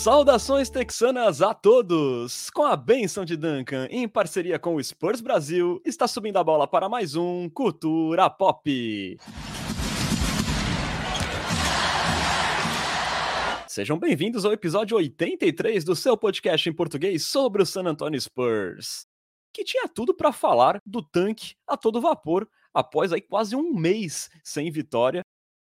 Saudações 0.00 0.70
texanas 0.70 1.42
a 1.42 1.52
todos! 1.52 2.48
Com 2.48 2.64
a 2.64 2.74
benção 2.74 3.22
de 3.22 3.36
Duncan, 3.36 3.86
em 3.90 4.08
parceria 4.08 4.58
com 4.58 4.74
o 4.74 4.82
Spurs 4.82 5.20
Brasil, 5.20 5.78
está 5.84 6.08
subindo 6.08 6.38
a 6.38 6.42
bola 6.42 6.66
para 6.66 6.88
mais 6.88 7.16
um 7.16 7.50
Cultura 7.50 8.30
Pop. 8.30 9.18
Sejam 13.68 13.98
bem-vindos 13.98 14.46
ao 14.46 14.54
episódio 14.54 14.96
83 14.96 15.84
do 15.84 15.94
seu 15.94 16.16
podcast 16.16 16.66
em 16.66 16.72
português 16.72 17.26
sobre 17.26 17.62
o 17.62 17.66
San 17.66 17.82
Antonio 17.82 18.18
Spurs, 18.18 19.06
que 19.52 19.64
tinha 19.64 19.86
tudo 19.86 20.14
para 20.14 20.32
falar 20.32 20.80
do 20.86 21.02
tanque 21.02 21.56
a 21.66 21.76
todo 21.76 22.00
vapor 22.00 22.48
após 22.72 23.12
aí 23.12 23.20
quase 23.20 23.54
um 23.54 23.74
mês 23.74 24.30
sem 24.42 24.70
vitória. 24.70 25.20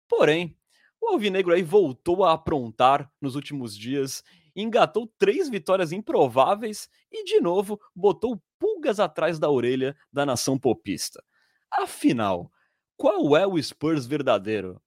Porém, 0.10 0.58
o 1.06 1.14
Alvinegro 1.14 1.54
aí 1.54 1.62
voltou 1.62 2.24
a 2.24 2.34
aprontar 2.34 3.12
nos 3.22 3.36
últimos 3.36 3.78
dias, 3.78 4.24
engatou 4.56 5.12
três 5.20 5.50
vitórias 5.50 5.92
improváveis 5.92 6.90
e, 7.12 7.24
de 7.24 7.40
novo, 7.40 7.80
botou 7.96 8.42
pulgas 8.58 9.00
atrás 9.00 9.38
da 9.38 9.50
orelha 9.50 9.96
da 10.12 10.26
nação 10.26 10.58
popista. 10.58 11.24
Afinal, 11.72 12.52
qual 12.98 13.36
é 13.38 13.46
o 13.46 13.62
Spurs 13.62 14.06
verdadeiro? 14.06 14.82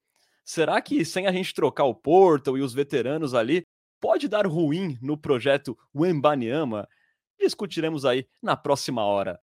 Será 0.44 0.80
que 0.80 1.04
sem 1.04 1.26
a 1.26 1.32
gente 1.32 1.54
trocar 1.54 1.84
o 1.84 1.94
Portal 1.94 2.56
e 2.56 2.62
os 2.62 2.72
veteranos 2.72 3.34
ali, 3.34 3.62
pode 4.00 4.26
dar 4.26 4.46
ruim 4.46 4.98
no 5.02 5.16
projeto 5.16 5.76
Wembanyama? 5.94 6.88
Discutiremos 7.38 8.04
aí 8.04 8.26
na 8.42 8.56
próxima 8.56 9.04
hora. 9.04 9.38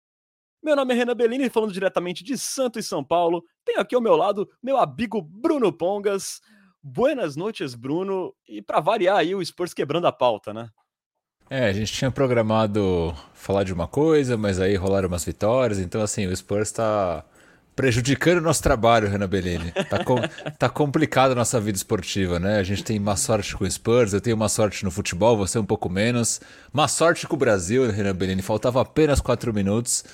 Meu 0.62 0.74
nome 0.74 0.94
é 0.94 0.96
Renan 0.96 1.14
Bellini, 1.14 1.48
falando 1.48 1.72
diretamente 1.72 2.24
de 2.24 2.36
Santo 2.36 2.78
e 2.78 2.82
São 2.82 3.04
Paulo. 3.04 3.44
Tenho 3.64 3.78
aqui 3.78 3.94
ao 3.94 4.00
meu 4.00 4.16
lado 4.16 4.50
meu 4.60 4.76
amigo 4.76 5.22
Bruno 5.22 5.72
Pongas. 5.72 6.40
Buenas 6.88 7.34
noites, 7.34 7.74
Bruno. 7.74 8.32
E 8.48 8.62
para 8.62 8.78
variar 8.78 9.16
aí, 9.16 9.34
o 9.34 9.44
Spurs 9.44 9.74
quebrando 9.74 10.06
a 10.06 10.12
pauta, 10.12 10.54
né? 10.54 10.68
É, 11.50 11.66
a 11.66 11.72
gente 11.72 11.92
tinha 11.92 12.12
programado 12.12 13.12
falar 13.34 13.64
de 13.64 13.72
uma 13.72 13.88
coisa, 13.88 14.36
mas 14.36 14.60
aí 14.60 14.76
rolaram 14.76 15.08
umas 15.08 15.24
vitórias, 15.24 15.80
então 15.80 16.00
assim, 16.00 16.28
o 16.28 16.36
Spurs 16.36 16.70
tá 16.70 17.24
prejudicando 17.74 18.38
o 18.38 18.40
nosso 18.40 18.62
trabalho, 18.62 19.08
Renan 19.08 19.28
Bellini. 19.28 19.72
Tá, 19.90 20.04
com, 20.04 20.14
tá 20.56 20.68
complicada 20.68 21.32
a 21.32 21.34
nossa 21.34 21.60
vida 21.60 21.76
esportiva, 21.76 22.38
né? 22.38 22.60
A 22.60 22.62
gente 22.62 22.84
tem 22.84 23.00
má 23.00 23.16
sorte 23.16 23.56
com 23.56 23.64
o 23.64 23.70
Spurs, 23.70 24.12
eu 24.12 24.20
tenho 24.20 24.36
má 24.36 24.48
sorte 24.48 24.84
no 24.84 24.90
futebol, 24.92 25.36
você 25.36 25.58
um 25.58 25.66
pouco 25.66 25.90
menos. 25.90 26.40
Má 26.72 26.86
sorte 26.86 27.26
com 27.26 27.34
o 27.34 27.38
Brasil, 27.38 27.90
Renan 27.90 28.14
Bellini. 28.14 28.42
Faltava 28.42 28.80
apenas 28.80 29.20
quatro 29.20 29.52
minutos. 29.52 30.04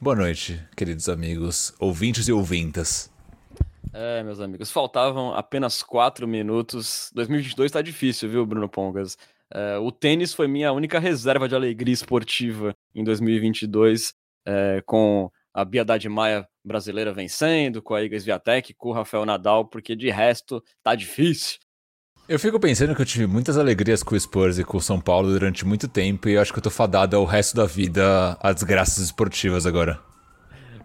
Boa 0.00 0.16
noite, 0.16 0.58
queridos 0.74 1.06
amigos, 1.06 1.74
ouvintes 1.78 2.28
e 2.28 2.32
ouvintas. 2.32 3.12
É, 3.92 4.22
meus 4.22 4.40
amigos, 4.40 4.70
faltavam 4.70 5.34
apenas 5.34 5.82
quatro 5.82 6.26
minutos. 6.26 7.10
2022 7.14 7.70
tá 7.70 7.82
difícil, 7.82 8.28
viu, 8.28 8.46
Bruno 8.46 8.68
Pongas? 8.68 9.16
É, 9.52 9.78
o 9.78 9.92
tênis 9.92 10.32
foi 10.32 10.48
minha 10.48 10.72
única 10.72 10.98
reserva 10.98 11.48
de 11.48 11.54
alegria 11.54 11.94
esportiva 11.94 12.74
em 12.94 13.04
2022, 13.04 14.14
é, 14.46 14.82
com 14.84 15.30
a 15.52 15.64
Bia 15.64 15.84
Maia 16.10 16.46
brasileira 16.64 17.12
vencendo, 17.12 17.80
com 17.80 17.94
a 17.94 18.02
Iga 18.02 18.18
Swiatek, 18.18 18.74
com 18.74 18.88
o 18.88 18.92
Rafael 18.92 19.24
Nadal, 19.24 19.66
porque 19.66 19.94
de 19.94 20.10
resto 20.10 20.62
tá 20.82 20.94
difícil. 20.94 21.58
Eu 22.26 22.40
fico 22.40 22.58
pensando 22.58 22.94
que 22.94 23.02
eu 23.02 23.06
tive 23.06 23.26
muitas 23.26 23.58
alegrias 23.58 24.02
com 24.02 24.14
o 24.14 24.20
Spurs 24.20 24.58
e 24.58 24.64
com 24.64 24.78
o 24.78 24.82
São 24.82 24.98
Paulo 24.98 25.30
durante 25.30 25.64
muito 25.64 25.86
tempo 25.86 26.26
e 26.26 26.32
eu 26.32 26.40
acho 26.40 26.52
que 26.52 26.58
eu 26.58 26.62
tô 26.62 26.70
fadado 26.70 27.14
ao 27.16 27.24
resto 27.26 27.54
da 27.54 27.66
vida 27.66 28.36
a 28.40 28.52
desgraças 28.52 29.04
esportivas 29.04 29.66
agora. 29.66 30.00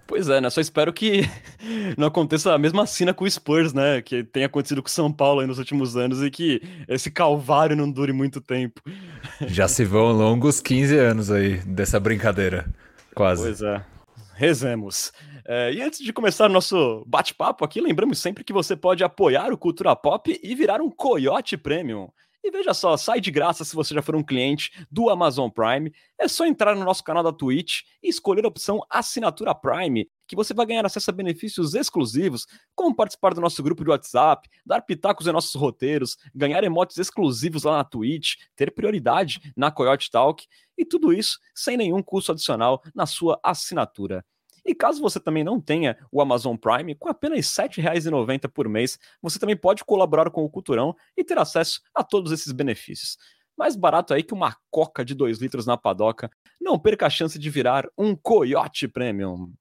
Pois 0.09 0.27
é, 0.27 0.41
né? 0.41 0.49
Só 0.49 0.59
espero 0.59 0.91
que 0.91 1.21
não 1.95 2.07
aconteça 2.07 2.51
a 2.51 2.57
mesma 2.57 2.87
cena 2.87 3.13
com 3.13 3.25
o 3.25 3.29
Spurs, 3.29 3.73
né? 3.73 4.01
Que 4.01 4.23
tem 4.23 4.43
acontecido 4.43 4.81
com 4.81 4.87
o 4.87 4.91
São 4.91 5.13
Paulo 5.13 5.39
aí 5.39 5.45
nos 5.45 5.59
últimos 5.59 5.95
anos 5.95 6.23
e 6.23 6.31
que 6.31 6.59
esse 6.87 7.11
calvário 7.11 7.75
não 7.75 7.89
dure 7.89 8.11
muito 8.11 8.41
tempo. 8.41 8.81
Já 9.45 9.67
se 9.67 9.85
vão 9.85 10.11
longos 10.11 10.59
15 10.61 10.97
anos 10.97 11.29
aí 11.29 11.57
dessa 11.59 11.99
brincadeira. 11.99 12.67
Quase. 13.13 13.43
Pois 13.43 13.61
é. 13.61 13.85
Rezemos. 14.33 15.13
É, 15.47 15.71
e 15.73 15.81
antes 15.83 15.99
de 15.99 16.11
começar 16.11 16.49
o 16.49 16.53
nosso 16.53 17.03
bate-papo 17.05 17.63
aqui, 17.63 17.79
lembramos 17.79 18.17
sempre 18.17 18.43
que 18.43 18.51
você 18.51 18.75
pode 18.75 19.03
apoiar 19.03 19.53
o 19.53 19.57
Cultura 19.59 19.95
Pop 19.95 20.39
e 20.41 20.55
virar 20.55 20.81
um 20.81 20.89
Coyote 20.89 21.55
Premium. 21.55 22.09
E 22.41 22.51
veja 22.51 22.73
só, 22.73 22.95
sai 22.95 23.19
de 23.19 23.31
graça 23.31 23.65
se 23.65 23.75
você 23.75 23.93
já 23.93 24.01
for 24.01 24.15
um 24.15 24.23
cliente 24.23 24.71
do 24.89 25.09
Amazon 25.09 25.49
Prime. 25.49 25.93
É 26.17 26.27
só 26.27 26.45
entrar 26.45 26.75
no 26.75 26.85
nosso 26.85 27.03
canal 27.03 27.21
da 27.21 27.33
Twitch 27.33 27.81
e 28.01 28.07
escolher 28.07 28.45
a 28.45 28.47
opção 28.47 28.79
Assinatura 28.89 29.53
Prime, 29.53 30.09
que 30.25 30.37
você 30.37 30.53
vai 30.53 30.65
ganhar 30.65 30.85
acesso 30.85 31.09
a 31.09 31.13
benefícios 31.13 31.73
exclusivos, 31.73 32.47
como 32.73 32.95
participar 32.95 33.33
do 33.33 33.41
nosso 33.41 33.61
grupo 33.61 33.83
de 33.83 33.89
WhatsApp, 33.89 34.47
dar 34.65 34.81
pitacos 34.83 35.27
em 35.27 35.33
nossos 35.33 35.53
roteiros, 35.53 36.17
ganhar 36.33 36.63
emotes 36.63 36.97
exclusivos 36.97 37.63
lá 37.63 37.77
na 37.77 37.83
Twitch, 37.83 38.35
ter 38.55 38.73
prioridade 38.73 39.53
na 39.55 39.69
Coyote 39.69 40.09
Talk 40.09 40.45
e 40.77 40.85
tudo 40.85 41.11
isso 41.11 41.39
sem 41.53 41.75
nenhum 41.75 42.01
custo 42.01 42.31
adicional 42.31 42.81
na 42.95 43.05
sua 43.05 43.37
assinatura. 43.43 44.23
E 44.69 44.75
caso 44.75 45.01
você 45.01 45.19
também 45.19 45.43
não 45.43 45.59
tenha 45.59 45.97
o 46.11 46.21
Amazon 46.21 46.55
Prime, 46.55 46.93
com 46.93 47.09
apenas 47.09 47.57
R$ 47.57 47.69
7,90 47.69 48.47
por 48.47 48.69
mês, 48.69 48.99
você 49.19 49.39
também 49.39 49.57
pode 49.57 49.83
colaborar 49.83 50.29
com 50.29 50.45
o 50.45 50.49
Culturão 50.49 50.95
e 51.17 51.23
ter 51.23 51.39
acesso 51.39 51.81
a 51.91 52.03
todos 52.03 52.31
esses 52.31 52.51
benefícios. 52.51 53.17
Mais 53.57 53.75
barato 53.75 54.13
aí 54.13 54.21
que 54.21 54.31
uma 54.31 54.55
coca 54.69 55.03
de 55.03 55.15
2 55.15 55.39
litros 55.39 55.65
na 55.65 55.75
padoca. 55.75 56.29
Não 56.61 56.77
perca 56.77 57.07
a 57.07 57.09
chance 57.09 57.39
de 57.39 57.49
virar 57.49 57.89
um 57.97 58.15
Coyote 58.15 58.87
Premium. 58.87 59.51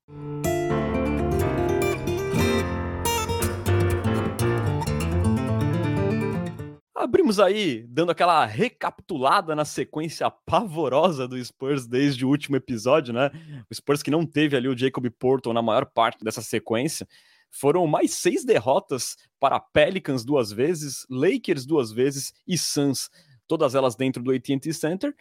Abrimos 7.09 7.41
aí, 7.41 7.87
dando 7.89 8.13
aquela 8.13 8.45
recapitulada 8.45 9.57
na 9.57 9.65
sequência 9.65 10.31
pavorosa 10.31 11.27
do 11.27 11.43
Spurs 11.43 11.87
desde 11.87 12.23
o 12.23 12.29
último 12.29 12.55
episódio, 12.57 13.15
né? 13.15 13.31
O 13.71 13.75
Spurs 13.75 14.03
que 14.03 14.11
não 14.11 14.27
teve 14.27 14.55
ali 14.55 14.69
o 14.69 14.77
Jacob 14.77 15.09
Porto 15.19 15.51
na 15.55 15.63
maior 15.63 15.87
parte 15.87 16.23
dessa 16.23 16.43
sequência. 16.43 17.09
Foram 17.51 17.87
mais 17.87 18.13
seis 18.13 18.45
derrotas 18.45 19.17
para 19.41 19.59
Pelicans 19.59 20.23
duas 20.23 20.53
vezes, 20.53 21.07
Lakers 21.09 21.65
duas 21.65 21.91
vezes 21.91 22.35
e 22.47 22.59
Suns, 22.59 23.09
todas 23.47 23.75
elas 23.75 23.97
dentro 23.97 24.23
do 24.23 24.31
AT&T 24.31 24.71
Center, 24.75 25.15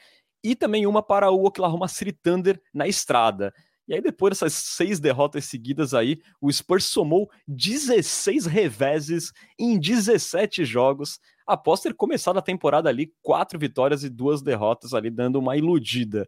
e 0.43 0.57
também 0.57 0.85
uma 0.85 1.01
para 1.01 1.31
o 1.31 1.45
Oklahoma 1.45 1.87
City 1.87 2.11
Thunder 2.11 2.61
na 2.73 2.85
estrada. 2.85 3.53
E 3.87 3.93
aí, 3.93 4.01
depois 4.01 4.31
dessas 4.31 4.51
seis 4.55 4.99
derrotas 4.99 5.45
seguidas 5.45 5.93
aí, 5.93 6.19
o 6.41 6.51
Spurs 6.51 6.83
somou 6.83 7.31
16 7.47 8.45
reveses 8.45 9.31
em 9.57 9.79
17 9.79 10.65
jogos, 10.65 11.21
após 11.47 11.79
ter 11.79 11.93
começado 11.93 12.37
a 12.37 12.41
temporada 12.41 12.89
ali 12.89 13.13
quatro 13.21 13.57
vitórias 13.57 14.03
e 14.03 14.09
duas 14.09 14.41
derrotas 14.41 14.93
ali, 14.93 15.09
dando 15.09 15.39
uma 15.39 15.55
iludida. 15.55 16.27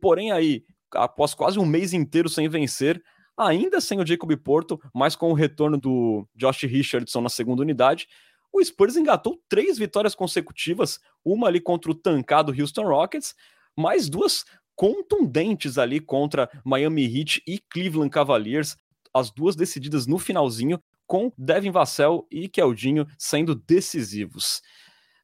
Porém, 0.00 0.30
aí, 0.30 0.62
após 0.92 1.32
quase 1.32 1.58
um 1.58 1.64
mês 1.64 1.94
inteiro 1.94 2.28
sem 2.28 2.48
vencer, 2.48 3.02
ainda 3.36 3.80
sem 3.80 3.98
o 3.98 4.06
Jacob 4.06 4.30
Porto, 4.36 4.78
mas 4.94 5.16
com 5.16 5.30
o 5.30 5.34
retorno 5.34 5.78
do 5.78 6.28
Josh 6.34 6.62
Richardson 6.62 7.22
na 7.22 7.28
segunda 7.28 7.62
unidade, 7.62 8.06
o 8.52 8.62
Spurs 8.64 8.96
engatou 8.96 9.42
três 9.48 9.78
vitórias 9.78 10.14
consecutivas, 10.14 10.98
uma 11.24 11.48
ali 11.48 11.60
contra 11.60 11.90
o 11.90 11.94
tancado 11.94 12.52
Houston 12.52 12.86
Rockets, 12.86 13.34
mais 13.76 14.08
duas 14.08 14.44
contundentes 14.74 15.78
ali 15.78 16.00
contra 16.00 16.48
Miami 16.64 17.04
Heat 17.04 17.42
e 17.46 17.58
Cleveland 17.58 18.10
Cavaliers, 18.10 18.76
as 19.12 19.30
duas 19.30 19.56
decididas 19.56 20.06
no 20.06 20.18
finalzinho, 20.18 20.80
com 21.06 21.32
Devin 21.36 21.70
Vassell 21.70 22.26
e 22.30 22.48
Keldinho 22.48 23.06
sendo 23.18 23.54
decisivos. 23.54 24.62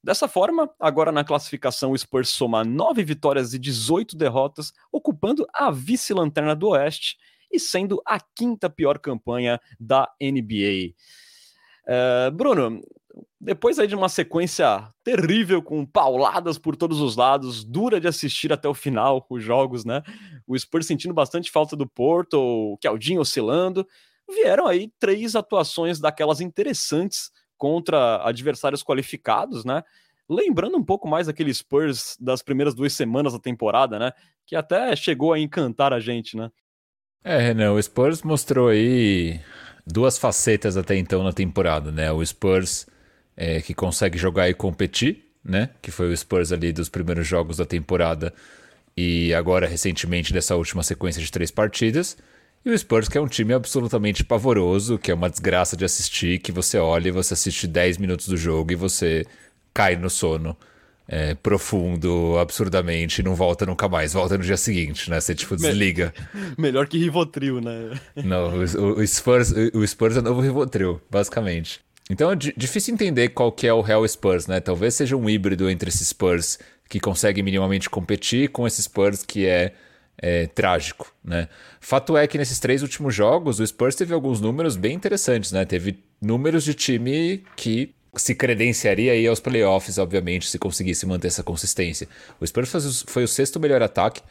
Dessa 0.03 0.27
forma, 0.27 0.69
agora 0.81 1.13
na 1.13 1.23
classificação, 1.23 1.93
o 1.93 1.99
Spurs 1.99 2.29
soma 2.29 2.65
9 2.65 3.05
vitórias 3.05 3.55
e 3.55 3.59
18 3.59 4.17
derrotas, 4.17 4.73
ocupando 4.91 5.47
a 5.55 5.71
vice-lanterna 5.71 6.57
do 6.57 6.71
Oeste 6.71 7.17
e 7.53 7.61
sendo 7.61 8.03
a 8.05 8.19
quinta 8.19 8.69
pior 8.69 8.99
campanha 8.99 9.61
da 9.79 10.11
NBA. 10.21 10.95
Uh, 11.87 12.31
Bruno, 12.33 12.81
depois 13.41 13.79
aí 13.79 13.87
de 13.87 13.95
uma 13.95 14.09
sequência 14.09 14.89
terrível 15.05 15.63
com 15.63 15.85
pauladas 15.85 16.59
por 16.59 16.75
todos 16.75 17.01
os 17.01 17.15
lados, 17.17 17.63
dura 17.63 18.01
de 18.01 18.09
assistir 18.09 18.53
até 18.53 18.69
o 18.69 18.75
final 18.75 19.25
os 19.29 19.43
jogos, 19.43 19.85
né? 19.85 20.03
O 20.47 20.59
Spurs 20.59 20.87
sentindo 20.87 21.15
bastante 21.15 21.51
falta 21.51 21.77
do 21.77 21.87
Porto, 21.87 22.39
o 22.41 22.79
Keldinho 22.79 23.21
oscilando, 23.21 23.87
vieram 24.29 24.67
aí 24.67 24.91
três 24.99 25.35
atuações 25.35 26.01
daquelas 26.01 26.41
interessantes 26.41 27.31
contra 27.57 28.27
adversários 28.27 28.83
qualificados, 28.83 29.65
né? 29.65 29.83
Lembrando 30.29 30.77
um 30.77 30.85
pouco 30.85 31.07
mais 31.07 31.29
aquele 31.29 31.53
Spurs 31.53 32.17
das 32.19 32.43
primeiras 32.43 32.75
duas 32.75 32.93
semanas 32.93 33.33
da 33.33 33.39
temporada, 33.39 33.99
né? 33.99 34.13
Que 34.47 34.57
até 34.57 34.95
chegou 34.97 35.33
a 35.33 35.39
encantar 35.39 35.93
a 35.93 36.01
gente, 36.01 36.37
né? 36.37 36.51
É, 37.25 37.39
Renan, 37.39 37.73
o 37.73 37.83
Spurs 37.83 38.23
mostrou 38.23 38.69
aí 38.69 39.41
duas 39.87 40.19
facetas 40.19 40.77
até 40.77 40.97
então 40.97 41.23
na 41.23 41.33
temporada, 41.33 41.93
né? 41.93 42.11
O 42.11 42.25
Spurs 42.25 42.87
é, 43.37 43.61
que 43.61 43.75
consegue 43.75 44.19
jogar 44.19 44.49
e 44.49 44.55
competir, 44.55 45.33
né? 45.45 45.71
Que 45.81 45.91
foi 45.91 46.13
o 46.13 46.17
Spurs 46.17 46.53
ali 46.53 46.73
dos 46.73 46.89
primeiros 46.89 47.27
jogos 47.27 47.59
da 47.59 47.65
temporada 47.65 48.33
e 48.97 49.33
agora 49.35 49.67
recentemente 49.67 50.33
dessa 50.33 50.57
última 50.57 50.83
sequência 50.83 51.23
de 51.23 51.31
três 51.31 51.51
partidas. 51.51 52.17
E 52.65 52.71
o 52.71 52.79
Spurs, 52.79 53.09
que 53.09 53.19
é 53.19 53.21
um 53.21 53.27
time 53.27 53.53
absolutamente 53.53 54.25
pavoroso, 54.25 54.99
que 54.99 55.11
é 55.11 55.15
uma 55.15 55.29
desgraça 55.29 55.77
de 55.77 55.85
assistir, 55.85 56.39
que 56.39 56.53
você 56.53 56.79
olha 56.79 57.09
e 57.09 57.11
você 57.11 57.35
assiste 57.35 57.67
10 57.67 57.99
minutos 57.99 58.29
do 58.29 58.37
jogo 58.37 58.73
e 58.73 58.77
você 58.77 59.27
cai 59.75 59.97
no 59.97 60.09
sono 60.09 60.57
é, 61.09 61.35
profundo 61.35 62.39
absurdamente 62.39 63.21
e 63.21 63.25
não 63.25 63.35
volta 63.35 63.67
nunca 63.67 63.89
mais, 63.89 64.13
volta 64.13 64.39
no 64.39 64.45
dia 64.45 64.57
seguinte, 64.57 65.11
né? 65.11 65.21
Você 65.21 65.35
tipo 65.35 65.57
desliga. 65.57 66.15
Melhor 66.57 66.87
que 66.87 66.99
Rivotril, 66.99 67.61
né? 67.61 67.99
Não, 68.25 68.55
o, 68.59 69.01
o, 69.01 69.07
Spurs, 69.07 69.53
o 69.75 69.87
Spurs 69.87 70.17
é 70.17 70.21
o 70.21 70.23
novo 70.23 70.41
Rivotril, 70.41 71.01
basicamente. 71.11 71.81
Então 72.09 72.31
é 72.31 72.37
difícil 72.37 72.95
entender 72.95 73.31
qual 73.31 73.51
que 73.53 73.67
é 73.67 73.73
o 73.73 73.81
real 73.81 74.07
Spurs, 74.07 74.47
né? 74.47 74.61
Talvez 74.61 74.95
seja 74.95 75.17
um 75.17 75.29
híbrido 75.29 75.69
entre 75.69 75.89
esses 75.89 76.09
Spurs 76.09 76.59
que 76.89 77.01
consegue 77.01 77.43
minimamente 77.43 77.89
competir 77.89 78.49
com 78.49 78.67
esses 78.67 78.85
Spurs 78.85 79.23
que 79.23 79.47
é, 79.47 79.73
é, 80.23 80.47
trágico, 80.47 81.13
né? 81.25 81.49
Fato 81.81 82.17
é 82.17 82.27
que 82.29 82.39
nesses 82.39 82.61
três 82.61 82.81
últimos 82.83 83.13
jogos 83.13 83.59
o 83.59 83.67
Spurs 83.67 83.97
teve 83.97 84.15
alguns 84.15 84.41
números 84.41 84.77
bem 84.77 84.95
interessantes, 84.95 85.51
né? 85.51 85.65
Teve 85.65 85.99
números 86.21 86.63
de 86.63 86.73
time 86.73 87.43
que 87.57 87.93
se 88.15 88.35
credenciaria 88.35 89.13
aí 89.13 89.27
aos 89.27 89.41
playoffs, 89.41 89.99
obviamente, 89.99 90.49
se 90.49 90.59
conseguisse 90.59 91.05
manter 91.07 91.27
essa 91.29 91.43
consistência. 91.43 92.07
O 92.39 92.47
Spurs 92.47 93.05
foi 93.07 93.25
o 93.25 93.29
sexto 93.29 93.59
melhor 93.59 93.83
ataque, 93.83 94.23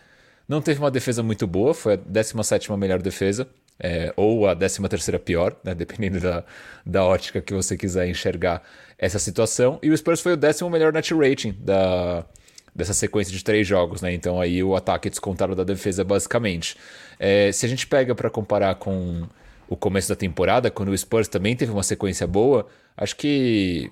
não 0.47 0.61
teve 0.61 0.79
uma 0.79 0.91
defesa 0.91 1.21
muito 1.21 1.45
boa, 1.45 1.73
foi 1.73 1.93
a 1.93 1.95
17 1.97 2.71
melhor 2.77 3.01
defesa, 3.01 3.47
é, 3.79 4.13
ou 4.15 4.47
a 4.47 4.55
13 4.55 4.79
pior, 5.19 5.55
né, 5.63 5.73
dependendo 5.75 6.19
da, 6.19 6.43
da 6.85 7.03
ótica 7.03 7.41
que 7.41 7.53
você 7.53 7.75
quiser 7.75 8.07
enxergar 8.07 8.61
essa 8.97 9.19
situação. 9.19 9.79
E 9.81 9.89
o 9.89 9.97
Spurs 9.97 10.21
foi 10.21 10.33
o 10.33 10.37
décimo 10.37 10.69
melhor 10.69 10.93
net 10.93 11.13
rating 11.13 11.55
da, 11.59 12.25
dessa 12.73 12.93
sequência 12.93 13.33
de 13.33 13.43
três 13.43 13.67
jogos, 13.67 14.01
né? 14.01 14.13
Então 14.13 14.39
aí 14.39 14.63
o 14.63 14.75
ataque 14.75 15.09
descontado 15.09 15.55
da 15.55 15.63
defesa, 15.63 16.03
basicamente. 16.03 16.77
É, 17.19 17.51
se 17.51 17.65
a 17.65 17.69
gente 17.69 17.85
pega 17.85 18.15
para 18.15 18.29
comparar 18.29 18.75
com 18.75 19.27
o 19.67 19.75
começo 19.75 20.09
da 20.09 20.15
temporada, 20.15 20.71
quando 20.71 20.89
o 20.89 20.97
Spurs 20.97 21.27
também 21.27 21.55
teve 21.55 21.71
uma 21.71 21.83
sequência 21.83 22.25
boa, 22.25 22.67
acho 22.95 23.15
que 23.15 23.91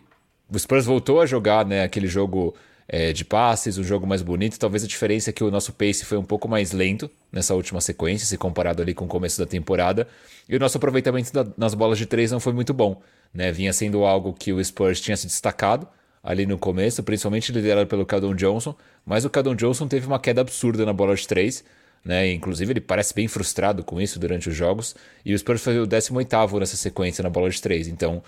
o 0.52 0.58
Spurs 0.58 0.86
voltou 0.86 1.22
a 1.22 1.26
jogar 1.26 1.66
né, 1.66 1.84
aquele 1.84 2.08
jogo 2.08 2.56
é, 2.88 3.14
de 3.14 3.24
passes, 3.24 3.78
um 3.78 3.84
jogo 3.84 4.08
mais 4.08 4.22
bonito. 4.22 4.58
Talvez 4.58 4.84
a 4.84 4.88
diferença 4.88 5.30
é 5.30 5.34
que 5.34 5.44
o 5.44 5.52
nosso 5.52 5.72
pace 5.74 6.04
foi 6.06 6.18
um 6.18 6.24
pouco 6.24 6.48
mais 6.48 6.72
lento 6.72 7.10
nessa 7.32 7.54
última 7.54 7.80
sequência, 7.82 8.26
se 8.26 8.38
comparado 8.38 8.82
ali 8.82 8.94
com 8.94 9.06
o 9.06 9.08
começo 9.08 9.40
da 9.40 9.46
temporada. 9.46 10.08
E 10.48 10.56
o 10.56 10.60
nosso 10.60 10.78
aproveitamento 10.78 11.32
da, 11.32 11.46
nas 11.56 11.74
bolas 11.74 11.98
de 11.98 12.06
três 12.06 12.32
não 12.32 12.40
foi 12.40 12.52
muito 12.52 12.74
bom. 12.74 13.00
Né? 13.34 13.52
Vinha 13.52 13.72
sendo 13.72 14.04
algo 14.06 14.34
que 14.34 14.52
o 14.52 14.64
Spurs 14.64 15.00
tinha 15.00 15.16
se 15.16 15.28
destacado 15.28 15.88
ali 16.24 16.46
no 16.46 16.58
começo, 16.58 17.04
principalmente 17.04 17.52
liderado 17.52 17.88
pelo 17.88 18.06
Cadon 18.06 18.36
Johnson, 18.36 18.76
mas 19.06 19.26
o 19.26 19.30
Cadon 19.30 19.56
Johnson 19.56 19.88
teve 19.88 20.08
uma 20.08 20.20
queda 20.20 20.42
absurda 20.42 20.86
na 20.86 20.94
bola 20.94 21.16
de 21.16 21.28
três 21.28 21.64
né? 22.04 22.32
Inclusive, 22.32 22.74
ele 22.74 22.82
parece 22.82 23.14
bem 23.14 23.28
frustrado 23.28 23.84
com 23.84 24.00
isso 24.00 24.20
durante 24.20 24.50
os 24.50 24.56
jogos. 24.56 24.96
E 25.26 25.34
o 25.34 25.38
Spurs 25.38 25.62
foi 25.62 25.80
o 25.80 25.86
18 25.86 26.60
nessa 26.60 26.78
sequência 26.78 27.22
na 27.22 27.30
bola 27.30 27.50
de 27.50 27.62
três. 27.62 27.88
Então, 27.88 28.24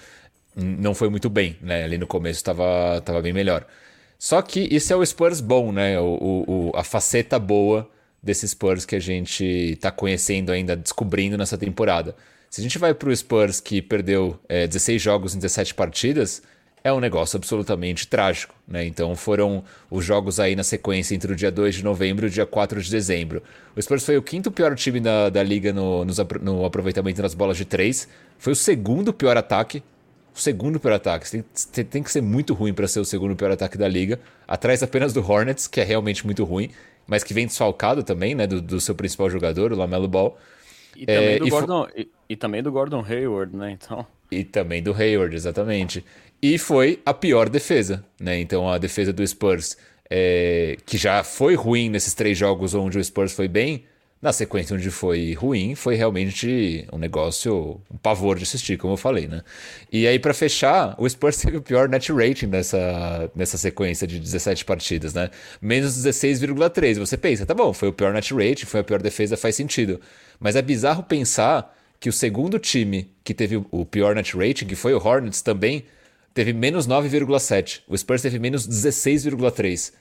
não 0.56 0.94
foi 0.94 1.10
muito 1.10 1.30
bem, 1.30 1.58
né? 1.62 1.84
Ali 1.84 1.98
no 1.98 2.08
começo 2.08 2.40
estava 2.40 3.02
tava 3.02 3.22
bem 3.22 3.34
melhor. 3.34 3.66
Só 4.20 4.42
que 4.42 4.68
isso 4.72 4.94
é 4.94 4.96
o 4.96 5.06
Spurs 5.06 5.42
bom, 5.42 5.72
né? 5.72 6.00
O, 6.00 6.46
o, 6.48 6.72
a 6.76 6.84
faceta 6.84 7.40
boa 7.40 7.90
desse 8.22 8.48
Spurs 8.48 8.86
que 8.86 8.96
a 8.96 9.00
gente 9.00 9.44
está 9.44 9.92
conhecendo 9.92 10.52
ainda, 10.52 10.76
descobrindo 10.76 11.38
nessa 11.38 11.58
temporada. 11.58 12.16
Se 12.50 12.62
a 12.62 12.64
gente 12.64 12.78
vai 12.78 12.94
para 12.94 13.10
o 13.10 13.16
Spurs 13.16 13.60
que 13.60 13.82
perdeu 13.82 14.38
é, 14.48 14.68
16 14.68 15.02
jogos 15.02 15.34
em 15.34 15.40
17 15.40 15.74
partidas, 15.74 16.44
é 16.84 16.92
um 16.92 17.00
negócio 17.00 17.38
absolutamente 17.38 18.08
trágico. 18.08 18.56
Né? 18.68 18.86
Então 18.86 19.16
foram 19.16 19.64
os 19.90 20.04
jogos 20.04 20.40
aí 20.40 20.56
na 20.56 20.64
sequência 20.64 21.16
entre 21.16 21.32
o 21.32 21.36
dia 21.36 21.52
2 21.52 21.76
de 21.76 21.84
novembro 21.84 22.26
e 22.26 22.28
o 22.28 22.32
dia 22.32 22.46
4 22.46 22.82
de 22.82 22.90
dezembro. 22.90 23.44
O 23.76 23.82
Spurs 23.82 24.06
foi 24.06 24.18
o 24.18 24.22
quinto 24.22 24.52
pior 24.52 24.76
time 24.76 25.00
da, 25.00 25.30
da 25.30 25.44
liga 25.44 25.72
no, 25.72 26.04
no, 26.04 26.14
no 26.42 26.66
aproveitamento 26.66 27.22
das 27.22 27.34
bolas 27.34 27.58
de 27.58 27.66
três. 27.66 28.08
Foi 28.38 28.54
o 28.54 28.56
segundo 28.56 29.14
pior 29.14 29.38
ataque. 29.38 29.84
O 30.34 30.40
segundo 30.40 30.80
pior 30.80 30.94
ataque. 30.94 31.28
Você 31.28 31.44
tem, 31.72 31.86
tem 31.86 32.04
que 32.04 32.12
ser 32.12 32.22
muito 32.22 32.54
ruim 32.54 32.74
para 32.74 32.88
ser 32.88 33.00
o 33.00 33.06
segundo 33.06 33.36
pior 33.36 33.52
ataque 33.52 33.78
da 33.78 33.88
liga. 33.88 34.20
Atrás 34.48 34.82
apenas 34.82 35.14
do 35.14 35.20
Hornets, 35.20 35.68
que 35.68 35.82
é 35.82 35.84
realmente 35.84 36.26
muito 36.26 36.44
ruim, 36.44 36.72
mas 37.06 37.24
que 37.24 37.34
vem 37.34 37.46
desfalcado 37.46 38.02
também, 38.04 38.34
né? 38.34 38.48
Do, 38.48 38.62
do 38.62 38.80
seu 38.80 38.96
principal 38.96 39.30
jogador, 39.30 39.74
o 39.74 39.76
Lamelo 39.76 40.08
Ball. 40.08 40.38
E 40.96 41.06
também, 41.06 41.36
é, 41.36 41.40
do 41.40 41.50
Gordon, 41.50 41.88
e, 41.96 42.10
e 42.30 42.36
também 42.36 42.64
do 42.64 42.72
Gordon 42.72 43.06
Hayward, 43.08 43.56
né? 43.56 43.72
Então. 43.72 44.06
E 44.32 44.46
também 44.46 44.82
do 44.82 44.94
Hayward, 44.94 45.36
exatamente. 45.36 46.06
E 46.42 46.58
foi 46.58 47.00
a 47.06 47.14
pior 47.14 47.50
defesa, 47.50 48.04
né? 48.20 48.40
Então 48.40 48.68
a 48.68 48.78
defesa 48.78 49.14
do 49.14 49.26
Spurs, 49.26 49.78
é, 50.10 50.76
que 50.86 50.98
já 50.98 51.24
foi 51.24 51.56
ruim 51.56 51.90
nesses 51.90 52.14
três 52.14 52.38
jogos 52.38 52.74
onde 52.74 52.98
o 52.98 53.04
Spurs 53.04 53.34
foi 53.34 53.48
bem, 53.48 53.86
na 54.22 54.32
sequência 54.32 54.76
onde 54.76 54.92
foi 54.92 55.34
ruim, 55.34 55.74
foi 55.74 55.96
realmente 55.96 56.86
um 56.94 56.98
negócio, 56.98 57.82
um 57.90 57.98
pavor 57.98 58.38
de 58.38 58.44
assistir, 58.44 58.78
como 58.78 58.94
eu 58.94 58.98
falei, 58.98 59.28
né? 59.28 59.42
E 59.92 60.06
aí, 60.06 60.20
para 60.20 60.34
fechar, 60.34 60.96
o 61.00 61.10
Spurs 61.10 61.38
teve 61.42 61.58
o 61.58 61.62
pior 61.62 61.90
net 61.90 62.12
rating 62.12 62.46
nessa, 62.46 63.32
nessa 63.36 63.58
sequência 63.58 64.06
de 64.06 64.20
17 64.20 64.64
partidas, 64.64 65.14
né? 65.14 65.30
Menos 65.60 65.98
16,3. 65.98 67.00
Você 67.00 67.18
pensa, 67.18 67.46
tá 67.48 67.54
bom, 67.56 67.74
foi 67.74 67.90
o 67.90 67.94
pior 67.94 68.14
net 68.14 68.32
rating, 68.34 68.66
foi 68.66 68.82
a 68.82 68.84
pior 68.84 69.02
defesa, 69.02 69.36
faz 69.36 69.56
sentido. 69.56 70.00
Mas 70.40 70.56
é 70.56 70.62
bizarro 70.62 71.02
pensar 71.02 71.76
que 72.00 72.10
o 72.10 72.14
segundo 72.14 72.60
time 72.60 73.12
que 73.24 73.34
teve 73.34 73.64
o 73.72 73.86
pior 73.86 74.14
net 74.14 74.38
rating, 74.38 74.66
que 74.66 74.76
foi 74.76 74.94
o 74.94 75.04
Hornets 75.04 75.42
também, 75.42 75.84
teve 76.34 76.54
menos 76.54 76.88
9,7. 76.88 77.82
O 77.88 77.98
Spurs 77.98 78.22
teve 78.22 78.40
menos 78.40 78.68
16,3. 78.68 79.94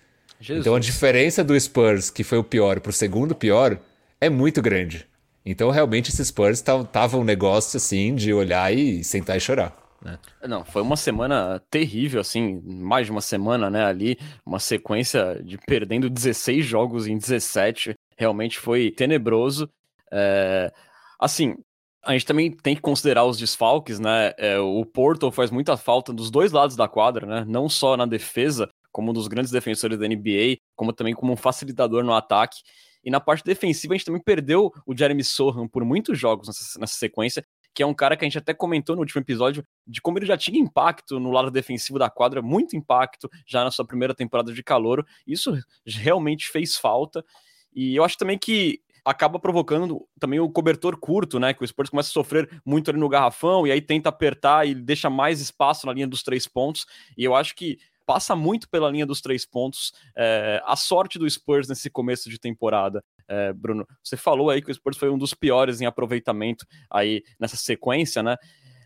Então 0.49 0.75
a 0.75 0.81
diferença 0.81 1.44
do 1.44 1.59
Spurs, 1.59 2.11
que 2.11 2.25
foi 2.25 2.38
o 2.38 2.44
pior, 2.44 2.81
para 2.81 2.91
o 2.91 2.93
segundo 2.93 3.35
pior, 3.35 3.79
é 4.21 4.31
muito 4.31 4.62
grande. 4.62 5.06
Então 5.44 5.71
realmente 5.71 6.11
esses 6.11 6.29
Spurs 6.29 6.59
estavam 6.59 7.21
um 7.21 7.25
negócio 7.25 7.77
assim 7.77 8.15
de 8.15 8.32
olhar 8.32 8.73
e 8.73 9.05
sentar 9.05 9.37
e 9.37 9.41
chorar. 9.41 9.77
Né? 10.03 10.19
Não, 10.49 10.65
foi 10.65 10.81
uma 10.81 10.97
semana 10.97 11.62
terrível, 11.71 12.21
assim, 12.21 12.61
mais 12.65 13.06
de 13.06 13.12
uma 13.12 13.21
semana, 13.21 13.69
né, 13.69 13.85
ali, 13.85 14.19
uma 14.47 14.59
sequência 14.59 15.41
de 15.44 15.59
perdendo 15.59 16.09
16 16.09 16.65
jogos 16.65 17.06
em 17.06 17.19
17, 17.19 17.94
realmente 18.17 18.59
foi 18.59 18.91
tenebroso. 18.91 19.69
É, 20.11 20.73
assim, 21.19 21.55
a 22.02 22.12
gente 22.12 22.26
também 22.26 22.50
tem 22.50 22.75
que 22.75 22.81
considerar 22.81 23.25
os 23.25 23.38
desfalques, 23.38 23.99
né? 23.99 24.32
É, 24.38 24.58
o 24.58 24.85
Porto 24.85 25.31
faz 25.31 25.50
muita 25.50 25.76
falta 25.76 26.12
dos 26.12 26.31
dois 26.31 26.52
lados 26.52 26.76
da 26.76 26.88
quadra, 26.88 27.26
né? 27.26 27.44
Não 27.47 27.69
só 27.69 27.97
na 27.97 28.06
defesa, 28.06 28.69
como 28.91 29.11
um 29.11 29.14
dos 29.14 29.29
grandes 29.29 29.52
defensores 29.52 29.99
da 29.99 30.08
NBA, 30.08 30.58
como 30.75 30.93
também 30.93 31.14
como 31.14 31.32
um 31.32 31.37
facilitador 31.37 32.02
no 32.02 32.14
ataque. 32.14 32.58
E 33.05 33.11
na 33.11 33.20
parte 33.20 33.44
defensiva, 33.44 33.94
a 33.94 33.97
gente 33.97 34.06
também 34.06 34.23
perdeu 34.23 34.73
o 34.87 34.97
Jeremy 34.97 35.25
Sohan 35.25 35.69
por 35.69 35.85
muitos 35.85 36.19
jogos 36.19 36.49
nessa, 36.49 36.79
nessa 36.79 36.94
sequência, 36.94 37.44
que 37.75 37.82
é 37.82 37.86
um 37.86 37.94
cara 37.94 38.17
que 38.17 38.25
a 38.25 38.29
gente 38.29 38.39
até 38.39 38.53
comentou 38.53 38.96
no 38.96 39.03
último 39.03 39.20
episódio 39.20 39.65
de 39.86 40.01
como 40.01 40.19
ele 40.19 40.27
já 40.27 40.36
tinha 40.36 40.58
impacto 40.58 41.20
no 41.20 41.31
lado 41.31 41.51
defensivo 41.51 41.98
da 41.98 42.10
quadra, 42.10 42.43
muito 42.43 42.77
impacto 42.77 43.29
já 43.46 43.63
na 43.63 43.70
sua 43.70 43.86
primeira 43.86 44.15
temporada 44.15 44.53
de 44.53 44.63
calor. 44.63 45.06
Isso 45.27 45.56
realmente 45.86 46.48
fez 46.48 46.77
falta. 46.77 47.25
E 47.72 47.94
eu 47.94 48.05
acho 48.05 48.17
também 48.19 48.39
que 48.39 48.81
acaba 49.05 49.39
provocando 49.39 50.07
também 50.19 50.41
o 50.41 50.51
cobertor 50.51 50.97
curto, 50.97 51.39
né? 51.39 51.55
Que 51.55 51.65
o 51.65 51.67
Spurs 51.67 51.91
começa 51.91 52.09
a 52.09 52.13
sofrer 52.13 52.61
muito 52.65 52.91
ali 52.91 52.99
no 52.99 53.09
garrafão 53.09 53.67
e 53.67 53.73
aí 53.73 53.81
tenta 53.81 54.09
apertar 54.09 54.67
e 54.67 54.75
deixa 54.75 55.09
mais 55.09 55.41
espaço 55.41 55.87
na 55.87 55.93
linha 55.93 56.07
dos 56.07 56.23
três 56.23 56.47
pontos. 56.47 56.87
E 57.17 57.25
eu 57.25 57.35
acho 57.35 57.55
que 57.55 57.79
passa 58.07 58.35
muito 58.35 58.69
pela 58.69 58.91
linha 58.91 59.07
dos 59.07 59.21
três 59.21 59.47
pontos 59.47 59.93
é, 60.17 60.61
a 60.65 60.75
sorte 60.75 61.19
do 61.19 61.31
Spurs 61.31 61.69
nesse 61.69 61.89
começo 61.89 62.29
de 62.29 62.41
temporada. 62.41 63.05
É, 63.29 63.53
Bruno, 63.53 63.87
você 64.03 64.17
falou 64.17 64.51
aí 64.51 64.61
que 64.61 64.71
o 64.71 64.75
Spurs 64.75 64.97
foi 64.97 65.09
um 65.11 65.19
dos 65.19 65.33
piores 65.33 65.81
em 65.81 65.87
aproveitamento 65.87 66.67
aí 66.91 67.23
nessa 67.39 67.57
sequência, 67.57 68.23
né? 68.23 68.37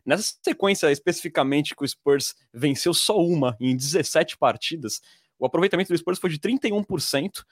Nessa 0.04 0.34
sequência 0.42 0.92
especificamente 0.92 1.74
que 1.74 1.82
o 1.82 1.88
Spurs 1.88 2.34
venceu 2.52 2.92
só 2.92 3.16
uma 3.18 3.56
em 3.58 3.74
17 3.74 4.36
partidas, 4.36 5.00
o 5.38 5.46
aproveitamento 5.46 5.92
do 5.92 5.98
Spurs 5.98 6.18
foi 6.18 6.30
de 6.30 6.38
31%, 6.38 7.44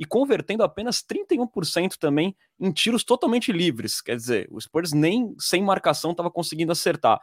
e 0.00 0.06
convertendo 0.06 0.62
apenas 0.62 1.02
31% 1.02 1.98
também 1.98 2.34
em 2.58 2.72
tiros 2.72 3.04
totalmente 3.04 3.52
livres. 3.52 4.00
Quer 4.00 4.16
dizer, 4.16 4.48
o 4.50 4.58
Spurs 4.58 4.94
nem 4.94 5.34
sem 5.38 5.62
marcação 5.62 6.12
estava 6.12 6.30
conseguindo 6.30 6.72
acertar. 6.72 7.20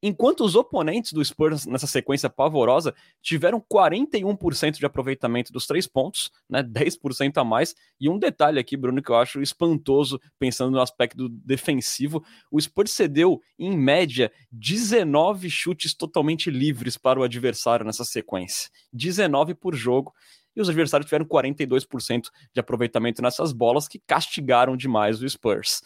Enquanto 0.00 0.44
os 0.44 0.54
oponentes 0.54 1.12
do 1.12 1.24
Spurs 1.24 1.66
nessa 1.66 1.86
sequência 1.86 2.30
pavorosa 2.30 2.94
tiveram 3.20 3.60
41% 3.60 4.78
de 4.78 4.86
aproveitamento 4.86 5.52
dos 5.52 5.66
três 5.66 5.88
pontos, 5.88 6.30
né, 6.48 6.62
10% 6.62 7.38
a 7.38 7.44
mais. 7.44 7.74
E 7.98 8.08
um 8.08 8.18
detalhe 8.18 8.60
aqui, 8.60 8.76
Bruno, 8.76 9.02
que 9.02 9.10
eu 9.10 9.16
acho 9.16 9.40
espantoso, 9.42 10.20
pensando 10.38 10.70
no 10.70 10.80
aspecto 10.80 11.28
defensivo: 11.28 12.22
o 12.52 12.60
Spurs 12.60 12.92
cedeu, 12.92 13.40
em 13.58 13.76
média, 13.76 14.30
19 14.52 15.50
chutes 15.50 15.92
totalmente 15.92 16.50
livres 16.50 16.96
para 16.96 17.18
o 17.18 17.24
adversário 17.24 17.84
nessa 17.84 18.04
sequência. 18.04 18.70
19 18.92 19.54
por 19.54 19.74
jogo 19.74 20.12
e 20.56 20.60
os 20.60 20.68
adversários 20.68 21.06
tiveram 21.06 21.26
42% 21.26 22.30
de 22.52 22.60
aproveitamento 22.60 23.20
nessas 23.20 23.52
bolas 23.52 23.86
que 23.86 24.00
castigaram 24.06 24.76
demais 24.76 25.20
o 25.22 25.28
Spurs. 25.28 25.82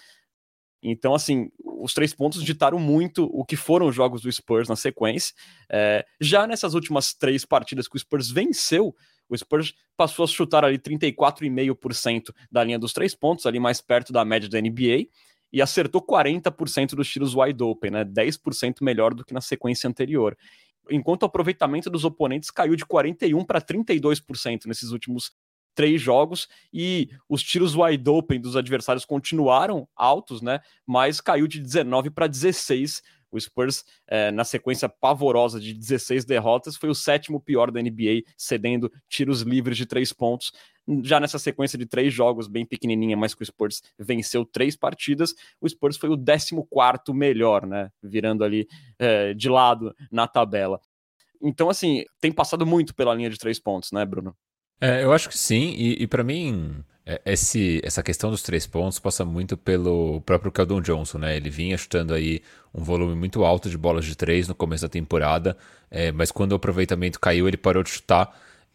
Então, 0.83 1.15
assim, 1.15 1.51
os 1.63 1.93
três 1.93 2.15
pontos 2.15 2.43
ditaram 2.43 2.79
muito 2.79 3.25
o 3.25 3.45
que 3.45 3.57
foram 3.57 3.87
os 3.87 3.95
jogos 3.95 4.23
do 4.23 4.33
Spurs 4.33 4.69
na 4.69 4.77
sequência. 4.77 5.35
É, 5.71 6.07
já 6.21 6.47
nessas 6.47 6.75
últimas 6.75 7.13
três 7.13 7.45
partidas 7.45 7.87
que 7.87 7.97
o 7.97 7.99
Spurs 7.99 8.31
venceu, 8.31 8.95
o 9.29 9.37
Spurs 9.37 9.75
passou 9.97 10.25
a 10.25 10.29
chutar 10.29 10.65
ali 10.65 10.79
34,5% 10.79 12.35
da 12.51 12.65
linha 12.65 12.79
dos 12.79 12.93
três 12.93 13.15
pontos, 13.15 13.47
ali 13.47 13.61
mais 13.61 13.81
perto 13.81 14.13
da 14.13 14.25
média 14.25 14.49
da 14.49 14.61
NBA, 14.61 15.07
e 15.53 15.61
acertou 15.61 16.01
40% 16.01 16.95
dos 16.95 17.09
tiros 17.09 17.35
wide 17.35 17.63
open, 17.63 17.91
né? 17.91 18.05
10% 18.05 18.77
melhor 18.83 19.15
do 19.15 19.25
que 19.25 19.35
na 19.35 19.41
sequência 19.41 19.89
anterior. 19.89 20.37
Enquanto 20.89 21.23
o 21.23 21.27
aproveitamento 21.27 21.91
dos 21.91 22.05
oponentes 22.05 22.51
caiu 22.51 22.77
de 22.77 22.87
41 22.87 23.45
para 23.45 23.61
32% 23.61 24.67
nesses 24.67 24.91
últimos 24.91 25.33
três 25.75 26.01
jogos 26.01 26.49
e 26.73 27.09
os 27.29 27.43
tiros 27.43 27.75
wide 27.75 28.09
open 28.09 28.41
dos 28.41 28.57
adversários 28.57 29.05
continuaram 29.05 29.89
altos, 29.97 30.43
né? 30.43 30.61
Mas 30.87 31.21
caiu 31.21 31.47
de 31.47 31.61
19 31.61 32.11
para 32.11 32.27
16. 32.27 33.03
O 33.31 33.39
Spurs, 33.39 33.85
é, 34.07 34.31
na 34.31 34.45
sequência 34.45 34.89
pavorosa 34.89 35.61
de 35.61 35.73
16 35.73 36.25
derrotas, 36.25 36.77
foi 36.77 36.89
o 36.89 36.95
sétimo 36.95 37.41
pior 37.41 37.71
da 37.71 37.81
NBA, 37.81 38.23
cedendo 38.37 38.91
tiros 39.09 39.43
livres 39.43 39.77
de 39.77 39.87
três 39.87 40.13
pontos. 40.13 40.53
Já 41.03 41.21
nessa 41.21 41.39
sequência 41.39 41.79
de 41.79 41.87
três 41.87 42.13
jogos, 42.13 42.49
bem 42.49 42.67
pequenininha, 42.67 43.17
mas 43.17 43.35
que 43.35 43.43
o 43.43 43.47
Spurs 43.47 43.83
venceu 43.99 44.45
três 44.45 44.77
partidas, 44.77 45.35
o 45.61 45.69
Spurs 45.69 45.97
foi 45.97 46.11
o 46.11 46.17
14 46.17 47.13
melhor, 47.13 47.67
né? 47.67 47.91
Virando 48.03 48.43
ali 48.43 48.67
é, 48.99 49.33
de 49.35 49.49
lado 49.49 49.95
na 50.11 50.27
tabela. 50.27 50.81
Então, 51.41 51.71
assim, 51.71 52.05
tem 52.21 52.33
passado 52.33 52.67
muito 52.67 52.95
pela 52.95 53.15
linha 53.15 53.31
de 53.31 53.39
três 53.39 53.59
pontos, 53.59 53.93
né, 53.93 54.05
Bruno? 54.05 54.37
É, 54.81 55.05
eu 55.05 55.13
acho 55.13 55.29
que 55.29 55.37
sim, 55.37 55.75
e, 55.77 56.03
e 56.03 56.07
para 56.07 56.25
mim, 56.25 56.83
esse, 57.25 57.81
essa 57.85 58.03
questão 58.03 58.31
dos 58.31 58.43
três 58.43 58.67
pontos 58.67 58.99
passa 58.99 59.25
muito 59.25 59.57
pelo 59.57 60.21
próprio 60.23 60.53
Keldon 60.53 60.81
Johnson, 60.81 61.19
né? 61.19 61.37
Ele 61.37 61.51
vinha 61.51 61.77
chutando 61.77 62.15
aí 62.15 62.43
um 62.75 62.85
volume 62.85 63.15
muito 63.15 63.45
alto 63.45 63.69
de 63.69 63.77
bolas 63.77 64.05
de 64.05 64.15
três 64.15 64.47
no 64.47 64.55
começo 64.55 64.83
da 64.83 64.89
temporada, 64.89 65.57
é, 65.91 66.13
mas 66.13 66.31
quando 66.31 66.53
o 66.53 66.55
aproveitamento 66.57 67.19
caiu, 67.19 67.49
ele 67.49 67.57
parou 67.57 67.83
de 67.83 67.91
chutar. 67.91 68.33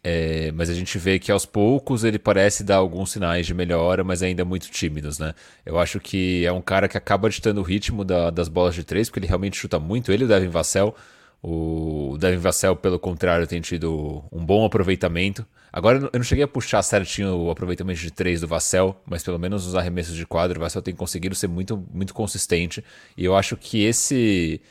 É, 0.08 0.52
mas 0.52 0.70
a 0.70 0.74
gente 0.76 1.00
vê 1.00 1.18
que 1.18 1.32
aos 1.32 1.48
poucos 1.48 2.04
ele 2.04 2.20
parece 2.20 2.64
dar 2.64 2.76
alguns 2.76 3.12
sinais 3.12 3.48
de 3.48 3.56
melhora, 3.56 4.04
mas 4.04 4.22
ainda 4.22 4.46
muito 4.46 4.70
tímidos, 4.70 5.18
né? 5.18 5.34
Eu 5.66 5.80
acho 5.80 6.00
que 6.00 6.46
é 6.46 6.52
um 6.52 6.62
cara 6.62 6.88
que 6.88 6.96
acaba 6.96 7.28
ditando 7.28 7.60
o 7.60 7.64
ritmo 7.64 8.06
da, 8.06 8.30
das 8.30 8.48
bolas 8.48 8.76
de 8.76 8.84
três, 8.84 9.10
porque 9.10 9.20
ele 9.22 9.28
realmente 9.28 9.58
chuta 9.58 9.80
muito. 9.80 10.12
Ele 10.12 10.22
e 10.24 10.26
o 10.26 10.28
Devin 10.28 10.50
Vassell. 10.50 10.96
O 11.42 12.18
Devin 12.20 12.38
Vassell, 12.38 12.76
pelo 12.76 13.00
contrário, 13.00 13.48
tem 13.48 13.60
tido 13.62 14.24
um 14.32 14.46
bom 14.46 14.64
aproveitamento. 14.64 15.44
Agora 15.76 15.98
eu 15.98 16.18
não 16.18 16.24
cheguei 16.24 16.46
a 16.46 16.48
puxar 16.48 16.82
certinho 16.82 17.36
o 17.36 17.52
aproveitamento 17.52 18.00
de 18.00 18.10
três 18.10 18.40
do 18.40 18.48
Vassell, 18.48 18.96
mas 19.06 19.22
pelo 19.22 19.38
menos 19.38 19.68
os 19.68 19.76
arremessos 19.76 20.16
de 20.16 20.26
quadro, 20.26 20.58
o 20.58 20.62
Vassell 20.62 20.82
tem 20.82 20.96
conseguido 20.96 21.36
ser 21.36 21.50
muito, 21.50 21.86
muito 21.94 22.14
consistente. 22.14 22.82
E 23.18 23.26
eu 23.26 23.36
acho 23.36 23.58
que 23.58 23.84
esse 23.84 24.62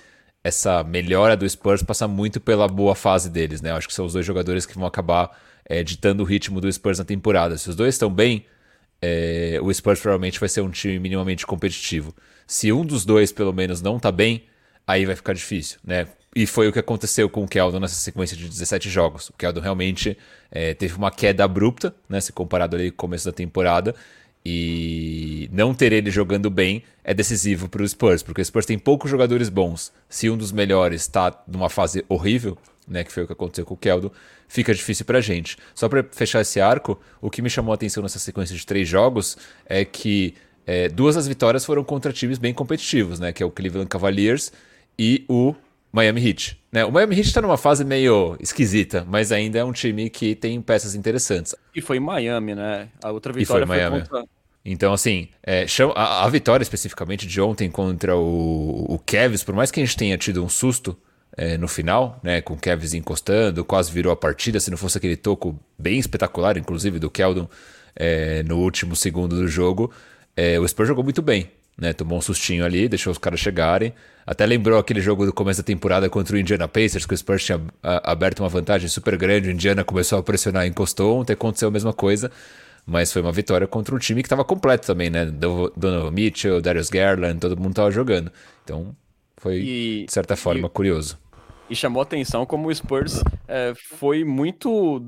essa 0.42 0.82
melhora 0.82 1.36
do 1.36 1.46
Spurs 1.46 1.82
passa 1.82 2.08
muito 2.08 2.40
pela 2.40 2.66
boa 2.66 2.94
fase 2.94 3.28
deles, 3.28 3.60
né? 3.60 3.70
Eu 3.70 3.76
acho 3.76 3.86
que 3.86 3.92
são 3.92 4.06
os 4.06 4.14
dois 4.14 4.24
jogadores 4.24 4.64
que 4.64 4.74
vão 4.74 4.86
acabar 4.86 5.38
é, 5.66 5.82
ditando 5.84 6.22
o 6.22 6.26
ritmo 6.26 6.58
do 6.58 6.72
Spurs 6.72 6.98
na 6.98 7.04
temporada. 7.04 7.58
Se 7.58 7.68
os 7.68 7.76
dois 7.76 7.94
estão 7.94 8.10
bem, 8.10 8.46
é, 9.02 9.58
o 9.62 9.72
Spurs 9.74 10.00
provavelmente 10.00 10.40
vai 10.40 10.48
ser 10.48 10.62
um 10.62 10.70
time 10.70 10.98
minimamente 10.98 11.46
competitivo. 11.46 12.14
Se 12.46 12.72
um 12.72 12.82
dos 12.84 13.04
dois, 13.04 13.30
pelo 13.30 13.52
menos, 13.52 13.82
não 13.82 13.98
tá 13.98 14.10
bem, 14.10 14.44
aí 14.86 15.04
vai 15.04 15.16
ficar 15.16 15.34
difícil, 15.34 15.78
né? 15.84 16.06
E 16.34 16.46
foi 16.46 16.66
o 16.66 16.72
que 16.72 16.80
aconteceu 16.80 17.30
com 17.30 17.44
o 17.44 17.48
Keldon 17.48 17.78
nessa 17.78 17.94
sequência 17.94 18.36
de 18.36 18.48
17 18.48 18.90
jogos. 18.90 19.28
O 19.28 19.34
Keldon 19.34 19.60
realmente 19.60 20.18
é, 20.50 20.74
teve 20.74 20.96
uma 20.96 21.10
queda 21.10 21.44
abrupta, 21.44 21.94
né, 22.08 22.20
se 22.20 22.32
comparado 22.32 22.74
ali 22.74 22.90
com 22.90 22.94
o 22.94 23.08
começo 23.08 23.24
da 23.24 23.32
temporada. 23.32 23.94
E 24.44 25.48
não 25.52 25.72
ter 25.72 25.92
ele 25.92 26.10
jogando 26.10 26.50
bem 26.50 26.82
é 27.02 27.14
decisivo 27.14 27.68
para 27.68 27.82
o 27.82 27.88
Spurs, 27.88 28.22
porque 28.22 28.42
o 28.42 28.44
Spurs 28.44 28.66
tem 28.66 28.78
poucos 28.78 29.10
jogadores 29.10 29.48
bons. 29.48 29.92
Se 30.08 30.28
um 30.28 30.36
dos 30.36 30.52
melhores 30.52 31.02
está 31.02 31.42
numa 31.46 31.70
fase 31.70 32.04
horrível, 32.08 32.58
né, 32.86 33.04
que 33.04 33.12
foi 33.12 33.22
o 33.22 33.26
que 33.26 33.32
aconteceu 33.32 33.64
com 33.64 33.74
o 33.74 33.76
Keldon, 33.76 34.10
fica 34.48 34.74
difícil 34.74 35.06
para 35.06 35.18
a 35.18 35.22
gente. 35.22 35.56
Só 35.74 35.88
para 35.88 36.04
fechar 36.12 36.40
esse 36.40 36.60
arco, 36.60 37.00
o 37.22 37.30
que 37.30 37.40
me 37.40 37.48
chamou 37.48 37.72
a 37.72 37.74
atenção 37.76 38.02
nessa 38.02 38.18
sequência 38.18 38.54
de 38.54 38.66
três 38.66 38.86
jogos 38.86 39.38
é 39.64 39.84
que 39.84 40.34
é, 40.66 40.88
duas 40.88 41.14
das 41.14 41.26
vitórias 41.26 41.64
foram 41.64 41.84
contra 41.84 42.12
times 42.12 42.36
bem 42.38 42.52
competitivos, 42.52 43.18
né, 43.20 43.32
que 43.32 43.42
é 43.42 43.46
o 43.46 43.50
Cleveland 43.50 43.88
Cavaliers 43.88 44.52
e 44.98 45.24
o 45.28 45.54
Miami 45.94 46.26
Heat. 46.26 46.60
Né? 46.72 46.84
O 46.84 46.90
Miami 46.90 47.14
Heat 47.14 47.28
está 47.28 47.40
numa 47.40 47.56
fase 47.56 47.84
meio 47.84 48.36
esquisita, 48.40 49.06
mas 49.08 49.30
ainda 49.30 49.60
é 49.60 49.64
um 49.64 49.70
time 49.70 50.10
que 50.10 50.34
tem 50.34 50.60
peças 50.60 50.96
interessantes. 50.96 51.54
E 51.72 51.80
foi 51.80 51.98
em 51.98 52.00
Miami, 52.00 52.56
né? 52.56 52.88
A 53.00 53.12
outra 53.12 53.32
vitória 53.32 53.62
e 53.62 53.66
foi, 53.66 53.76
foi 53.76 53.86
Miami. 53.88 54.00
contra... 54.00 54.24
Então, 54.64 54.92
assim, 54.92 55.28
é, 55.46 55.66
a, 55.94 56.24
a, 56.24 56.28
vitória 56.28 56.64
especificamente 56.64 57.28
de 57.28 57.40
ontem 57.40 57.70
contra 57.70 58.16
o, 58.16 58.86
o 58.88 58.98
Cavs, 58.98 59.44
por 59.44 59.54
mais 59.54 59.70
que 59.70 59.78
a 59.78 59.84
gente 59.84 59.96
tenha 59.96 60.18
tido 60.18 60.42
um 60.42 60.48
susto 60.48 60.96
é, 61.36 61.56
no 61.56 61.68
final, 61.68 62.18
né, 62.24 62.40
com 62.40 62.54
o 62.54 62.58
Cavs 62.58 62.92
encostando, 62.92 63.64
quase 63.64 63.92
virou 63.92 64.12
a 64.12 64.16
partida, 64.16 64.58
se 64.58 64.72
não 64.72 64.78
fosse 64.78 64.98
aquele 64.98 65.16
toco 65.16 65.56
bem 65.78 66.00
espetacular, 66.00 66.56
inclusive, 66.56 66.98
do 66.98 67.08
Keldon 67.08 67.48
é, 67.94 68.42
no 68.42 68.58
último 68.58 68.96
segundo 68.96 69.36
do 69.36 69.46
jogo, 69.46 69.92
é, 70.36 70.58
o 70.58 70.66
Spurs 70.66 70.88
jogou 70.88 71.04
muito 71.04 71.22
bem 71.22 71.48
né? 71.76 71.92
Tomou 71.92 72.18
um 72.18 72.20
sustinho 72.20 72.64
ali, 72.64 72.88
deixou 72.88 73.10
os 73.10 73.18
caras 73.18 73.40
chegarem. 73.40 73.92
Até 74.26 74.46
lembrou 74.46 74.78
aquele 74.78 75.00
jogo 75.00 75.26
do 75.26 75.32
começo 75.32 75.60
da 75.60 75.64
temporada 75.64 76.08
contra 76.08 76.34
o 76.36 76.38
Indiana 76.38 76.66
Pacers, 76.66 77.04
que 77.04 77.12
o 77.12 77.16
Spurs 77.16 77.44
tinha 77.44 77.60
aberto 77.82 78.40
uma 78.40 78.48
vantagem 78.48 78.88
super 78.88 79.16
grande, 79.16 79.48
o 79.48 79.52
Indiana 79.52 79.84
começou 79.84 80.18
a 80.18 80.22
pressionar 80.22 80.64
e 80.64 80.70
encostou, 80.70 81.20
ontem 81.20 81.34
aconteceu 81.34 81.68
a 81.68 81.70
mesma 81.70 81.92
coisa, 81.92 82.30
mas 82.86 83.12
foi 83.12 83.20
uma 83.20 83.32
vitória 83.32 83.66
contra 83.66 83.94
um 83.94 83.98
time 83.98 84.22
que 84.22 84.26
estava 84.26 84.44
completo 84.44 84.86
também, 84.86 85.10
né? 85.10 85.26
Donovan 85.26 86.10
Mitchell, 86.10 86.62
Darius 86.62 86.88
Garland, 86.88 87.38
todo 87.38 87.56
mundo 87.56 87.70
estava 87.70 87.90
jogando. 87.90 88.32
Então 88.64 88.96
foi, 89.36 89.58
e, 89.58 90.04
de 90.06 90.12
certa 90.12 90.36
forma, 90.36 90.68
e, 90.68 90.70
curioso 90.70 91.18
e 91.68 91.74
chamou 91.74 92.02
atenção 92.02 92.44
como 92.44 92.68
o 92.68 92.74
Spurs 92.74 93.22
é, 93.48 93.72
foi 93.74 94.24
muito. 94.24 95.00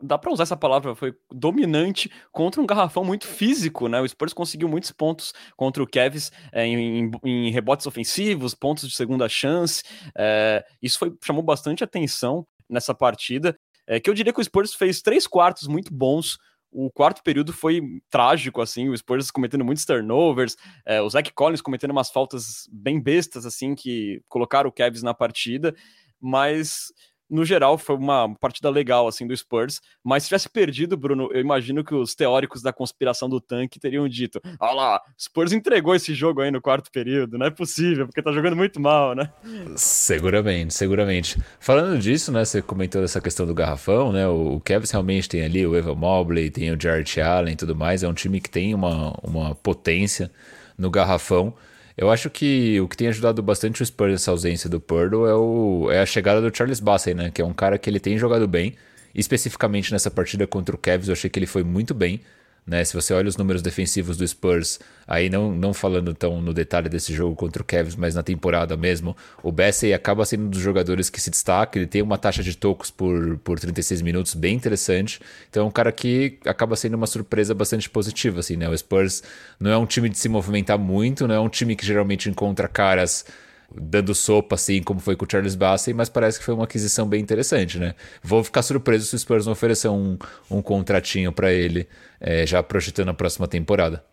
Dá 0.00 0.18
para 0.18 0.32
usar 0.32 0.42
essa 0.44 0.56
palavra, 0.56 0.94
foi 0.94 1.14
dominante 1.30 2.10
contra 2.30 2.60
um 2.60 2.66
garrafão 2.66 3.04
muito 3.04 3.26
físico, 3.26 3.88
né? 3.88 4.00
O 4.00 4.08
Spurs 4.08 4.32
conseguiu 4.32 4.68
muitos 4.68 4.90
pontos 4.90 5.32
contra 5.56 5.82
o 5.82 5.86
Cavs 5.86 6.30
é, 6.52 6.66
em, 6.66 7.10
em, 7.24 7.50
rebotes 7.50 7.86
ofensivos, 7.86 8.54
pontos 8.54 8.88
de 8.88 8.94
segunda 8.94 9.28
chance. 9.28 9.82
É, 10.16 10.64
isso 10.82 10.98
foi, 10.98 11.12
chamou 11.24 11.42
bastante 11.42 11.82
atenção 11.82 12.46
nessa 12.68 12.94
partida. 12.94 13.56
É, 13.86 13.98
que 13.98 14.08
eu 14.08 14.14
diria 14.14 14.32
que 14.32 14.40
o 14.40 14.44
Spurs 14.44 14.74
fez 14.74 15.02
três 15.02 15.26
quartos 15.26 15.66
muito 15.66 15.92
bons. 15.92 16.38
O 16.74 16.90
quarto 16.90 17.22
período 17.22 17.52
foi 17.52 17.82
trágico, 18.08 18.62
assim, 18.62 18.88
o 18.88 18.96
Spurs 18.96 19.30
cometendo 19.30 19.62
muitos 19.62 19.84
turnovers, 19.84 20.56
é, 20.86 21.02
o 21.02 21.10
Zach 21.10 21.30
Collins 21.34 21.60
cometendo 21.60 21.90
umas 21.90 22.10
faltas 22.10 22.66
bem 22.72 22.98
bestas, 22.98 23.44
assim, 23.44 23.74
que 23.74 24.22
colocaram 24.26 24.70
o 24.70 24.72
Cavs 24.72 25.02
na 25.02 25.12
partida 25.12 25.74
mas 26.22 26.92
no 27.32 27.46
geral 27.46 27.78
foi 27.78 27.96
uma 27.96 28.34
partida 28.38 28.68
legal 28.68 29.08
assim 29.08 29.26
do 29.26 29.34
Spurs, 29.34 29.80
mas 30.04 30.22
se 30.22 30.28
tivesse 30.28 30.50
perdido, 30.50 30.98
Bruno, 30.98 31.30
eu 31.32 31.40
imagino 31.40 31.82
que 31.82 31.94
os 31.94 32.14
teóricos 32.14 32.60
da 32.60 32.74
conspiração 32.74 33.26
do 33.26 33.40
tanque 33.40 33.80
teriam 33.80 34.06
dito: 34.06 34.38
"Olha 34.60 34.72
lá, 34.72 35.02
Spurs 35.18 35.52
entregou 35.52 35.94
esse 35.94 36.12
jogo 36.12 36.42
aí 36.42 36.50
no 36.50 36.60
quarto 36.60 36.90
período, 36.92 37.38
não 37.38 37.46
é 37.46 37.50
possível, 37.50 38.06
porque 38.06 38.20
tá 38.20 38.30
jogando 38.32 38.54
muito 38.54 38.78
mal, 38.78 39.14
né?" 39.14 39.32
Seguramente, 39.76 40.74
seguramente. 40.74 41.42
Falando 41.58 41.98
disso, 41.98 42.30
né, 42.30 42.44
você 42.44 42.60
comentou 42.60 43.00
dessa 43.00 43.20
questão 43.20 43.46
do 43.46 43.54
garrafão, 43.54 44.12
né? 44.12 44.28
O 44.28 44.60
Cavs 44.60 44.90
realmente 44.90 45.26
tem 45.26 45.42
ali 45.42 45.66
o 45.66 45.74
Evan 45.74 45.94
Mobley, 45.94 46.50
tem 46.50 46.70
o 46.70 46.80
Jarrett 46.80 47.18
Allen 47.18 47.54
e 47.54 47.56
tudo 47.56 47.74
mais, 47.74 48.02
é 48.02 48.08
um 48.08 48.14
time 48.14 48.42
que 48.42 48.50
tem 48.50 48.74
uma, 48.74 49.18
uma 49.22 49.54
potência 49.54 50.30
no 50.76 50.90
garrafão. 50.90 51.54
Eu 51.96 52.10
acho 52.10 52.30
que 52.30 52.80
o 52.80 52.88
que 52.88 52.96
tem 52.96 53.08
ajudado 53.08 53.42
bastante 53.42 53.82
o 53.82 53.86
Spurs 53.86 54.12
nessa 54.12 54.30
ausência 54.30 54.68
do 54.68 54.80
Purdle 54.80 55.26
é, 55.26 55.34
o, 55.34 55.90
é 55.90 56.00
a 56.00 56.06
chegada 56.06 56.40
do 56.40 56.56
Charles 56.56 56.80
Bassey, 56.80 57.14
né? 57.14 57.30
Que 57.30 57.42
é 57.42 57.44
um 57.44 57.52
cara 57.52 57.78
que 57.78 57.88
ele 57.88 58.00
tem 58.00 58.16
jogado 58.16 58.48
bem. 58.48 58.74
Especificamente 59.14 59.92
nessa 59.92 60.10
partida 60.10 60.46
contra 60.46 60.74
o 60.74 60.78
Cavs, 60.78 61.08
eu 61.08 61.12
achei 61.12 61.28
que 61.28 61.38
ele 61.38 61.46
foi 61.46 61.62
muito 61.62 61.92
bem. 61.92 62.20
Né? 62.64 62.84
Se 62.84 62.94
você 62.94 63.12
olha 63.12 63.28
os 63.28 63.36
números 63.36 63.60
defensivos 63.60 64.16
do 64.16 64.26
Spurs, 64.26 64.78
aí 65.06 65.28
não, 65.28 65.52
não 65.52 65.74
falando 65.74 66.14
tão 66.14 66.40
no 66.40 66.54
detalhe 66.54 66.88
desse 66.88 67.12
jogo 67.12 67.34
contra 67.34 67.60
o 67.60 67.64
Cavs, 67.64 67.96
mas 67.96 68.14
na 68.14 68.22
temporada 68.22 68.76
mesmo, 68.76 69.16
o 69.42 69.50
Bessie 69.50 69.92
acaba 69.92 70.24
sendo 70.24 70.44
um 70.44 70.48
dos 70.48 70.60
jogadores 70.60 71.10
que 71.10 71.20
se 71.20 71.28
destaca. 71.28 71.76
Ele 71.76 71.88
tem 71.88 72.00
uma 72.02 72.16
taxa 72.16 72.42
de 72.42 72.56
tocos 72.56 72.90
por, 72.90 73.36
por 73.38 73.58
36 73.58 74.00
minutos 74.02 74.34
bem 74.34 74.54
interessante. 74.54 75.20
Então 75.50 75.64
é 75.64 75.66
um 75.66 75.72
cara 75.72 75.90
que 75.90 76.38
acaba 76.46 76.76
sendo 76.76 76.94
uma 76.94 77.06
surpresa 77.06 77.52
bastante 77.52 77.90
positiva. 77.90 78.38
Assim, 78.40 78.56
né? 78.56 78.68
O 78.68 78.78
Spurs 78.78 79.24
não 79.58 79.70
é 79.70 79.76
um 79.76 79.86
time 79.86 80.08
de 80.08 80.18
se 80.18 80.28
movimentar 80.28 80.78
muito, 80.78 81.26
não 81.26 81.34
é 81.34 81.40
um 81.40 81.48
time 81.48 81.74
que 81.74 81.84
geralmente 81.84 82.30
encontra 82.30 82.68
caras 82.68 83.24
dando 83.76 84.14
sopa, 84.14 84.54
assim, 84.54 84.82
como 84.82 85.00
foi 85.00 85.16
com 85.16 85.24
o 85.24 85.28
Charles 85.30 85.54
Bassey, 85.54 85.94
mas 85.94 86.08
parece 86.08 86.38
que 86.38 86.44
foi 86.44 86.54
uma 86.54 86.64
aquisição 86.64 87.06
bem 87.06 87.20
interessante, 87.20 87.78
né? 87.78 87.94
Vou 88.22 88.42
ficar 88.42 88.62
surpreso 88.62 89.06
se 89.06 89.14
o 89.14 89.18
Spurs 89.18 89.46
não 89.46 89.52
oferecer 89.52 89.88
um, 89.88 90.18
um 90.50 90.62
contratinho 90.62 91.32
para 91.32 91.52
ele, 91.52 91.88
é, 92.20 92.46
já 92.46 92.62
projetando 92.62 93.10
a 93.10 93.14
próxima 93.14 93.48
temporada. 93.48 94.04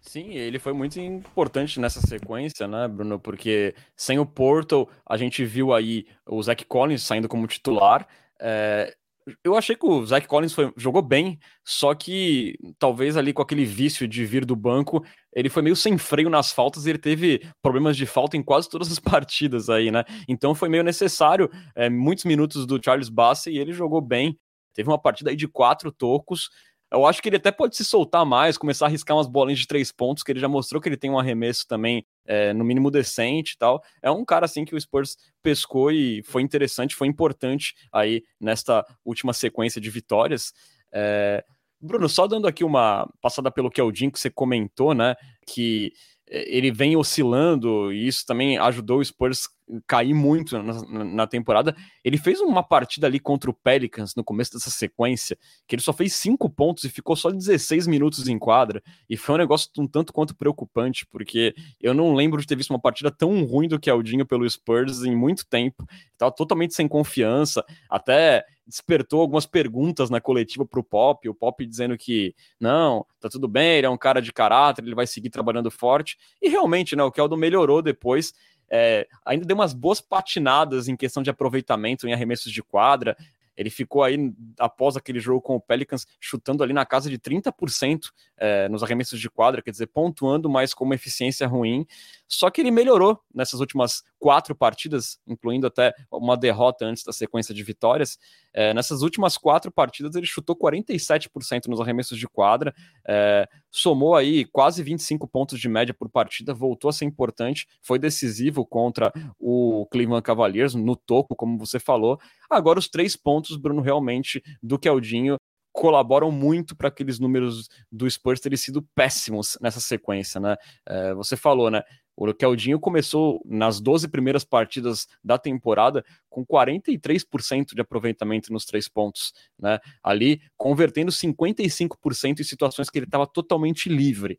Sim, 0.00 0.34
ele 0.34 0.58
foi 0.58 0.72
muito 0.72 1.00
importante 1.00 1.80
nessa 1.80 2.00
sequência, 2.00 2.68
né, 2.68 2.86
Bruno? 2.86 3.18
Porque 3.18 3.74
sem 3.96 4.18
o 4.18 4.24
Portal, 4.24 4.88
a 5.04 5.16
gente 5.16 5.44
viu 5.44 5.74
aí 5.74 6.06
o 6.24 6.40
Zach 6.42 6.64
Collins 6.64 7.02
saindo 7.02 7.28
como 7.28 7.46
titular. 7.46 8.06
É, 8.38 8.94
eu 9.42 9.56
achei 9.56 9.74
que 9.74 9.84
o 9.84 10.04
Zach 10.06 10.26
Collins 10.26 10.52
foi, 10.52 10.72
jogou 10.76 11.02
bem, 11.02 11.38
só 11.64 11.94
que 11.94 12.56
talvez 12.78 13.16
ali 13.16 13.32
com 13.32 13.42
aquele 13.42 13.64
vício 13.64 14.06
de 14.06 14.24
vir 14.24 14.44
do 14.44 14.54
banco, 14.54 15.04
ele 15.32 15.48
foi 15.48 15.62
meio 15.62 15.74
sem 15.74 15.98
freio 15.98 16.30
nas 16.30 16.52
faltas 16.52 16.86
e 16.86 16.90
ele 16.90 16.98
teve 16.98 17.42
problemas 17.60 17.96
de 17.96 18.06
falta 18.06 18.36
em 18.36 18.42
quase 18.42 18.68
todas 18.68 18.90
as 18.90 18.98
partidas 19.00 19.68
aí, 19.68 19.90
né? 19.90 20.04
Então 20.28 20.54
foi 20.54 20.68
meio 20.68 20.84
necessário 20.84 21.50
é, 21.74 21.90
muitos 21.90 22.24
minutos 22.24 22.66
do 22.66 22.80
Charles 22.82 23.08
Bassey 23.08 23.54
e 23.54 23.58
ele 23.58 23.72
jogou 23.72 24.00
bem. 24.00 24.38
Teve 24.72 24.88
uma 24.88 25.00
partida 25.00 25.30
aí 25.30 25.36
de 25.36 25.48
quatro 25.48 25.90
tocos. 25.90 26.50
Eu 26.90 27.04
acho 27.04 27.20
que 27.20 27.28
ele 27.28 27.36
até 27.36 27.50
pode 27.50 27.76
se 27.76 27.84
soltar 27.84 28.24
mais, 28.24 28.56
começar 28.56 28.86
a 28.86 28.88
arriscar 28.88 29.16
umas 29.16 29.26
bolinhas 29.26 29.58
de 29.58 29.66
três 29.66 29.90
pontos, 29.90 30.22
que 30.22 30.30
ele 30.30 30.38
já 30.38 30.48
mostrou 30.48 30.80
que 30.80 30.88
ele 30.88 30.96
tem 30.96 31.10
um 31.10 31.18
arremesso 31.18 31.66
também, 31.66 32.06
é, 32.24 32.52
no 32.52 32.64
mínimo 32.64 32.90
decente 32.90 33.54
e 33.54 33.58
tal. 33.58 33.82
É 34.00 34.10
um 34.10 34.24
cara 34.24 34.44
assim 34.44 34.64
que 34.64 34.74
o 34.74 34.80
Spurs 34.80 35.16
pescou 35.42 35.90
e 35.90 36.22
foi 36.22 36.42
interessante, 36.42 36.94
foi 36.94 37.08
importante 37.08 37.74
aí 37.92 38.22
nesta 38.40 38.86
última 39.04 39.32
sequência 39.32 39.80
de 39.80 39.90
vitórias. 39.90 40.52
É... 40.92 41.44
Bruno, 41.80 42.08
só 42.08 42.26
dando 42.26 42.48
aqui 42.48 42.64
uma 42.64 43.08
passada 43.20 43.50
pelo 43.50 43.70
Keldin 43.70 44.08
que 44.08 44.18
você 44.18 44.30
comentou, 44.30 44.94
né? 44.94 45.14
Que 45.46 45.92
ele 46.28 46.70
vem 46.72 46.96
oscilando 46.96 47.92
e 47.92 48.06
isso 48.06 48.26
também 48.26 48.58
ajudou 48.58 48.98
o 48.98 49.04
Spurs 49.04 49.48
cair 49.86 50.14
muito 50.14 50.60
na, 50.62 51.04
na, 51.04 51.26
temporada. 51.26 51.74
Ele 52.04 52.16
fez 52.16 52.40
uma 52.40 52.62
partida 52.62 53.06
ali 53.06 53.18
contra 53.18 53.50
o 53.50 53.54
Pelicans 53.54 54.14
no 54.14 54.22
começo 54.22 54.52
dessa 54.52 54.70
sequência, 54.70 55.36
que 55.66 55.74
ele 55.74 55.82
só 55.82 55.92
fez 55.92 56.14
cinco 56.14 56.48
pontos 56.48 56.84
e 56.84 56.88
ficou 56.88 57.16
só 57.16 57.30
16 57.30 57.86
minutos 57.86 58.28
em 58.28 58.38
quadra, 58.38 58.82
e 59.08 59.16
foi 59.16 59.34
um 59.34 59.38
negócio 59.38 59.70
um 59.78 59.86
tanto 59.86 60.12
quanto 60.12 60.36
preocupante, 60.36 61.06
porque 61.06 61.54
eu 61.80 61.92
não 61.94 62.14
lembro 62.14 62.40
de 62.40 62.46
ter 62.46 62.56
visto 62.56 62.70
uma 62.70 62.80
partida 62.80 63.10
tão 63.10 63.44
ruim 63.44 63.68
do 63.68 63.78
que 63.78 63.90
Aldinho 63.90 64.26
pelo 64.26 64.48
Spurs 64.48 65.02
em 65.02 65.16
muito 65.16 65.46
tempo. 65.46 65.84
Estava 66.12 66.30
totalmente 66.30 66.74
sem 66.74 66.86
confiança, 66.86 67.64
até 67.90 68.44
despertou 68.66 69.20
algumas 69.20 69.46
perguntas 69.46 70.10
na 70.10 70.20
coletiva 70.20 70.66
para 70.66 70.80
o 70.80 70.84
Pop, 70.84 71.28
o 71.28 71.34
Pop 71.34 71.64
dizendo 71.64 71.96
que 71.96 72.34
não, 72.58 73.06
tá 73.20 73.28
tudo 73.28 73.46
bem, 73.46 73.78
ele 73.78 73.86
é 73.86 73.90
um 73.90 73.96
cara 73.96 74.20
de 74.20 74.32
caráter, 74.32 74.84
ele 74.84 74.94
vai 74.94 75.06
seguir 75.06 75.30
trabalhando 75.30 75.70
forte, 75.70 76.18
e 76.42 76.48
realmente, 76.48 76.96
né, 76.96 77.02
o 77.02 77.12
Keldon 77.12 77.36
melhorou 77.36 77.80
depois, 77.80 78.32
é, 78.68 79.06
ainda 79.24 79.44
deu 79.44 79.56
umas 79.56 79.72
boas 79.72 80.00
patinadas 80.00 80.88
em 80.88 80.96
questão 80.96 81.22
de 81.22 81.30
aproveitamento 81.30 82.06
em 82.06 82.12
arremessos 82.12 82.52
de 82.52 82.62
quadra. 82.62 83.16
Ele 83.56 83.70
ficou 83.70 84.02
aí, 84.02 84.32
após 84.58 84.96
aquele 84.96 85.18
jogo 85.18 85.40
com 85.40 85.56
o 85.56 85.60
Pelicans, 85.60 86.06
chutando 86.20 86.62
ali 86.62 86.72
na 86.72 86.84
casa 86.84 87.08
de 87.08 87.18
30% 87.18 88.10
é, 88.36 88.68
nos 88.68 88.82
arremessos 88.82 89.18
de 89.18 89.30
quadra, 89.30 89.62
quer 89.62 89.70
dizer, 89.70 89.86
pontuando, 89.86 90.48
mas 90.48 90.74
com 90.74 90.84
uma 90.84 90.94
eficiência 90.94 91.46
ruim. 91.46 91.86
Só 92.28 92.50
que 92.50 92.60
ele 92.60 92.70
melhorou 92.70 93.20
nessas 93.34 93.60
últimas 93.60 94.02
quatro 94.18 94.54
partidas, 94.54 95.18
incluindo 95.26 95.66
até 95.66 95.94
uma 96.10 96.36
derrota 96.36 96.84
antes 96.84 97.04
da 97.04 97.12
sequência 97.12 97.54
de 97.54 97.62
vitórias. 97.62 98.18
É, 98.52 98.74
nessas 98.74 99.02
últimas 99.02 99.38
quatro 99.38 99.70
partidas, 99.70 100.14
ele 100.14 100.26
chutou 100.26 100.56
47% 100.56 101.66
nos 101.66 101.80
arremessos 101.80 102.18
de 102.18 102.26
quadra, 102.26 102.74
é, 103.06 103.48
somou 103.76 104.16
aí 104.16 104.46
quase 104.46 104.82
25 104.82 105.28
pontos 105.28 105.60
de 105.60 105.68
média 105.68 105.92
por 105.92 106.08
partida, 106.08 106.54
voltou 106.54 106.88
a 106.88 106.92
ser 106.92 107.04
importante, 107.04 107.66
foi 107.82 107.98
decisivo 107.98 108.64
contra 108.64 109.12
o 109.38 109.86
Cleveland 109.90 110.22
Cavaliers 110.22 110.74
no 110.74 110.96
topo, 110.96 111.36
como 111.36 111.58
você 111.58 111.78
falou. 111.78 112.18
Agora, 112.50 112.78
os 112.78 112.88
três 112.88 113.14
pontos, 113.16 113.56
Bruno, 113.58 113.82
realmente, 113.82 114.42
do 114.62 114.78
Keldinho 114.78 115.36
colaboram 115.72 116.32
muito 116.32 116.74
para 116.74 116.88
aqueles 116.88 117.18
números 117.18 117.68
do 117.92 118.08
Spurs 118.10 118.40
terem 118.40 118.56
sido 118.56 118.82
péssimos 118.94 119.58
nessa 119.60 119.78
sequência, 119.78 120.40
né? 120.40 120.56
É, 120.88 121.12
você 121.12 121.36
falou, 121.36 121.70
né? 121.70 121.82
O 122.16 122.32
Keldinho 122.32 122.80
começou 122.80 123.42
nas 123.44 123.78
12 123.80 124.08
primeiras 124.08 124.42
partidas 124.42 125.06
da 125.22 125.36
temporada 125.36 126.04
com 126.30 126.46
43% 126.46 127.74
de 127.74 127.80
aproveitamento 127.80 128.52
nos 128.52 128.64
três 128.64 128.88
pontos, 128.88 129.34
né? 129.58 129.78
Ali 130.02 130.40
convertendo 130.56 131.12
55% 131.12 132.40
em 132.40 132.44
situações 132.44 132.88
que 132.88 132.98
ele 132.98 133.06
estava 133.06 133.26
totalmente 133.26 133.88
livre. 133.88 134.38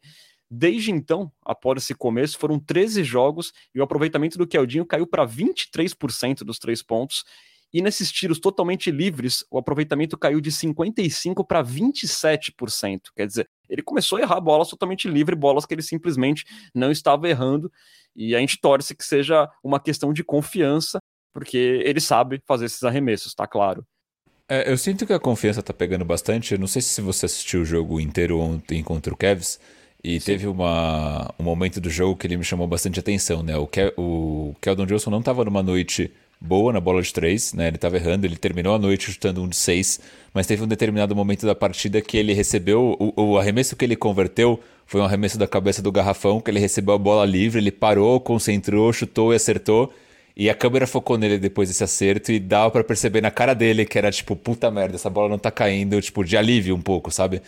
Desde 0.50 0.92
então, 0.92 1.30
após 1.44 1.84
esse 1.84 1.94
começo, 1.94 2.38
foram 2.40 2.58
13 2.58 3.04
jogos 3.04 3.52
e 3.76 3.80
o 3.80 3.84
aproveitamento 3.84 4.38
do 4.38 4.48
Keldinho 4.48 4.86
caiu 4.86 5.06
para 5.06 5.28
23% 5.28 6.40
dos 6.40 6.58
três 6.58 6.82
pontos 6.82 7.26
e 7.74 7.82
nesses 7.82 8.12
tiros 8.12 8.40
totalmente 8.40 8.90
livres, 8.90 9.44
o 9.52 9.58
aproveitamento 9.58 10.18
caiu 10.18 10.40
de 10.40 10.52
55% 10.52 11.46
para 11.46 11.64
27%. 11.64 13.02
Quer 13.16 13.28
dizer, 13.28 13.50
ele 13.70 13.82
começou 13.82 14.18
a 14.18 14.22
errar 14.22 14.40
bolas 14.40 14.70
totalmente 14.70 15.08
livre, 15.08 15.36
bolas 15.36 15.66
que 15.66 15.74
ele 15.74 15.82
simplesmente 15.82 16.46
não 16.74 16.92
estava 16.92 17.28
errando. 17.28 17.72
E 18.16 18.36
a 18.36 18.40
gente 18.40 18.60
torce 18.60 18.96
que 18.96 19.04
seja 19.04 19.50
uma 19.64 19.80
questão 19.80 20.14
de 20.14 20.24
confiança, 20.24 21.00
porque 21.34 21.82
ele 21.84 22.00
sabe 22.00 22.42
fazer 22.48 22.66
esses 22.66 22.84
arremessos, 22.84 23.36
tá 23.36 23.46
claro. 23.46 23.86
É, 24.50 24.72
eu 24.72 24.78
sinto 24.78 25.06
que 25.06 25.12
a 25.12 25.20
confiança 25.20 25.62
tá 25.62 25.74
pegando 25.74 26.06
bastante. 26.06 26.54
Eu 26.54 26.60
não 26.60 26.68
sei 26.68 26.82
se 26.82 27.02
você 27.02 27.26
assistiu 27.26 27.62
o 27.62 27.66
jogo 27.66 28.00
inteiro 28.00 28.40
ontem 28.40 28.82
contra 28.82 29.14
o 29.14 29.18
Cavs. 29.18 29.60
E 30.02 30.20
Sim. 30.20 30.26
teve 30.26 30.48
uma, 30.48 31.34
um 31.38 31.44
momento 31.44 31.82
do 31.82 31.90
jogo 31.90 32.16
que 32.16 32.26
ele 32.26 32.38
me 32.38 32.44
chamou 32.44 32.66
bastante 32.66 33.00
atenção, 33.00 33.44
né? 33.44 33.58
O, 33.58 33.68
Ke 33.68 33.94
o 33.98 34.56
Keldon 34.62 34.86
Johnson 34.86 35.10
não 35.10 35.20
estava 35.20 35.44
numa 35.44 35.62
noite 35.62 36.14
boa 36.40 36.72
na 36.72 36.80
bola 36.80 37.02
de 37.02 37.12
três, 37.14 37.54
né? 37.54 37.68
Ele 37.68 37.78
estava 37.78 37.98
errando, 37.98 38.26
ele 38.26 38.36
terminou 38.36 38.76
a 38.76 38.80
noite 38.80 39.12
chutando 39.12 39.42
um 39.42 39.48
de 39.48 39.56
seis, 39.56 40.00
mas 40.34 40.46
teve 40.46 40.64
um 40.64 40.68
determinado 40.68 41.16
momento 41.16 41.46
da 41.46 41.56
partida 41.56 42.02
que 42.02 42.18
ele 42.18 42.34
recebeu 42.34 42.96
o, 43.00 43.14
o, 43.22 43.38
arremesso 43.38 43.76
que 43.76 43.84
ele 43.84 43.96
converteu 43.96 44.60
foi 44.88 45.02
um 45.02 45.04
arremesso 45.04 45.38
da 45.38 45.46
cabeça 45.46 45.82
do 45.82 45.92
garrafão, 45.92 46.40
que 46.40 46.50
ele 46.50 46.60
recebeu 46.60 46.96
a 46.96 46.98
bola 46.98 47.26
livre, 47.26 47.60
ele 47.60 47.72
parou, 47.72 48.22
concentrou, 48.22 48.94
chutou 48.94 49.34
e 49.34 49.36
acertou. 49.36 49.94
E 50.36 50.50
a 50.50 50.56
câmera 50.56 50.88
focou 50.88 51.18
nele 51.18 51.38
depois 51.38 51.68
desse 51.68 51.84
acerto 51.84 52.32
e 52.32 52.40
dava 52.40 52.72
para 52.72 52.84
perceber 52.84 53.20
na 53.20 53.30
cara 53.30 53.54
dele 53.54 53.86
que 53.86 53.98
era 53.98 54.10
tipo, 54.12 54.34
puta 54.36 54.72
merda, 54.72 54.96
essa 54.96 55.10
bola 55.10 55.28
não 55.28 55.38
tá 55.38 55.52
caindo, 55.52 56.00
tipo, 56.02 56.24
de 56.24 56.38
alívio 56.38 56.74
um 56.76 56.82
pouco, 56.82 57.12
sabe? 57.12 57.42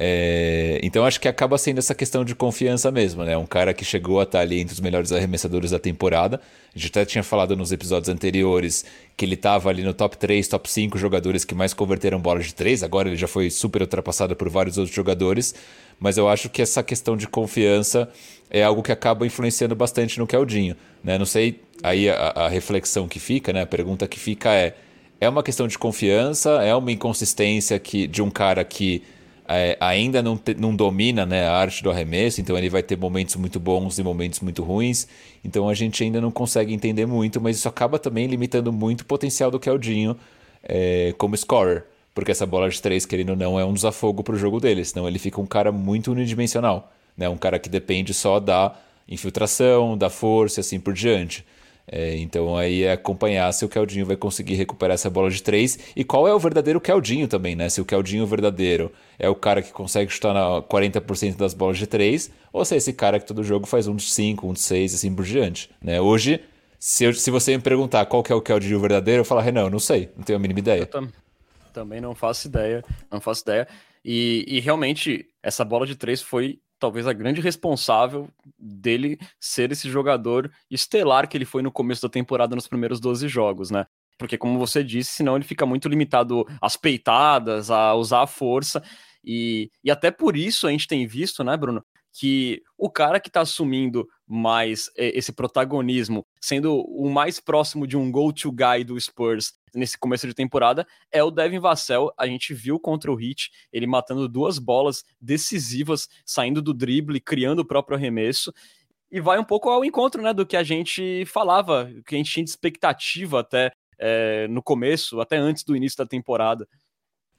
É, 0.00 0.78
então 0.80 1.04
acho 1.04 1.20
que 1.20 1.26
acaba 1.26 1.58
sendo 1.58 1.78
essa 1.78 1.92
questão 1.92 2.24
de 2.24 2.32
confiança 2.32 2.88
mesmo, 2.88 3.24
né? 3.24 3.36
Um 3.36 3.44
cara 3.44 3.74
que 3.74 3.84
chegou 3.84 4.20
a 4.20 4.22
estar 4.22 4.38
ali 4.38 4.60
entre 4.60 4.72
os 4.72 4.78
melhores 4.78 5.10
arremessadores 5.10 5.72
da 5.72 5.78
temporada. 5.80 6.40
A 6.72 6.78
gente 6.78 6.90
até 6.90 7.04
tinha 7.04 7.24
falado 7.24 7.56
nos 7.56 7.72
episódios 7.72 8.08
anteriores 8.08 8.84
que 9.16 9.24
ele 9.24 9.34
estava 9.34 9.68
ali 9.68 9.82
no 9.82 9.92
top 9.92 10.16
3, 10.16 10.46
top 10.46 10.70
5 10.70 10.96
jogadores 10.96 11.44
que 11.44 11.52
mais 11.52 11.74
converteram 11.74 12.20
bolas 12.20 12.46
de 12.46 12.54
3. 12.54 12.84
Agora 12.84 13.08
ele 13.08 13.16
já 13.16 13.26
foi 13.26 13.50
super 13.50 13.82
ultrapassado 13.82 14.36
por 14.36 14.48
vários 14.48 14.78
outros 14.78 14.94
jogadores. 14.94 15.52
Mas 15.98 16.16
eu 16.16 16.28
acho 16.28 16.48
que 16.48 16.62
essa 16.62 16.80
questão 16.80 17.16
de 17.16 17.26
confiança 17.26 18.08
é 18.48 18.62
algo 18.62 18.84
que 18.84 18.92
acaba 18.92 19.26
influenciando 19.26 19.74
bastante 19.74 20.16
no 20.20 20.28
Keldinho. 20.28 20.76
Né? 21.02 21.18
Não 21.18 21.26
sei, 21.26 21.60
aí 21.82 22.08
a, 22.08 22.14
a 22.14 22.48
reflexão 22.48 23.08
que 23.08 23.18
fica, 23.18 23.52
né? 23.52 23.62
a 23.62 23.66
pergunta 23.66 24.06
que 24.06 24.20
fica 24.20 24.54
é: 24.54 24.76
é 25.20 25.28
uma 25.28 25.42
questão 25.42 25.66
de 25.66 25.76
confiança? 25.76 26.62
É 26.62 26.72
uma 26.72 26.92
inconsistência 26.92 27.76
que, 27.80 28.06
de 28.06 28.22
um 28.22 28.30
cara 28.30 28.62
que 28.62 29.02
é, 29.48 29.78
ainda 29.80 30.22
não, 30.22 30.36
te, 30.36 30.54
não 30.54 30.76
domina 30.76 31.24
né, 31.24 31.48
a 31.48 31.56
arte 31.56 31.82
do 31.82 31.90
arremesso, 31.90 32.40
então 32.40 32.56
ele 32.56 32.68
vai 32.68 32.82
ter 32.82 32.98
momentos 32.98 33.36
muito 33.36 33.58
bons 33.58 33.98
e 33.98 34.02
momentos 34.02 34.40
muito 34.40 34.62
ruins. 34.62 35.08
Então 35.42 35.68
a 35.68 35.74
gente 35.74 36.04
ainda 36.04 36.20
não 36.20 36.30
consegue 36.30 36.74
entender 36.74 37.06
muito, 37.06 37.40
mas 37.40 37.56
isso 37.56 37.68
acaba 37.68 37.98
também 37.98 38.26
limitando 38.26 38.72
muito 38.72 39.00
o 39.00 39.04
potencial 39.06 39.50
do 39.50 39.58
Keldinho 39.58 40.16
é, 40.62 41.14
como 41.16 41.34
scorer. 41.36 41.84
Porque 42.14 42.30
essa 42.30 42.44
bola 42.44 42.68
de 42.68 42.82
três, 42.82 43.06
querendo 43.06 43.30
ou 43.30 43.36
não, 43.36 43.58
é 43.58 43.64
um 43.64 43.72
desafogo 43.72 44.22
para 44.22 44.34
o 44.34 44.38
jogo 44.38 44.60
dele, 44.60 44.84
senão 44.84 45.08
ele 45.08 45.18
fica 45.18 45.40
um 45.40 45.46
cara 45.46 45.72
muito 45.72 46.12
unidimensional. 46.12 46.92
Né? 47.16 47.28
Um 47.28 47.36
cara 47.36 47.58
que 47.58 47.68
depende 47.68 48.12
só 48.12 48.38
da 48.38 48.74
infiltração, 49.08 49.96
da 49.96 50.10
força 50.10 50.58
e 50.58 50.62
assim 50.62 50.78
por 50.78 50.92
diante. 50.92 51.44
É, 51.90 52.16
então 52.18 52.56
aí 52.56 52.82
é 52.82 52.92
acompanhar 52.92 53.50
se 53.52 53.64
o 53.64 53.68
Keldinho 53.68 54.04
vai 54.04 54.16
conseguir 54.16 54.54
recuperar 54.54 54.94
essa 54.94 55.08
bola 55.08 55.30
de 55.30 55.42
três 55.42 55.78
e 55.96 56.04
qual 56.04 56.28
é 56.28 56.34
o 56.34 56.38
verdadeiro 56.38 56.80
Keldinho 56.80 57.26
também, 57.26 57.56
né? 57.56 57.68
Se 57.68 57.80
o 57.80 57.84
Keldinho 57.84 58.26
verdadeiro 58.26 58.92
é 59.18 59.28
o 59.28 59.34
cara 59.34 59.62
que 59.62 59.72
consegue 59.72 60.10
chutar 60.12 60.34
na 60.34 60.62
40% 60.62 61.36
das 61.36 61.54
bolas 61.54 61.78
de 61.78 61.86
três 61.86 62.30
ou 62.52 62.64
se 62.64 62.74
é 62.74 62.76
esse 62.76 62.92
cara 62.92 63.18
que 63.18 63.26
todo 63.26 63.42
jogo 63.42 63.66
faz 63.66 63.86
um 63.86 63.96
de 63.96 64.02
5, 64.02 64.46
um 64.46 64.52
de 64.52 64.60
6 64.60 64.94
assim 64.94 65.14
por 65.14 65.24
diante, 65.24 65.70
né? 65.82 66.00
Hoje, 66.00 66.40
se, 66.78 67.04
eu, 67.04 67.12
se 67.12 67.30
você 67.30 67.56
me 67.56 67.62
perguntar 67.62 68.04
qual 68.06 68.22
que 68.22 68.32
é 68.32 68.34
o 68.34 68.42
Keldinho 68.42 68.80
verdadeiro, 68.80 69.20
eu 69.20 69.24
falar, 69.24 69.42
Renan, 69.42 69.62
eu 69.62 69.70
não 69.70 69.80
sei, 69.80 70.10
não 70.16 70.22
tenho 70.24 70.38
a 70.38 70.40
mínima 70.40 70.60
ideia. 70.60 70.80
Eu 70.80 70.86
tam 70.86 71.08
também 71.72 72.00
não 72.00 72.14
faço 72.14 72.48
ideia, 72.48 72.84
não 73.10 73.20
faço 73.20 73.42
ideia. 73.42 73.68
E, 74.04 74.44
e 74.48 74.60
realmente, 74.60 75.26
essa 75.42 75.64
bola 75.64 75.86
de 75.86 75.96
três 75.96 76.20
foi 76.20 76.60
talvez 76.78 77.06
a 77.06 77.12
grande 77.12 77.40
responsável 77.40 78.28
dele 78.58 79.18
ser 79.40 79.72
esse 79.72 79.88
jogador 79.90 80.50
estelar 80.70 81.28
que 81.28 81.36
ele 81.36 81.44
foi 81.44 81.62
no 81.62 81.72
começo 81.72 82.02
da 82.02 82.08
temporada 82.08 82.54
nos 82.54 82.68
primeiros 82.68 83.00
12 83.00 83.28
jogos, 83.28 83.70
né? 83.70 83.86
Porque, 84.18 84.36
como 84.36 84.58
você 84.58 84.82
disse, 84.82 85.12
senão 85.12 85.36
ele 85.36 85.44
fica 85.44 85.64
muito 85.64 85.88
limitado 85.88 86.44
às 86.60 86.76
peitadas, 86.76 87.70
a 87.70 87.94
usar 87.94 88.22
a 88.22 88.26
força. 88.26 88.82
E, 89.24 89.70
e 89.82 89.90
até 89.90 90.10
por 90.10 90.36
isso 90.36 90.66
a 90.66 90.70
gente 90.70 90.88
tem 90.88 91.06
visto, 91.06 91.44
né, 91.44 91.56
Bruno, 91.56 91.84
que 92.18 92.60
o 92.76 92.90
cara 92.90 93.20
que 93.20 93.28
está 93.28 93.42
assumindo 93.42 94.08
mais 94.26 94.90
esse 94.96 95.30
protagonismo, 95.30 96.26
sendo 96.40 96.80
o 96.80 97.08
mais 97.08 97.38
próximo 97.38 97.86
de 97.86 97.96
um 97.96 98.10
go-to 98.10 98.50
guy 98.50 98.82
do 98.82 99.00
Spurs 99.00 99.52
nesse 99.72 99.96
começo 99.96 100.26
de 100.26 100.34
temporada, 100.34 100.84
é 101.12 101.22
o 101.22 101.30
Devin 101.30 101.60
Vassell. 101.60 102.12
A 102.18 102.26
gente 102.26 102.52
viu 102.52 102.80
contra 102.80 103.12
o 103.12 103.20
Heat 103.20 103.50
ele 103.72 103.86
matando 103.86 104.28
duas 104.28 104.58
bolas 104.58 105.04
decisivas, 105.20 106.08
saindo 106.26 106.60
do 106.60 106.74
drible, 106.74 107.20
criando 107.20 107.60
o 107.60 107.64
próprio 107.64 107.96
arremesso. 107.96 108.52
E 109.12 109.20
vai 109.20 109.38
um 109.38 109.44
pouco 109.44 109.70
ao 109.70 109.84
encontro 109.84 110.20
né, 110.20 110.34
do 110.34 110.44
que 110.44 110.56
a 110.56 110.64
gente 110.64 111.24
falava, 111.24 111.88
que 112.04 112.16
a 112.16 112.18
gente 112.18 112.32
tinha 112.32 112.42
de 112.44 112.50
expectativa 112.50 113.38
até 113.38 113.70
é, 113.96 114.48
no 114.48 114.60
começo, 114.60 115.20
até 115.20 115.36
antes 115.36 115.62
do 115.62 115.76
início 115.76 115.96
da 115.98 116.04
temporada. 116.04 116.66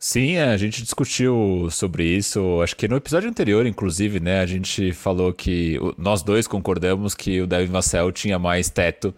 Sim, 0.01 0.37
a 0.37 0.55
gente 0.55 0.81
discutiu 0.81 1.67
sobre 1.69 2.05
isso, 2.05 2.61
acho 2.63 2.73
que 2.73 2.87
no 2.87 2.95
episódio 2.95 3.29
anterior, 3.29 3.65
inclusive, 3.65 4.21
né? 4.21 4.39
A 4.39 4.45
gente 4.45 4.93
falou 4.93 5.33
que 5.33 5.77
nós 5.97 6.23
dois 6.23 6.47
concordamos 6.47 7.13
que 7.13 7.41
o 7.41 7.45
Devin 7.47 7.69
Vassell 7.69 8.09
tinha 8.09 8.39
mais 8.39 8.69
teto 8.69 9.13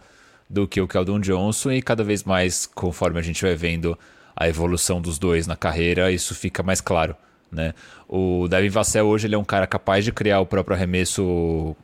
do 0.49 0.67
que 0.67 0.81
o 0.81 0.87
Keldon 0.87 1.19
Johnson 1.19 1.71
e 1.73 1.83
cada 1.83 2.03
vez 2.03 2.23
mais, 2.23 2.65
conforme 2.65 3.19
a 3.19 3.21
gente 3.21 3.43
vai 3.43 3.53
vendo 3.55 3.97
a 4.35 4.47
evolução 4.49 4.99
dos 4.99 5.19
dois 5.19 5.45
na 5.45 5.55
carreira, 5.55 6.11
isso 6.11 6.33
fica 6.33 6.63
mais 6.63 6.81
claro. 6.81 7.15
né? 7.51 7.75
O 8.07 8.47
Devin 8.47 8.69
Vassell 8.69 9.05
hoje 9.05 9.27
ele 9.27 9.35
é 9.35 9.37
um 9.37 9.43
cara 9.43 9.67
capaz 9.67 10.03
de 10.03 10.11
criar 10.11 10.39
o 10.39 10.47
próprio 10.47 10.75
arremesso 10.75 11.75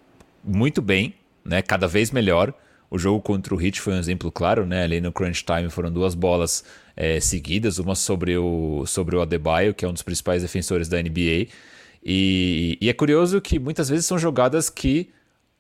muito 0.44 0.82
bem, 0.82 1.14
né? 1.46 1.62
Cada 1.62 1.88
vez 1.88 2.10
melhor. 2.10 2.52
O 2.90 2.98
jogo 2.98 3.22
contra 3.22 3.54
o 3.54 3.62
Heat 3.62 3.82
foi 3.82 3.94
um 3.94 4.00
exemplo 4.00 4.32
claro, 4.32 4.66
né? 4.66 4.84
Ali 4.84 5.02
no 5.02 5.12
crunch 5.12 5.44
time 5.44 5.70
foram 5.70 5.92
duas 5.92 6.16
bolas 6.16 6.64
é, 6.98 7.20
seguidas, 7.20 7.78
uma 7.78 7.94
sobre 7.94 8.36
o, 8.36 8.84
sobre 8.88 9.16
o 9.16 9.22
Adebayo, 9.22 9.76
que 9.76 9.86
é 9.86 9.88
um 9.88 9.94
dos 9.94 10.02
principais 10.02 10.42
defensores 10.42 10.90
da 10.90 11.02
NBA. 11.02 11.48
E, 12.04 12.78
e 12.82 12.90
é 12.90 12.94
curioso 12.94 13.40
que 13.40 13.60
muitas 13.60 13.88
vezes 13.88 14.08
são 14.08 14.18
jogadas 14.18 14.70
que 14.70 15.10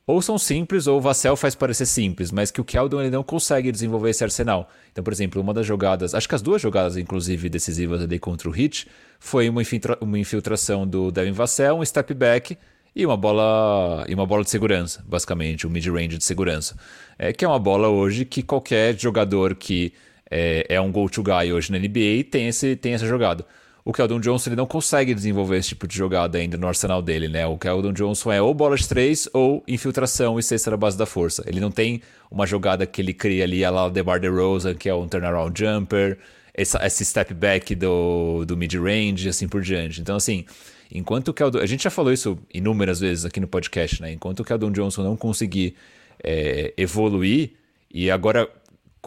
ou 0.07 0.21
são 0.21 0.37
simples 0.37 0.87
ou 0.87 0.97
o 0.97 1.01
Vassell 1.01 1.35
faz 1.35 1.53
parecer 1.53 1.85
simples, 1.85 2.31
mas 2.31 2.49
que 2.49 2.61
o 2.61 2.63
Keldon 2.63 3.01
ele 3.01 3.09
não 3.09 3.23
consegue 3.23 3.71
desenvolver 3.73 4.11
esse 4.11 4.23
arsenal. 4.23 4.69
Então, 4.91 5.03
por 5.03 5.11
exemplo, 5.11 5.41
uma 5.41 5.53
das 5.53 5.65
jogadas, 5.65 6.15
acho 6.15 6.29
que 6.29 6.33
as 6.33 6.41
duas 6.41 6.61
jogadas 6.61 6.95
inclusive 6.95 7.49
decisivas 7.49 8.01
ali 8.01 8.17
contra 8.17 8.49
o 8.49 8.57
Heat, 8.57 8.87
foi 9.19 9.49
uma, 9.49 9.61
infiltra 9.61 9.97
uma 9.99 10.17
infiltração 10.17 10.87
do 10.87 11.11
Devin 11.11 11.33
Vassell, 11.33 11.77
um 11.77 11.85
step 11.85 12.13
back 12.13 12.57
e 12.95 13.05
uma 13.05 13.17
bola 13.17 14.05
e 14.07 14.13
uma 14.13 14.25
bola 14.25 14.45
de 14.45 14.49
segurança, 14.49 15.03
basicamente, 15.05 15.67
um 15.67 15.69
mid-range 15.69 16.17
de 16.17 16.23
segurança. 16.23 16.77
É, 17.19 17.33
que 17.33 17.43
é 17.43 17.47
uma 17.47 17.59
bola 17.59 17.89
hoje 17.89 18.23
que 18.23 18.41
qualquer 18.41 18.97
jogador 18.97 19.55
que 19.55 19.93
é, 20.29 20.65
é 20.69 20.81
um 20.81 20.91
go-to 20.91 21.23
guy 21.23 21.51
hoje 21.51 21.71
na 21.71 21.79
NBA 21.79 22.25
tem, 22.29 22.47
esse, 22.47 22.75
tem 22.75 22.93
essa 22.93 23.05
jogada 23.05 23.45
o 23.87 23.93
Keldon 23.93 24.19
Johnson 24.19 24.49
ele 24.49 24.57
não 24.57 24.65
consegue 24.65 25.15
desenvolver 25.15 25.55
esse 25.55 25.69
tipo 25.69 25.87
de 25.87 25.95
jogada 25.95 26.37
ainda 26.37 26.57
no 26.57 26.67
arsenal 26.67 27.01
dele, 27.01 27.29
né? 27.29 27.47
O 27.47 27.57
Keldon 27.57 27.93
Johnson 27.93 28.33
é 28.33 28.41
ou 28.41 28.53
bola 28.53 28.75
de 28.75 28.85
três 28.85 29.29
ou 29.31 29.63
infiltração 29.65 30.37
e 30.37 30.43
cesta 30.43 30.69
na 30.71 30.75
base 30.75 30.97
da 30.97 31.05
força. 31.05 31.41
Ele 31.47 31.61
não 31.61 31.71
tem 31.71 32.01
uma 32.29 32.45
jogada 32.45 32.85
que 32.85 33.01
ele 33.01 33.13
cria 33.13 33.45
ali, 33.45 33.63
a 33.63 33.69
lá 33.69 33.87
DeMar 33.87 34.19
DeRozan, 34.19 34.75
que 34.75 34.89
é 34.89 34.93
um 34.93 35.07
turnaround 35.07 35.57
jumper, 35.57 36.17
essa, 36.53 36.85
esse 36.85 37.05
step 37.05 37.33
back 37.33 37.73
do, 37.75 38.43
do 38.43 38.57
mid-range, 38.57 39.29
assim 39.29 39.47
por 39.47 39.61
diante. 39.61 40.01
Então, 40.01 40.17
assim, 40.17 40.45
enquanto 40.91 41.29
o 41.29 41.33
Keldon... 41.33 41.59
A 41.59 41.65
gente 41.65 41.85
já 41.85 41.89
falou 41.89 42.11
isso 42.11 42.37
inúmeras 42.53 42.99
vezes 42.99 43.23
aqui 43.23 43.39
no 43.39 43.47
podcast, 43.47 44.01
né? 44.01 44.11
Enquanto 44.11 44.41
o 44.41 44.43
Keldon 44.43 44.71
Johnson 44.71 45.01
não 45.01 45.15
conseguir 45.15 45.75
é, 46.21 46.73
evoluir, 46.75 47.51
e 47.89 48.11
agora 48.11 48.49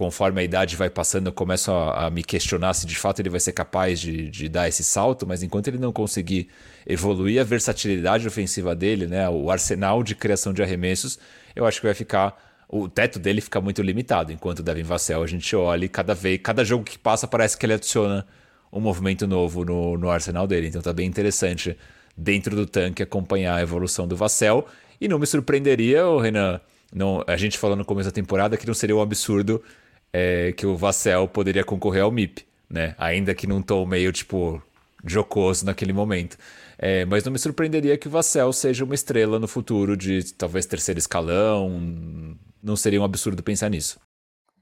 conforme 0.00 0.40
a 0.40 0.42
idade 0.42 0.76
vai 0.76 0.88
passando, 0.88 1.26
eu 1.26 1.32
começo 1.32 1.70
a, 1.70 2.06
a, 2.06 2.10
me 2.10 2.24
questionar 2.24 2.72
se 2.72 2.86
de 2.86 2.96
fato 2.96 3.20
ele 3.20 3.28
vai 3.28 3.38
ser 3.38 3.52
capaz 3.52 4.00
de, 4.00 4.30
de, 4.30 4.48
dar 4.48 4.66
esse 4.66 4.82
salto, 4.82 5.26
mas 5.26 5.42
enquanto 5.42 5.68
ele 5.68 5.76
não 5.76 5.92
conseguir 5.92 6.48
evoluir 6.86 7.38
a 7.38 7.44
versatilidade 7.44 8.26
ofensiva 8.26 8.74
dele, 8.74 9.06
né, 9.06 9.28
o 9.28 9.50
arsenal 9.50 10.02
de 10.02 10.14
criação 10.14 10.54
de 10.54 10.62
arremessos, 10.62 11.18
eu 11.54 11.66
acho 11.66 11.82
que 11.82 11.86
vai 11.86 11.92
ficar. 11.92 12.34
O 12.66 12.88
teto 12.88 13.18
dele 13.18 13.42
fica 13.42 13.60
muito 13.60 13.82
limitado. 13.82 14.32
Enquanto 14.32 14.60
o 14.60 14.62
Devin 14.62 14.84
Vassell, 14.84 15.22
a 15.22 15.26
gente 15.26 15.54
olha 15.54 15.84
e 15.84 15.88
cada 15.88 16.14
vez, 16.14 16.40
cada 16.42 16.64
jogo 16.64 16.82
que 16.82 16.98
passa, 16.98 17.28
parece 17.28 17.58
que 17.58 17.66
ele 17.66 17.74
adiciona 17.74 18.26
um 18.72 18.80
movimento 18.80 19.26
novo 19.26 19.66
no, 19.66 19.98
no 19.98 20.08
arsenal 20.08 20.46
dele. 20.46 20.68
Então 20.68 20.80
tá 20.80 20.94
bem 20.94 21.06
interessante 21.06 21.76
dentro 22.16 22.56
do 22.56 22.64
tanque 22.64 23.02
acompanhar 23.02 23.56
a 23.56 23.60
evolução 23.60 24.08
do 24.08 24.16
Vassell. 24.16 24.66
E 24.98 25.06
não 25.06 25.18
me 25.18 25.26
surpreenderia, 25.26 26.06
o 26.06 26.18
Renan. 26.18 26.58
Não, 26.90 27.22
a 27.26 27.36
gente 27.36 27.58
falou 27.58 27.76
no 27.76 27.84
começo 27.84 28.08
da 28.08 28.14
temporada 28.14 28.56
que 28.56 28.66
não 28.66 28.72
seria 28.72 28.96
um 28.96 29.02
absurdo 29.02 29.62
é, 30.12 30.52
que 30.52 30.66
o 30.66 30.76
Vassell 30.76 31.28
poderia 31.28 31.64
concorrer 31.64 32.02
ao 32.02 32.10
MIP, 32.10 32.44
né? 32.68 32.94
Ainda 32.98 33.34
que 33.34 33.46
num 33.46 33.62
tom 33.62 33.86
meio, 33.86 34.12
tipo, 34.12 34.62
jocoso 35.04 35.64
naquele 35.64 35.92
momento. 35.92 36.36
É, 36.78 37.04
mas 37.04 37.24
não 37.24 37.32
me 37.32 37.38
surpreenderia 37.38 37.98
que 37.98 38.08
o 38.08 38.10
Vassell 38.10 38.52
seja 38.52 38.84
uma 38.84 38.94
estrela 38.94 39.38
no 39.38 39.46
futuro 39.46 39.96
de 39.96 40.32
talvez 40.34 40.64
terceiro 40.66 40.98
escalão. 40.98 42.36
Não 42.62 42.76
seria 42.76 43.00
um 43.00 43.04
absurdo 43.04 43.42
pensar 43.42 43.68
nisso. 43.68 44.00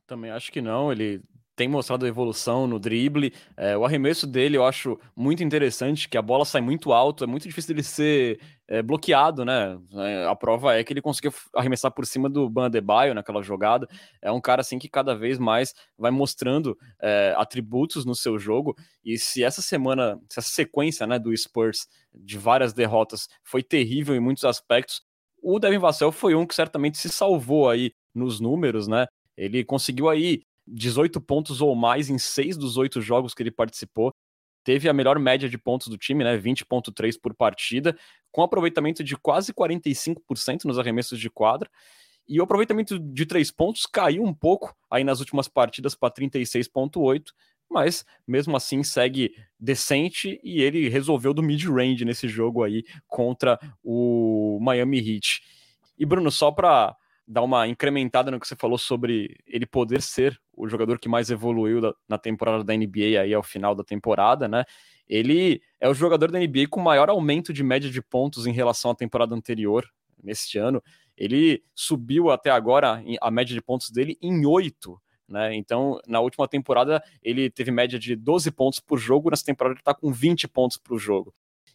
Também 0.06 0.30
acho 0.30 0.50
que 0.50 0.61
não. 0.61 0.90
Ele 0.90 1.20
tem 1.59 1.66
mostrado 1.66 2.07
evolução 2.07 2.68
no 2.68 2.79
drible. 2.79 3.35
É, 3.57 3.77
o 3.77 3.85
arremesso 3.85 4.29
dele 4.29 4.57
eu 4.57 4.64
acho 4.64 4.97
muito 5.16 5.42
interessante, 5.42 6.09
que 6.09 6.16
a 6.16 6.23
bola 6.23 6.44
sai 6.44 6.61
muito 6.61 6.92
alto, 6.92 7.25
é 7.25 7.27
muito 7.27 7.49
difícil 7.49 7.75
dele 7.75 7.83
ser 7.83 8.38
é, 8.68 8.81
bloqueado, 8.81 9.44
né? 9.44 9.77
É, 9.92 10.27
a 10.27 10.37
prova 10.37 10.77
é 10.77 10.85
que 10.85 10.92
ele 10.92 11.03
conseguiu 11.03 11.33
arremessar 11.53 11.90
por 11.90 12.07
cima 12.07 12.31
do 12.31 12.49
Ban 12.49 12.66
Adebayo 12.66 13.12
naquela 13.12 13.42
jogada. 13.42 13.88
É 14.23 14.31
um 14.31 14.40
cara 14.40 14.61
assim 14.61 14.79
que 14.79 14.88
cada 14.88 15.16
vez 15.16 15.37
mais 15.37 15.75
vai 15.99 16.12
mostrando 16.12 16.79
é, 17.03 17.35
atributos 17.37 18.05
no 18.05 18.14
seu 18.14 18.38
jogo. 18.38 18.77
E 19.05 19.18
se 19.18 19.42
essa 19.42 19.61
semana, 19.61 20.16
se 20.31 20.38
essa 20.38 20.51
sequência 20.51 21.09
né, 21.09 21.18
do 21.18 21.37
Spurs 21.37 21.88
de 22.14 22.38
várias 22.38 22.73
derrotas 22.73 23.27
foi 23.42 23.64
terrível 23.64 24.14
em 24.14 24.21
muitos 24.21 24.44
aspectos, 24.44 25.03
o 25.42 25.59
Devin 25.59 25.79
Vassell 25.79 26.12
foi 26.12 26.37
um 26.37 26.47
que 26.47 26.55
certamente 26.55 26.99
se 26.99 27.09
salvou 27.09 27.68
aí 27.68 27.90
nos 28.14 28.38
números, 28.38 28.87
né? 28.87 29.07
Ele 29.37 29.64
conseguiu 29.64 30.09
aí 30.09 30.42
18 30.72 31.20
pontos 31.20 31.61
ou 31.61 31.74
mais 31.74 32.09
em 32.09 32.18
seis 32.18 32.57
dos 32.57 32.76
oito 32.76 33.00
jogos 33.00 33.35
que 33.35 33.42
ele 33.42 33.50
participou. 33.50 34.12
Teve 34.64 34.88
a 34.88 34.92
melhor 34.92 35.18
média 35.18 35.48
de 35.48 35.57
pontos 35.57 35.88
do 35.88 35.96
time, 35.96 36.24
né? 36.24 36.37
20,3 36.37 37.18
por 37.20 37.35
partida, 37.35 37.96
com 38.31 38.42
aproveitamento 38.42 39.02
de 39.02 39.16
quase 39.16 39.52
45% 39.52 40.64
nos 40.64 40.78
arremessos 40.78 41.18
de 41.18 41.31
quadra. 41.31 41.70
E 42.28 42.38
o 42.38 42.44
aproveitamento 42.44 42.98
de 42.98 43.24
três 43.24 43.50
pontos 43.50 43.87
caiu 43.87 44.22
um 44.22 44.35
pouco 44.35 44.76
aí 44.90 45.02
nas 45.02 45.20
últimas 45.20 45.48
partidas 45.48 45.94
para 45.94 46.12
36,8, 46.12 47.33
mas 47.70 48.04
mesmo 48.26 48.54
assim 48.57 48.83
segue 48.83 49.35
decente 49.59 50.38
e 50.44 50.61
ele 50.61 50.88
resolveu 50.90 51.33
do 51.33 51.42
mid-range 51.42 52.04
nesse 52.04 52.28
jogo 52.28 52.62
aí 52.62 52.85
contra 53.07 53.59
o 53.83 54.59
Miami 54.61 54.98
Heat. 54.98 55.42
E 55.98 56.04
Bruno, 56.04 56.31
só 56.31 56.50
para 56.50 56.94
dar 57.29 57.43
uma 57.43 57.69
incrementada 57.69 58.31
no 58.31 58.41
que 58.41 58.49
você 58.49 58.57
falou 58.57 58.79
sobre 58.79 59.37
ele 59.47 59.67
poder 59.67 60.01
ser 60.01 60.41
o 60.57 60.67
jogador 60.67 60.99
que 60.99 61.09
mais 61.09 61.31
evoluiu 61.31 61.81
da, 61.81 61.95
na 62.09 62.17
temporada 62.17 62.64
da 62.64 62.75
NBA 62.75 63.21
aí 63.21 63.35
ao 63.35 63.43
final 63.43 63.75
da 63.75 63.85
temporada, 63.85 64.49
né? 64.49 64.64
Ele 65.07 65.61
é 65.79 65.88
o 65.88 65.95
jogador 65.95 66.31
da 66.31 66.38
NBA 66.38 66.69
com 66.71 66.81
maior 66.81 67.11
aumento 67.11 67.53
de 67.53 67.62
média 67.62 67.91
de 67.91 68.01
pontos 68.01 68.47
em 68.47 68.53
relação 68.53 68.91
à 68.91 68.95
temporada 68.95 69.35
anterior, 69.35 69.87
neste 70.23 70.59
ano. 70.59 70.83
Ele 71.17 71.62
subiu 71.75 72.31
até 72.31 72.51
agora 72.51 73.03
a 73.21 73.31
média 73.31 73.55
de 73.55 73.62
pontos 73.62 73.91
dele 73.91 74.17
em 74.23 74.47
oito. 74.47 75.01
Né? 75.29 75.55
Então, 75.55 76.01
na 76.07 76.21
última 76.21 76.49
temporada, 76.49 77.03
ele 77.23 77.51
teve 77.51 77.71
média 77.71 77.99
de 77.99 78.17
12 78.17 78.51
pontos 78.51 78.81
por 78.81 78.99
jogo, 78.99 79.31
nessa 79.31 79.45
temporada 79.45 79.75
ele 79.75 79.81
está 79.81 79.95
com 79.95 80.11
20 80.11 80.49
pontos 80.49 80.79
por 80.79 80.99
jogo. 80.99 81.35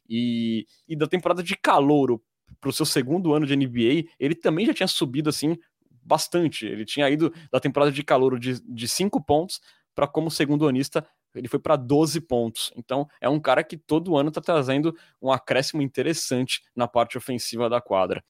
E, 0.10 0.66
e 0.88 0.96
da 0.96 1.08
temporada 1.08 1.44
de 1.44 1.56
calouro 1.56 2.22
para 2.64 2.70
o 2.70 2.74
seu 2.74 2.86
segundo 2.86 3.34
ano 3.34 3.46
de 3.46 3.58
NBA, 3.58 4.10
ele 4.18 4.34
também 4.34 4.66
já 4.66 4.74
tinha 4.74 4.88
subido 4.88 5.30
assim 5.30 5.58
bastante. 6.02 6.66
Ele 6.66 6.86
tinha 6.86 7.10
ido 7.10 7.34
da 7.52 7.60
temporada 7.60 7.92
de 7.92 8.02
calor 8.04 8.40
de, 8.40 8.62
de 8.64 8.88
5 8.88 9.22
pontos 9.22 9.60
para 9.94 10.08
como 10.08 10.32
segundo 10.32 10.66
anista 10.66 11.06
ele 11.36 11.48
foi 11.48 11.60
para 11.60 11.76
12 11.76 12.22
pontos. 12.22 12.72
Então 12.76 13.08
é 13.20 13.28
um 13.28 13.40
cara 13.40 13.64
que 13.64 13.76
todo 13.76 14.16
ano 14.16 14.30
está 14.30 14.40
trazendo 14.40 14.96
um 15.22 15.32
acréscimo 15.32 15.82
interessante 15.82 16.62
na 16.76 16.88
parte 16.88 17.18
ofensiva 17.18 17.70
da 17.70 17.82
quadra. 17.82 18.24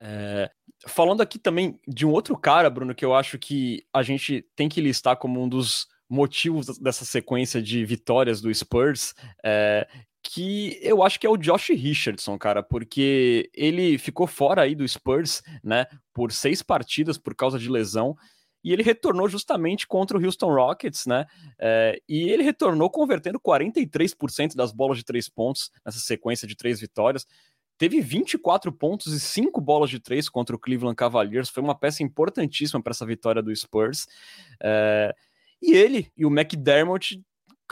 É... 0.00 0.50
Falando 0.86 1.20
aqui 1.20 1.38
também 1.38 1.80
de 1.86 2.04
um 2.04 2.10
outro 2.10 2.36
cara, 2.36 2.68
Bruno, 2.68 2.94
que 2.94 3.04
eu 3.04 3.14
acho 3.14 3.38
que 3.38 3.86
a 3.92 4.02
gente 4.02 4.44
tem 4.56 4.68
que 4.68 4.80
listar 4.80 5.16
como 5.16 5.40
um 5.40 5.48
dos 5.48 5.86
motivos 6.08 6.78
dessa 6.78 7.04
sequência 7.04 7.62
de 7.62 7.84
vitórias 7.84 8.40
do 8.40 8.52
Spurs, 8.52 9.14
é, 9.44 9.86
que 10.30 10.78
eu 10.82 11.02
acho 11.02 11.18
que 11.18 11.26
é 11.26 11.30
o 11.30 11.38
Josh 11.38 11.70
Richardson, 11.70 12.36
cara, 12.36 12.62
porque 12.62 13.50
ele 13.54 13.96
ficou 13.96 14.26
fora 14.26 14.60
aí 14.60 14.74
do 14.74 14.86
Spurs, 14.86 15.42
né, 15.64 15.86
por 16.12 16.32
seis 16.32 16.62
partidas 16.62 17.16
por 17.16 17.34
causa 17.34 17.58
de 17.58 17.66
lesão, 17.66 18.14
e 18.62 18.70
ele 18.70 18.82
retornou 18.82 19.26
justamente 19.26 19.86
contra 19.86 20.18
o 20.18 20.22
Houston 20.22 20.52
Rockets, 20.52 21.06
né, 21.06 21.24
é, 21.58 21.98
e 22.06 22.28
ele 22.28 22.42
retornou 22.42 22.90
convertendo 22.90 23.40
43% 23.40 24.54
das 24.54 24.70
bolas 24.70 24.98
de 24.98 25.04
três 25.04 25.30
pontos 25.30 25.70
nessa 25.82 25.98
sequência 25.98 26.46
de 26.46 26.54
três 26.54 26.78
vitórias, 26.78 27.26
teve 27.78 27.98
24 28.02 28.70
pontos 28.70 29.14
e 29.14 29.18
5 29.18 29.58
bolas 29.62 29.88
de 29.88 29.98
três 29.98 30.28
contra 30.28 30.54
o 30.54 30.58
Cleveland 30.58 30.94
Cavaliers, 30.94 31.48
foi 31.48 31.62
uma 31.62 31.74
peça 31.74 32.02
importantíssima 32.02 32.82
para 32.82 32.90
essa 32.90 33.06
vitória 33.06 33.42
do 33.42 33.54
Spurs, 33.56 34.06
é, 34.62 35.14
e 35.62 35.72
ele 35.72 36.12
e 36.14 36.26
o 36.26 36.28
McDermott 36.28 37.18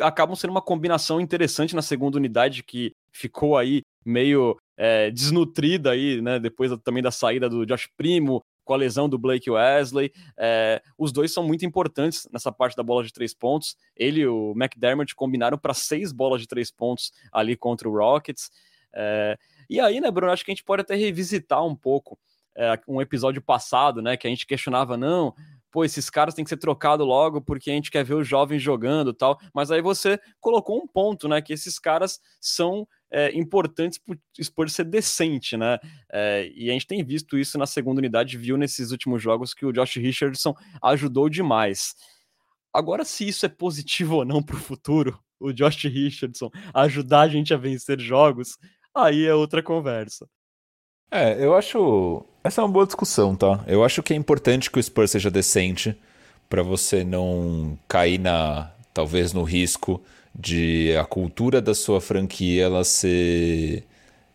acabam 0.00 0.36
sendo 0.36 0.50
uma 0.50 0.62
combinação 0.62 1.20
interessante 1.20 1.74
na 1.74 1.82
segunda 1.82 2.16
unidade 2.16 2.62
que 2.62 2.92
ficou 3.12 3.56
aí 3.56 3.82
meio 4.04 4.56
é, 4.76 5.10
desnutrida 5.10 5.90
aí, 5.90 6.20
né? 6.20 6.38
Depois 6.38 6.70
também 6.84 7.02
da 7.02 7.10
saída 7.10 7.48
do 7.48 7.64
Josh 7.66 7.88
Primo, 7.96 8.42
com 8.64 8.74
a 8.74 8.76
lesão 8.76 9.08
do 9.08 9.18
Blake 9.18 9.50
Wesley. 9.50 10.12
É, 10.36 10.82
os 10.98 11.12
dois 11.12 11.32
são 11.32 11.44
muito 11.44 11.64
importantes 11.64 12.28
nessa 12.32 12.50
parte 12.52 12.76
da 12.76 12.82
bola 12.82 13.04
de 13.04 13.12
três 13.12 13.32
pontos. 13.32 13.76
Ele 13.96 14.22
e 14.22 14.26
o 14.26 14.52
McDermott 14.56 15.14
combinaram 15.14 15.56
para 15.56 15.72
seis 15.72 16.12
bolas 16.12 16.40
de 16.40 16.48
três 16.48 16.70
pontos 16.70 17.12
ali 17.32 17.56
contra 17.56 17.88
o 17.88 17.96
Rockets. 17.96 18.50
É, 18.92 19.38
e 19.70 19.80
aí, 19.80 20.00
né, 20.00 20.10
Bruno, 20.10 20.32
acho 20.32 20.44
que 20.44 20.50
a 20.50 20.54
gente 20.54 20.64
pode 20.64 20.82
até 20.82 20.94
revisitar 20.94 21.64
um 21.64 21.76
pouco 21.76 22.18
é, 22.56 22.78
um 22.88 23.00
episódio 23.00 23.42
passado, 23.42 24.00
né, 24.00 24.16
que 24.16 24.26
a 24.26 24.30
gente 24.30 24.46
questionava, 24.46 24.96
não, 24.96 25.34
pô, 25.76 25.84
esses 25.84 26.08
caras 26.08 26.32
têm 26.32 26.42
que 26.42 26.48
ser 26.48 26.56
trocados 26.56 27.06
logo 27.06 27.38
porque 27.38 27.70
a 27.70 27.74
gente 27.74 27.90
quer 27.90 28.02
ver 28.02 28.14
os 28.14 28.26
jovens 28.26 28.62
jogando 28.62 29.12
tal. 29.12 29.38
Mas 29.52 29.70
aí 29.70 29.82
você 29.82 30.18
colocou 30.40 30.82
um 30.82 30.86
ponto, 30.86 31.28
né? 31.28 31.42
Que 31.42 31.52
esses 31.52 31.78
caras 31.78 32.18
são 32.40 32.88
é, 33.10 33.30
importantes 33.36 33.98
por, 33.98 34.18
por 34.54 34.70
ser 34.70 34.84
decente, 34.84 35.54
né? 35.54 35.78
É, 36.10 36.50
e 36.54 36.70
a 36.70 36.72
gente 36.72 36.86
tem 36.86 37.04
visto 37.04 37.36
isso 37.36 37.58
na 37.58 37.66
segunda 37.66 37.98
unidade, 37.98 38.38
viu 38.38 38.56
nesses 38.56 38.90
últimos 38.90 39.22
jogos 39.22 39.52
que 39.52 39.66
o 39.66 39.72
Josh 39.72 39.96
Richardson 39.96 40.54
ajudou 40.82 41.28
demais. 41.28 41.94
Agora, 42.72 43.04
se 43.04 43.28
isso 43.28 43.44
é 43.44 43.48
positivo 43.50 44.16
ou 44.16 44.24
não 44.24 44.42
para 44.42 44.56
o 44.56 44.58
futuro, 44.58 45.22
o 45.38 45.52
Josh 45.52 45.84
Richardson 45.84 46.50
ajudar 46.72 47.20
a 47.20 47.28
gente 47.28 47.52
a 47.52 47.58
vencer 47.58 48.00
jogos, 48.00 48.56
aí 48.94 49.26
é 49.26 49.34
outra 49.34 49.62
conversa. 49.62 50.26
É, 51.10 51.42
eu 51.42 51.54
acho. 51.54 52.24
Essa 52.42 52.60
é 52.60 52.64
uma 52.64 52.70
boa 52.70 52.86
discussão, 52.86 53.34
tá? 53.34 53.64
Eu 53.66 53.84
acho 53.84 54.02
que 54.02 54.12
é 54.12 54.16
importante 54.16 54.70
que 54.70 54.78
o 54.78 54.82
Spurs 54.82 55.10
seja 55.10 55.30
decente 55.30 55.96
para 56.48 56.62
você 56.62 57.04
não 57.04 57.78
cair 57.88 58.18
na. 58.18 58.70
talvez 58.94 59.32
no 59.32 59.42
risco 59.42 60.02
de 60.34 60.94
a 60.96 61.04
cultura 61.04 61.60
da 61.60 61.74
sua 61.74 62.00
franquia 62.00 62.64
ela 62.64 62.84
ser. 62.84 63.84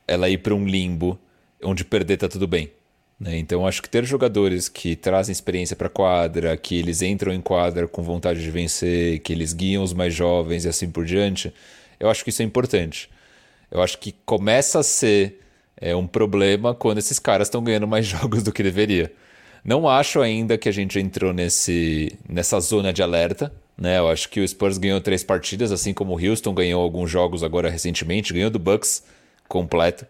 ela 0.08 0.30
ir 0.30 0.40
para 0.40 0.56
um 0.56 0.66
limbo 0.66 1.20
onde 1.64 1.86
perder 1.86 2.18
tá 2.18 2.28
tudo 2.28 2.48
bem. 2.48 2.72
Né? 3.20 3.38
Então 3.38 3.68
acho 3.68 3.84
que 3.84 3.90
ter 3.90 4.04
jogadores 4.04 4.68
que 4.68 4.96
trazem 4.96 5.32
experiência 5.32 5.76
para 5.76 5.90
quadra, 5.90 6.58
que 6.58 6.76
eles 6.76 7.04
entram 7.04 7.32
em 7.32 7.42
quadra 7.42 7.88
com 7.88 8.02
vontade 8.02 8.42
de 8.42 8.50
vencer, 8.50 9.20
que 9.20 9.32
eles 9.32 9.54
guiam 9.54 9.84
os 9.84 9.94
mais 9.94 10.14
jovens 10.14 10.66
e 10.66 10.70
assim 10.70 10.90
por 10.90 11.06
diante, 11.06 11.54
eu 12.00 12.10
acho 12.10 12.24
que 12.24 12.32
isso 12.32 12.42
é 12.42 12.46
importante. 12.46 13.10
Eu 13.70 13.82
acho 13.82 14.00
que 14.00 14.12
começa 14.26 14.80
a 14.80 14.84
ser 14.84 15.41
é 15.82 15.96
um 15.96 16.06
problema 16.06 16.76
quando 16.76 17.00
esses 17.00 17.18
caras 17.18 17.48
estão 17.48 17.64
ganhando 17.64 17.88
mais 17.88 18.06
jogos 18.08 18.44
do 18.44 18.54
que 18.54 18.62
deveria. 18.62 19.12
Não 19.66 19.90
acho 19.90 20.22
ainda 20.22 20.58
que 20.58 20.70
a 20.70 20.72
gente 20.72 21.00
entrou 21.00 21.34
nesse, 21.34 22.18
nessa 22.30 22.60
zona 22.60 22.94
de 22.94 23.02
alerta. 23.02 23.52
Né? 23.78 23.98
Eu 23.98 24.10
acho 24.10 24.30
que 24.30 24.40
o 24.40 24.48
Spurs 24.48 24.78
ganhou 24.78 25.02
três 25.02 25.24
partidas, 25.24 25.72
assim 25.72 25.94
como 25.94 26.14
o 26.14 26.30
Houston 26.30 26.54
ganhou 26.54 26.82
alguns 26.82 27.10
jogos 27.10 27.44
agora 27.44 27.70
recentemente, 27.70 28.34
ganhou 28.34 28.50
do 28.50 28.60
Bucks 28.60 29.04
completo. 29.48 30.06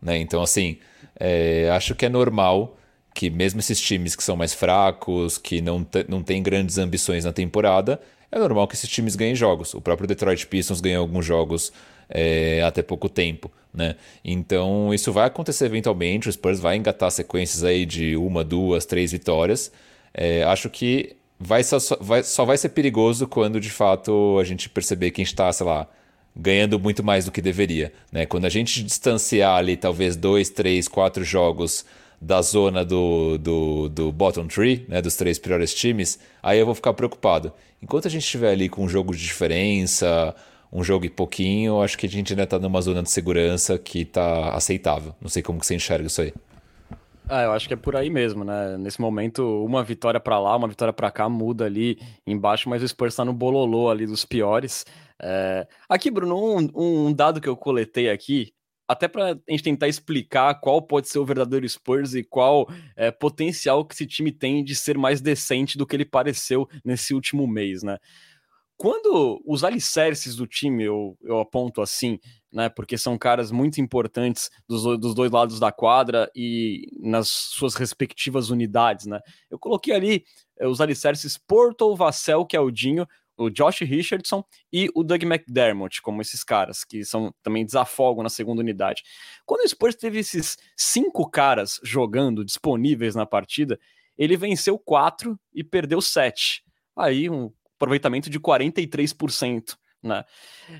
Né? 0.00 0.18
Então, 0.18 0.42
assim, 0.42 0.78
é, 1.18 1.68
acho 1.70 1.94
que 1.94 2.06
é 2.06 2.08
normal 2.08 2.76
que 3.14 3.30
mesmo 3.30 3.60
esses 3.60 3.80
times 3.80 4.14
que 4.14 4.22
são 4.22 4.36
mais 4.36 4.52
fracos, 4.52 5.38
que 5.38 5.60
não, 5.60 5.86
não 6.08 6.22
têm 6.22 6.42
grandes 6.42 6.76
ambições 6.76 7.24
na 7.24 7.32
temporada, 7.32 8.00
é 8.30 8.38
normal 8.38 8.68
que 8.68 8.74
esses 8.74 8.90
times 8.90 9.16
ganhem 9.16 9.34
jogos. 9.34 9.72
O 9.72 9.80
próprio 9.80 10.06
Detroit 10.06 10.46
Pistons 10.46 10.80
ganhou 10.80 11.00
alguns 11.00 11.24
jogos 11.24 11.72
é, 12.08 12.62
até 12.62 12.82
pouco 12.82 13.08
tempo. 13.08 13.50
Né? 13.72 13.94
Então 14.24 14.92
isso 14.94 15.12
vai 15.12 15.26
acontecer 15.26 15.66
eventualmente, 15.66 16.28
o 16.28 16.32
Spurs 16.32 16.58
vai 16.58 16.76
engatar 16.76 17.10
sequências 17.10 17.62
aí 17.62 17.84
de 17.84 18.16
uma, 18.16 18.42
duas, 18.42 18.86
três 18.86 19.12
vitórias. 19.12 19.70
É, 20.14 20.42
acho 20.44 20.70
que 20.70 21.16
vai 21.38 21.62
só, 21.62 21.78
vai, 22.00 22.22
só 22.22 22.44
vai 22.44 22.56
ser 22.56 22.70
perigoso 22.70 23.26
quando 23.26 23.60
de 23.60 23.70
fato 23.70 24.38
a 24.40 24.44
gente 24.44 24.68
perceber 24.68 25.10
que 25.10 25.20
a 25.20 25.24
gente 25.24 25.32
está, 25.32 25.52
sei 25.52 25.66
lá, 25.66 25.86
ganhando 26.34 26.78
muito 26.78 27.04
mais 27.04 27.24
do 27.26 27.30
que 27.30 27.42
deveria. 27.42 27.92
Né? 28.10 28.26
Quando 28.26 28.46
a 28.46 28.50
gente 28.50 28.82
distanciar 28.82 29.56
ali 29.56 29.76
talvez 29.76 30.16
dois, 30.16 30.50
três, 30.50 30.88
quatro 30.88 31.22
jogos 31.24 31.84
da 32.20 32.40
zona 32.40 32.84
do, 32.84 33.36
do, 33.38 33.88
do 33.88 34.12
bottom 34.12 34.46
tree, 34.46 34.86
né, 34.88 35.02
dos 35.02 35.16
três 35.16 35.38
piores 35.38 35.74
times, 35.74 36.18
aí 36.42 36.58
eu 36.58 36.66
vou 36.66 36.74
ficar 36.74 36.94
preocupado. 36.94 37.52
Enquanto 37.82 38.08
a 38.08 38.10
gente 38.10 38.22
estiver 38.22 38.52
ali 38.52 38.68
com 38.68 38.84
um 38.84 38.88
jogo 38.88 39.14
de 39.14 39.22
diferença, 39.22 40.34
um 40.76 40.84
jogo 40.84 41.06
e 41.06 41.10
pouquinho, 41.10 41.80
acho 41.80 41.96
que 41.96 42.04
a 42.04 42.08
gente 42.08 42.34
ainda 42.34 42.42
está 42.42 42.58
numa 42.58 42.82
zona 42.82 43.02
de 43.02 43.10
segurança 43.10 43.78
que 43.78 44.02
está 44.02 44.50
aceitável. 44.50 45.14
Não 45.18 45.28
sei 45.30 45.42
como 45.42 45.58
que 45.58 45.64
você 45.64 45.74
enxerga 45.74 46.06
isso 46.06 46.20
aí. 46.20 46.34
Ah, 47.26 47.44
eu 47.44 47.52
acho 47.52 47.66
que 47.66 47.72
é 47.72 47.76
por 47.78 47.96
aí 47.96 48.10
mesmo, 48.10 48.44
né? 48.44 48.76
Nesse 48.76 49.00
momento, 49.00 49.64
uma 49.64 49.82
vitória 49.82 50.20
para 50.20 50.38
lá, 50.38 50.54
uma 50.54 50.68
vitória 50.68 50.92
para 50.92 51.10
cá 51.10 51.30
muda 51.30 51.64
ali 51.64 51.98
embaixo, 52.26 52.68
mas 52.68 52.82
o 52.82 52.88
Spurs 52.88 53.14
está 53.14 53.24
no 53.24 53.32
bololô 53.32 53.88
ali 53.88 54.06
dos 54.06 54.26
piores. 54.26 54.84
É... 55.20 55.66
Aqui, 55.88 56.10
Bruno, 56.10 56.36
um, 56.36 56.68
um, 56.74 57.12
dado 57.12 57.40
que 57.40 57.48
eu 57.48 57.56
coletei 57.56 58.10
aqui, 58.10 58.52
até 58.86 59.08
para 59.08 59.32
a 59.32 59.50
gente 59.50 59.62
tentar 59.62 59.88
explicar 59.88 60.60
qual 60.60 60.82
pode 60.82 61.08
ser 61.08 61.18
o 61.18 61.24
verdadeiro 61.24 61.66
Spurs 61.66 62.14
e 62.14 62.22
qual 62.22 62.68
é, 62.94 63.10
potencial 63.10 63.82
que 63.82 63.94
esse 63.94 64.06
time 64.06 64.30
tem 64.30 64.62
de 64.62 64.76
ser 64.76 64.98
mais 64.98 65.22
decente 65.22 65.78
do 65.78 65.86
que 65.86 65.96
ele 65.96 66.04
pareceu 66.04 66.68
nesse 66.84 67.14
último 67.14 67.46
mês, 67.46 67.82
né? 67.82 67.96
Quando 68.76 69.40
os 69.46 69.64
alicerces 69.64 70.36
do 70.36 70.46
time, 70.46 70.84
eu, 70.84 71.16
eu 71.22 71.40
aponto 71.40 71.80
assim, 71.80 72.18
né, 72.52 72.68
porque 72.68 72.98
são 72.98 73.16
caras 73.16 73.50
muito 73.50 73.80
importantes 73.80 74.50
dos, 74.68 74.82
dos 74.98 75.14
dois 75.14 75.30
lados 75.30 75.58
da 75.58 75.72
quadra 75.72 76.30
e 76.34 76.86
nas 77.00 77.28
suas 77.28 77.74
respectivas 77.74 78.50
unidades, 78.50 79.06
né? 79.06 79.20
Eu 79.50 79.58
coloquei 79.58 79.94
ali 79.94 80.24
eh, 80.58 80.66
os 80.66 80.80
alicerces 80.80 81.38
Porto, 81.38 81.94
Vassell, 81.96 82.44
que 82.44 82.56
é 82.56 82.60
o 82.60 82.70
Dinho, 82.70 83.06
o 83.38 83.50
Josh 83.50 83.80
Richardson 83.80 84.44
e 84.72 84.88
o 84.94 85.02
Doug 85.02 85.22
McDermott, 85.22 86.00
como 86.00 86.22
esses 86.22 86.42
caras, 86.42 86.84
que 86.84 87.04
são 87.04 87.34
também 87.42 87.64
desafogam 87.64 88.22
na 88.22 88.30
segunda 88.30 88.60
unidade. 88.60 89.02
Quando 89.44 89.64
o 89.64 89.68
Spurs 89.68 89.94
teve 89.94 90.18
esses 90.18 90.56
cinco 90.76 91.30
caras 91.30 91.78
jogando 91.82 92.44
disponíveis 92.44 93.14
na 93.14 93.26
partida, 93.26 93.78
ele 94.16 94.36
venceu 94.36 94.78
quatro 94.78 95.38
e 95.52 95.62
perdeu 95.62 96.00
sete. 96.00 96.62
Aí 96.96 97.28
um 97.28 97.52
aproveitamento 97.76 98.28
de 98.28 98.40
43%. 98.40 99.76
Né? 100.02 100.24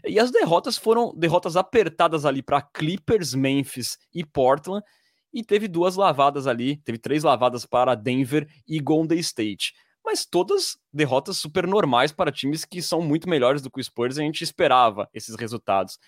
E 0.04 0.18
as 0.18 0.30
derrotas 0.30 0.76
foram 0.76 1.14
derrotas 1.16 1.56
apertadas 1.56 2.24
ali 2.24 2.42
para 2.42 2.62
Clippers, 2.62 3.34
Memphis 3.34 3.98
e 4.14 4.24
Portland, 4.24 4.84
e 5.32 5.44
teve 5.44 5.68
duas 5.68 5.96
lavadas 5.96 6.46
ali, 6.46 6.78
teve 6.78 6.98
três 6.98 7.22
lavadas 7.22 7.66
para 7.66 7.94
Denver 7.94 8.48
e 8.66 8.80
Golden 8.80 9.18
State. 9.18 9.74
Mas 10.04 10.24
todas 10.24 10.78
derrotas 10.92 11.36
super 11.36 11.66
normais 11.66 12.12
para 12.12 12.30
times 12.30 12.64
que 12.64 12.80
são 12.80 13.02
muito 13.02 13.28
melhores 13.28 13.60
do 13.60 13.70
que 13.70 13.80
o 13.80 13.84
Spurs, 13.84 14.18
a 14.18 14.22
gente 14.22 14.42
esperava 14.42 15.08
esses 15.12 15.34
resultados. 15.34 15.98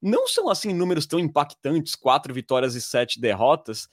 Não 0.00 0.26
são 0.26 0.48
assim 0.48 0.72
números 0.72 1.06
tão 1.06 1.18
impactantes, 1.18 1.94
quatro 1.94 2.32
vitórias 2.32 2.74
e 2.74 2.80
sete 2.80 3.20
derrotas, 3.20 3.88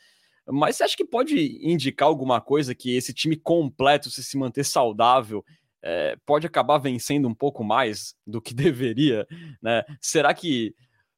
mas 0.47 0.78
você 0.78 0.84
acha 0.84 0.97
que 0.97 1.06
pode 1.06 1.60
indicar 1.62 2.08
alguma 2.08 2.41
coisa 2.41 2.73
que 2.73 2.95
esse 2.95 3.13
time 3.13 3.36
completo, 3.36 4.10
se 4.10 4.23
se 4.23 4.38
manter 4.38 4.63
saudável, 4.63 5.43
é, 5.81 6.17
pode 6.25 6.45
acabar 6.45 6.77
vencendo 6.77 7.27
um 7.27 7.33
pouco 7.33 7.63
mais 7.63 8.15
do 8.25 8.41
que 8.41 8.53
deveria, 8.55 9.27
né? 9.61 9.83
Será 10.01 10.33
que 10.33 10.73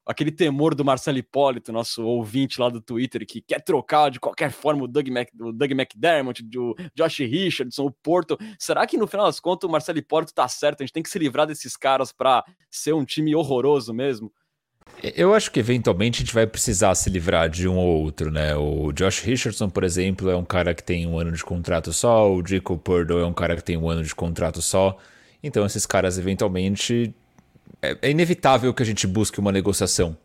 aquele 0.05 0.31
temor 0.31 0.75
do 0.75 0.83
Marcelo 0.83 1.17
Hipólito, 1.17 1.71
nosso 1.71 2.03
ouvinte 2.03 2.59
lá 2.59 2.69
do 2.69 2.81
Twitter, 2.81 3.25
que 3.25 3.41
quer 3.41 3.61
trocar 3.61 4.09
de 4.09 4.19
qualquer 4.19 4.51
forma 4.51 4.83
o 4.83 4.87
Doug, 4.87 5.07
Mac, 5.09 5.29
o 5.39 5.51
Doug 5.51 5.71
McDermott, 5.71 6.43
o 6.57 6.75
Josh 6.95 7.19
Richardson, 7.19 7.85
o 7.85 7.91
Porto, 7.91 8.37
será 8.59 8.85
que 8.85 8.97
no 8.97 9.07
final 9.07 9.25
das 9.25 9.39
contas 9.39 9.67
o 9.67 9.71
Marcelo 9.71 9.99
Hipólito 9.99 10.33
tá 10.33 10.47
certo? 10.47 10.81
A 10.81 10.85
gente 10.85 10.93
tem 10.93 11.03
que 11.03 11.09
se 11.09 11.19
livrar 11.19 11.47
desses 11.47 11.77
caras 11.77 12.11
para 12.11 12.43
ser 12.69 12.93
um 12.93 13.05
time 13.05 13.35
horroroso 13.35 13.93
mesmo? 13.93 14.31
Eu 15.03 15.33
acho 15.33 15.49
que 15.49 15.59
eventualmente 15.59 16.17
a 16.17 16.19
gente 16.19 16.33
vai 16.33 16.45
precisar 16.45 16.93
se 16.93 17.09
livrar 17.09 17.49
de 17.49 17.67
um 17.67 17.75
ou 17.75 18.03
outro, 18.03 18.29
né? 18.29 18.55
O 18.55 18.91
Josh 18.91 19.19
Richardson, 19.21 19.67
por 19.67 19.83
exemplo, 19.83 20.29
é 20.29 20.35
um 20.35 20.45
cara 20.45 20.75
que 20.75 20.83
tem 20.83 21.07
um 21.07 21.17
ano 21.17 21.31
de 21.31 21.43
contrato 21.43 21.91
só, 21.91 22.31
o 22.31 22.45
Jacob 22.45 22.79
Purdo 22.79 23.17
é 23.17 23.25
um 23.25 23.33
cara 23.33 23.55
que 23.55 23.63
tem 23.63 23.75
um 23.77 23.89
ano 23.89 24.03
de 24.03 24.13
contrato 24.13 24.61
só. 24.61 24.95
Então 25.41 25.65
esses 25.65 25.87
caras 25.87 26.19
eventualmente 26.19 27.15
é, 27.81 27.97
é 27.99 28.11
inevitável 28.11 28.71
que 28.75 28.83
a 28.83 28.85
gente 28.85 29.07
busque 29.07 29.39
uma 29.39 29.51
negociação 29.51 30.15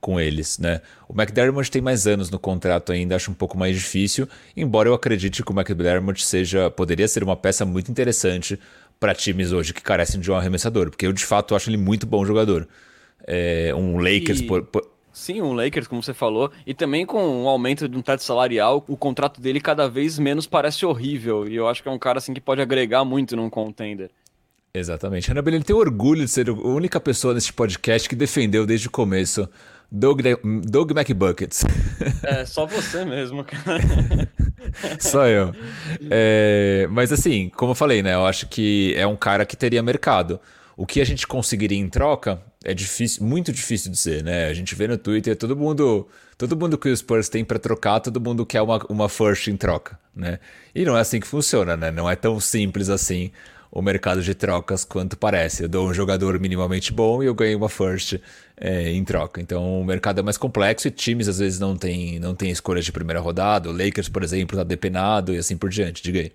com 0.00 0.20
eles, 0.20 0.58
né? 0.58 0.80
O 1.08 1.12
McDermott 1.12 1.68
tem 1.68 1.82
mais 1.82 2.06
anos 2.06 2.30
no 2.30 2.38
contrato 2.38 2.92
ainda, 2.92 3.16
acho 3.16 3.32
um 3.32 3.34
pouco 3.34 3.58
mais 3.58 3.76
difícil, 3.76 4.28
embora 4.56 4.88
eu 4.88 4.94
acredite 4.94 5.42
que 5.42 5.52
o 5.52 5.54
McDermott 5.58 6.24
seja 6.24 6.70
poderia 6.70 7.08
ser 7.08 7.24
uma 7.24 7.36
peça 7.36 7.66
muito 7.66 7.90
interessante 7.90 8.58
para 8.98 9.12
times 9.12 9.50
hoje 9.50 9.74
que 9.74 9.82
carecem 9.82 10.20
de 10.20 10.30
um 10.30 10.36
arremessador, 10.36 10.88
porque 10.88 11.06
eu 11.06 11.12
de 11.12 11.24
fato 11.24 11.54
acho 11.56 11.68
ele 11.68 11.76
muito 11.76 12.06
bom 12.06 12.24
jogador 12.24 12.68
é, 13.26 13.72
um 13.74 13.98
Lakers. 13.98 14.40
E... 14.40 14.46
Por, 14.46 14.62
por... 14.64 14.88
Sim, 15.12 15.42
um 15.42 15.52
Lakers, 15.52 15.86
como 15.86 16.02
você 16.02 16.14
falou, 16.14 16.50
e 16.66 16.72
também 16.72 17.04
com 17.04 17.22
um 17.42 17.48
aumento 17.48 17.88
de 17.88 17.96
um 17.96 18.02
teto 18.02 18.22
salarial, 18.22 18.84
o 18.88 18.96
contrato 18.96 19.40
dele 19.40 19.60
cada 19.60 19.88
vez 19.88 20.18
menos 20.18 20.46
parece 20.46 20.86
horrível, 20.86 21.48
e 21.48 21.56
eu 21.56 21.68
acho 21.68 21.82
que 21.82 21.88
é 21.88 21.92
um 21.92 21.98
cara 21.98 22.18
assim 22.18 22.32
que 22.32 22.40
pode 22.40 22.62
agregar 22.62 23.04
muito 23.04 23.36
num 23.36 23.50
contender. 23.50 24.10
Exatamente. 24.72 25.28
Renan 25.28 25.42
ele 25.46 25.64
tem 25.64 25.74
orgulho 25.74 26.24
de 26.24 26.30
ser 26.30 26.48
a 26.48 26.52
única 26.52 27.00
pessoa 27.00 27.34
neste 27.34 27.52
podcast 27.52 28.08
que 28.08 28.14
defendeu 28.14 28.64
desde 28.64 28.86
o 28.86 28.90
começo 28.90 29.48
Doug, 29.90 30.20
Doug 30.64 30.92
McBuckets. 30.92 31.64
É, 32.22 32.46
só 32.46 32.64
você 32.66 33.04
mesmo, 33.04 33.44
cara. 33.44 33.80
só 34.98 35.26
eu. 35.26 35.52
É, 36.10 36.86
mas 36.90 37.12
assim, 37.12 37.50
como 37.50 37.72
eu 37.72 37.74
falei, 37.74 38.02
né? 38.02 38.14
Eu 38.14 38.24
acho 38.24 38.46
que 38.46 38.94
é 38.96 39.06
um 39.06 39.16
cara 39.16 39.44
que 39.44 39.56
teria 39.56 39.82
mercado. 39.82 40.40
O 40.76 40.86
que 40.86 41.00
a 41.00 41.04
gente 41.04 41.26
conseguiria 41.26 41.78
em 41.78 41.88
troca 41.88 42.40
é 42.64 42.74
difícil, 42.74 43.24
muito 43.24 43.52
difícil 43.52 43.90
dizer, 43.90 44.22
né? 44.22 44.46
A 44.46 44.54
gente 44.54 44.74
vê 44.74 44.86
no 44.86 44.98
Twitter 44.98 45.34
todo 45.34 45.56
mundo, 45.56 46.06
todo 46.36 46.56
mundo 46.56 46.76
que 46.76 46.88
os 46.88 46.98
Spurs 46.98 47.28
tem 47.28 47.44
para 47.44 47.58
trocar, 47.58 48.00
todo 48.00 48.20
mundo 48.20 48.44
quer 48.44 48.60
uma, 48.60 48.78
uma 48.88 49.08
first 49.08 49.48
em 49.48 49.56
troca, 49.56 49.98
né? 50.14 50.38
E 50.74 50.84
não 50.84 50.96
é 50.96 51.00
assim 51.00 51.20
que 51.20 51.26
funciona, 51.26 51.76
né? 51.76 51.90
Não 51.90 52.08
é 52.08 52.14
tão 52.14 52.38
simples 52.38 52.90
assim 52.90 53.30
o 53.72 53.80
mercado 53.80 54.20
de 54.20 54.34
trocas 54.34 54.84
quanto 54.84 55.16
parece. 55.16 55.62
Eu 55.62 55.68
dou 55.68 55.88
um 55.88 55.94
jogador 55.94 56.38
minimamente 56.38 56.92
bom 56.92 57.22
e 57.22 57.26
eu 57.26 57.34
ganho 57.34 57.56
uma 57.56 57.68
first 57.68 58.18
é, 58.56 58.90
em 58.90 59.04
troca. 59.04 59.40
Então 59.40 59.80
o 59.80 59.84
mercado 59.84 60.18
é 60.18 60.22
mais 60.22 60.36
complexo 60.36 60.88
e 60.88 60.90
times 60.90 61.28
às 61.28 61.38
vezes 61.38 61.58
não 61.58 61.76
têm 61.76 62.18
não 62.18 62.34
tem 62.34 62.50
escolha 62.50 62.82
de 62.82 62.92
primeira 62.92 63.20
rodada. 63.20 63.70
O 63.70 63.72
Lakers, 63.72 64.08
por 64.08 64.22
exemplo, 64.22 64.56
tá 64.56 64.64
depenado 64.64 65.34
e 65.34 65.38
assim 65.38 65.56
por 65.56 65.70
diante. 65.70 66.02
Diga 66.02 66.20
aí. 66.20 66.32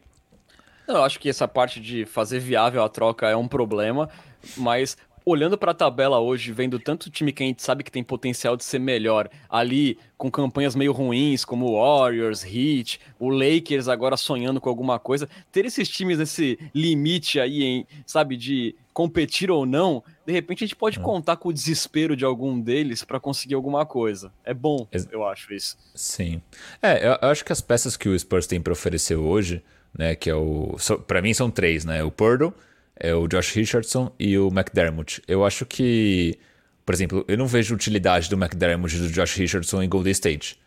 Eu 0.87 1.03
acho 1.03 1.19
que 1.19 1.29
essa 1.29 1.47
parte 1.47 1.79
de 1.79 2.05
fazer 2.05 2.39
viável 2.39 2.83
a 2.83 2.89
troca 2.89 3.27
é 3.27 3.35
um 3.35 3.47
problema, 3.47 4.07
mas 4.55 4.95
olhando 5.25 5.57
para 5.57 5.71
a 5.71 5.75
tabela 5.75 6.19
hoje, 6.19 6.51
vendo 6.51 6.77
tanto 6.77 7.09
time 7.09 7.33
que 7.33 7.43
a 7.43 7.45
gente 7.47 7.63
sabe 7.63 7.83
que 7.83 7.91
tem 7.91 8.03
potencial 8.03 8.55
de 8.55 8.63
ser 8.63 8.79
melhor, 8.79 9.27
ali 9.49 9.97
com 10.17 10.29
campanhas 10.29 10.75
meio 10.75 10.91
ruins, 10.91 11.43
como 11.43 11.65
o 11.65 11.81
Warriors, 11.81 12.45
Heat, 12.45 12.99
o 13.19 13.29
Lakers 13.29 13.87
agora 13.87 14.15
sonhando 14.15 14.61
com 14.61 14.69
alguma 14.69 14.99
coisa, 14.99 15.27
ter 15.51 15.65
esses 15.65 15.89
times 15.89 16.19
nesse 16.19 16.59
limite 16.73 17.39
aí, 17.39 17.63
em, 17.63 17.87
sabe, 18.05 18.37
de 18.37 18.75
competir 18.93 19.51
ou 19.51 19.65
não, 19.65 20.01
de 20.25 20.31
repente 20.31 20.63
a 20.63 20.67
gente 20.67 20.75
pode 20.75 20.99
hum. 20.99 21.03
contar 21.03 21.35
com 21.35 21.49
o 21.49 21.53
desespero 21.53 22.15
de 22.15 22.23
algum 22.23 22.59
deles 22.61 23.03
para 23.03 23.19
conseguir 23.19 23.55
alguma 23.55 23.85
coisa. 23.85 24.31
É 24.43 24.53
bom, 24.53 24.87
Ex 24.91 25.07
eu 25.11 25.25
acho 25.27 25.53
isso. 25.53 25.77
Sim. 25.93 26.41
É, 26.81 27.07
eu, 27.07 27.29
acho 27.29 27.43
que 27.43 27.51
as 27.51 27.59
peças 27.59 27.97
que 27.97 28.07
o 28.07 28.17
Spurs 28.17 28.47
tem 28.47 28.61
para 28.61 28.71
oferecer 28.71 29.15
hoje, 29.15 29.61
né, 29.97 30.15
que 30.15 30.29
é 30.29 30.35
o, 30.35 30.77
para 31.07 31.21
mim 31.21 31.33
são 31.33 31.49
três, 31.49 31.83
né, 31.83 32.03
o 32.03 32.11
Purdle, 32.11 32.53
é 32.97 33.13
o 33.13 33.27
Josh 33.27 33.51
Richardson 33.51 34.11
e 34.19 34.37
o 34.37 34.47
McDermott. 34.47 35.21
Eu 35.27 35.45
acho 35.45 35.65
que, 35.65 36.37
por 36.85 36.95
exemplo, 36.95 37.25
eu 37.27 37.37
não 37.37 37.47
vejo 37.47 37.75
utilidade 37.75 38.29
do 38.29 38.35
McDermott 38.35 38.95
e 38.95 38.99
do 38.99 39.09
Josh 39.09 39.35
Richardson 39.35 39.83
em 39.83 39.89
Golden 39.89 40.11
State. 40.11 40.59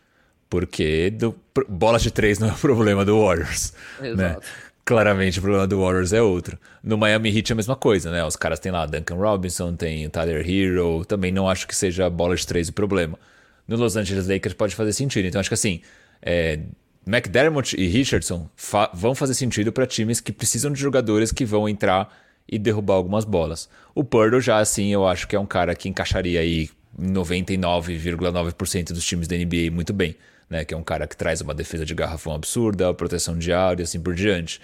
Porque 0.51 1.11
do, 1.11 1.39
bola 1.69 1.99
de 1.99 2.11
três 2.11 2.39
não 2.41 2.49
é 2.49 2.53
o 2.53 2.57
problema 2.57 3.05
do 3.05 3.21
Warriors. 3.21 3.73
Né? 4.01 4.09
Exato. 4.09 4.41
Né? 4.41 4.47
Claramente 4.85 5.39
o 5.39 5.43
problema 5.43 5.67
do 5.67 5.81
Warriors 5.81 6.15
é 6.15 6.23
outro. 6.23 6.59
No 6.83 6.97
Miami 6.97 7.29
Heat 7.37 7.51
é 7.51 7.55
a 7.55 7.57
mesma 7.57 7.77
coisa, 7.77 8.11
né? 8.11 8.25
Os 8.25 8.37
caras 8.37 8.59
têm 8.59 8.73
lá 8.73 8.87
Duncan 8.87 9.17
Robinson, 9.17 9.77
tem 9.77 10.07
o 10.07 10.11
Tyler 10.11 10.49
Hero. 10.49 11.05
Também 11.05 11.31
não 11.31 11.47
acho 11.47 11.69
que 11.69 11.77
seja 11.77 12.09
bola 12.09 12.35
de 12.35 12.47
três 12.47 12.71
o 12.71 12.73
problema. 12.73 13.19
No 13.67 13.77
Los 13.77 13.97
Angeles 13.97 14.27
Lakers 14.27 14.55
pode 14.55 14.75
fazer 14.75 14.95
sentido. 14.95 15.27
Então 15.27 15.39
acho 15.39 15.51
que 15.51 15.55
assim, 15.55 15.83
é, 16.23 16.61
McDermott 17.09 17.75
e 17.77 17.87
Richardson 17.87 18.49
fa 18.55 18.91
vão 18.93 19.15
fazer 19.15 19.35
sentido 19.35 19.73
para 19.73 19.87
times 19.87 20.21
que 20.21 20.33
precisam 20.33 20.73
de 20.73 20.81
jogadores 20.81 21.33
que 21.33 21.45
vão 21.45 21.69
entrar 21.69 22.15
e 22.47 22.59
derrubar 22.59 22.95
algumas 22.95 23.25
bolas. 23.25 23.69
O 23.95 24.05
Purdle 24.05 24.41
já 24.41 24.59
assim, 24.59 24.93
eu 24.93 25.07
acho 25.07 25.27
que 25.27 25.35
é 25.35 25.41
um 25.41 25.47
cara 25.47 25.75
que 25.75 25.89
encaixaria 25.89 26.41
aí 26.41 26.71
99,9% 27.01 28.93
dos 28.93 29.05
times 29.05 29.27
da 29.27 29.37
NBA 29.37 29.71
muito 29.71 29.93
bem 29.93 30.17
né, 30.49 30.65
que 30.65 30.75
é 30.75 30.77
um 30.77 30.83
cara 30.83 31.07
que 31.07 31.17
traz 31.17 31.41
uma 31.41 31.55
defesa 31.55 31.85
de 31.85 31.95
garrafão 31.95 32.35
absurda, 32.35 32.93
proteção 32.95 33.37
de 33.37 33.53
área 33.53 33.83
e 33.83 33.85
assim 33.85 34.01
por 34.01 34.15
diante. 34.15 34.61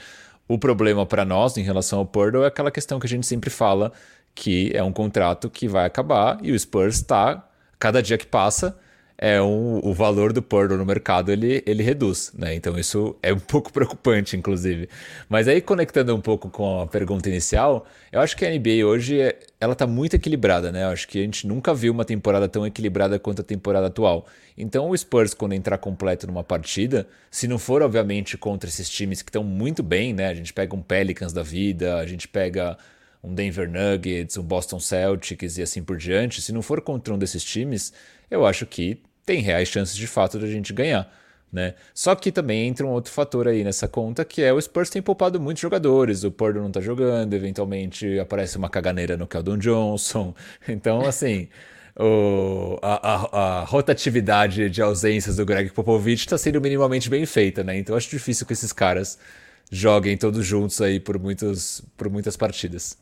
O 0.48 0.58
problema 0.58 1.06
para 1.06 1.24
nós 1.24 1.56
em 1.56 1.62
relação 1.62 1.98
ao 1.98 2.06
Purdle 2.06 2.44
é 2.44 2.46
aquela 2.46 2.70
questão 2.70 2.98
que 2.98 3.06
a 3.06 3.08
gente 3.08 3.26
sempre 3.26 3.50
fala, 3.50 3.92
que 4.34 4.70
é 4.74 4.82
um 4.82 4.92
contrato 4.92 5.50
que 5.50 5.68
vai 5.68 5.86
acabar 5.86 6.38
e 6.42 6.52
o 6.52 6.58
Spurs 6.58 6.96
está, 6.96 7.48
cada 7.78 8.02
dia 8.02 8.18
que 8.18 8.26
passa, 8.26 8.76
é 9.16 9.40
um, 9.40 9.80
o 9.82 9.94
valor 9.94 10.32
do 10.32 10.42
Purdle 10.42 10.76
no 10.76 10.84
mercado 10.84 11.30
ele, 11.30 11.62
ele 11.64 11.82
reduz, 11.82 12.32
né? 12.36 12.54
Então 12.54 12.76
isso 12.78 13.16
é 13.22 13.32
um 13.32 13.38
pouco 13.40 13.72
preocupante, 13.72 14.36
inclusive. 14.36 14.88
Mas 15.28 15.46
aí 15.46 15.60
conectando 15.60 16.14
um 16.14 16.20
pouco 16.20 16.50
com 16.50 16.80
a 16.80 16.86
pergunta 16.86 17.28
inicial, 17.28 17.86
eu 18.10 18.20
acho 18.20 18.36
que 18.36 18.44
a 18.44 18.50
NBA 18.50 18.84
hoje 18.84 19.20
é, 19.20 19.38
ela 19.60 19.74
tá 19.74 19.86
muito 19.86 20.14
equilibrada, 20.16 20.72
né? 20.72 20.82
Eu 20.82 20.88
acho 20.88 21.06
que 21.06 21.20
a 21.20 21.22
gente 21.22 21.46
nunca 21.46 21.72
viu 21.72 21.92
uma 21.92 22.04
temporada 22.04 22.48
tão 22.48 22.66
equilibrada 22.66 23.18
quanto 23.18 23.40
a 23.40 23.44
temporada 23.44 23.86
atual. 23.86 24.26
Então 24.58 24.90
o 24.90 24.96
Spurs 24.96 25.32
quando 25.32 25.52
entrar 25.52 25.78
completo 25.78 26.26
numa 26.26 26.42
partida, 26.42 27.06
se 27.30 27.46
não 27.46 27.58
for 27.58 27.82
obviamente 27.82 28.36
contra 28.36 28.68
esses 28.68 28.88
times 28.90 29.22
que 29.22 29.30
estão 29.30 29.44
muito 29.44 29.82
bem, 29.82 30.12
né? 30.12 30.28
A 30.28 30.34
gente 30.34 30.52
pega 30.52 30.74
um 30.74 30.82
Pelicans 30.82 31.32
da 31.32 31.42
vida, 31.42 31.96
a 31.96 32.06
gente 32.06 32.26
pega 32.26 32.76
um 33.24 33.34
Denver 33.34 33.70
Nuggets, 33.70 34.36
um 34.36 34.42
Boston 34.42 34.78
Celtics 34.78 35.56
e 35.56 35.62
assim 35.62 35.82
por 35.82 35.96
diante, 35.96 36.42
se 36.42 36.52
não 36.52 36.60
for 36.60 36.82
contra 36.82 37.14
um 37.14 37.18
desses 37.18 37.42
times, 37.42 37.92
eu 38.34 38.46
acho 38.46 38.66
que 38.66 39.00
tem 39.24 39.40
reais 39.40 39.68
chances 39.68 39.96
de 39.96 40.06
fato 40.06 40.38
de 40.38 40.44
a 40.44 40.48
gente 40.48 40.72
ganhar. 40.72 41.10
Né? 41.52 41.74
Só 41.94 42.16
que 42.16 42.32
também 42.32 42.66
entra 42.66 42.84
um 42.84 42.90
outro 42.90 43.12
fator 43.12 43.46
aí 43.46 43.62
nessa 43.62 43.86
conta, 43.86 44.24
que 44.24 44.42
é 44.42 44.52
o 44.52 44.60
Spurs 44.60 44.90
tem 44.90 45.00
poupado 45.00 45.40
muitos 45.40 45.60
jogadores, 45.60 46.24
o 46.24 46.30
Porto 46.32 46.58
não 46.58 46.70
tá 46.70 46.80
jogando, 46.80 47.32
eventualmente 47.32 48.18
aparece 48.18 48.58
uma 48.58 48.68
caganeira 48.68 49.16
no 49.16 49.26
Keldon 49.26 49.58
Johnson. 49.58 50.34
Então, 50.68 51.02
assim, 51.02 51.48
o, 51.96 52.76
a, 52.82 53.08
a, 53.08 53.60
a, 53.60 53.64
rotatividade 53.64 54.68
de 54.68 54.82
ausências 54.82 55.36
do 55.36 55.46
Greg 55.46 55.70
Popovich 55.70 56.24
está 56.24 56.36
sendo 56.36 56.60
minimamente 56.60 57.08
bem 57.08 57.24
feita, 57.24 57.62
né? 57.62 57.78
Então 57.78 57.96
acho 57.96 58.10
difícil 58.10 58.44
que 58.46 58.52
esses 58.52 58.72
caras 58.72 59.16
joguem 59.70 60.16
todos 60.16 60.44
juntos 60.44 60.80
aí 60.80 60.98
por, 60.98 61.18
muitos, 61.20 61.82
por 61.96 62.10
muitas 62.10 62.36
partidas. 62.36 62.98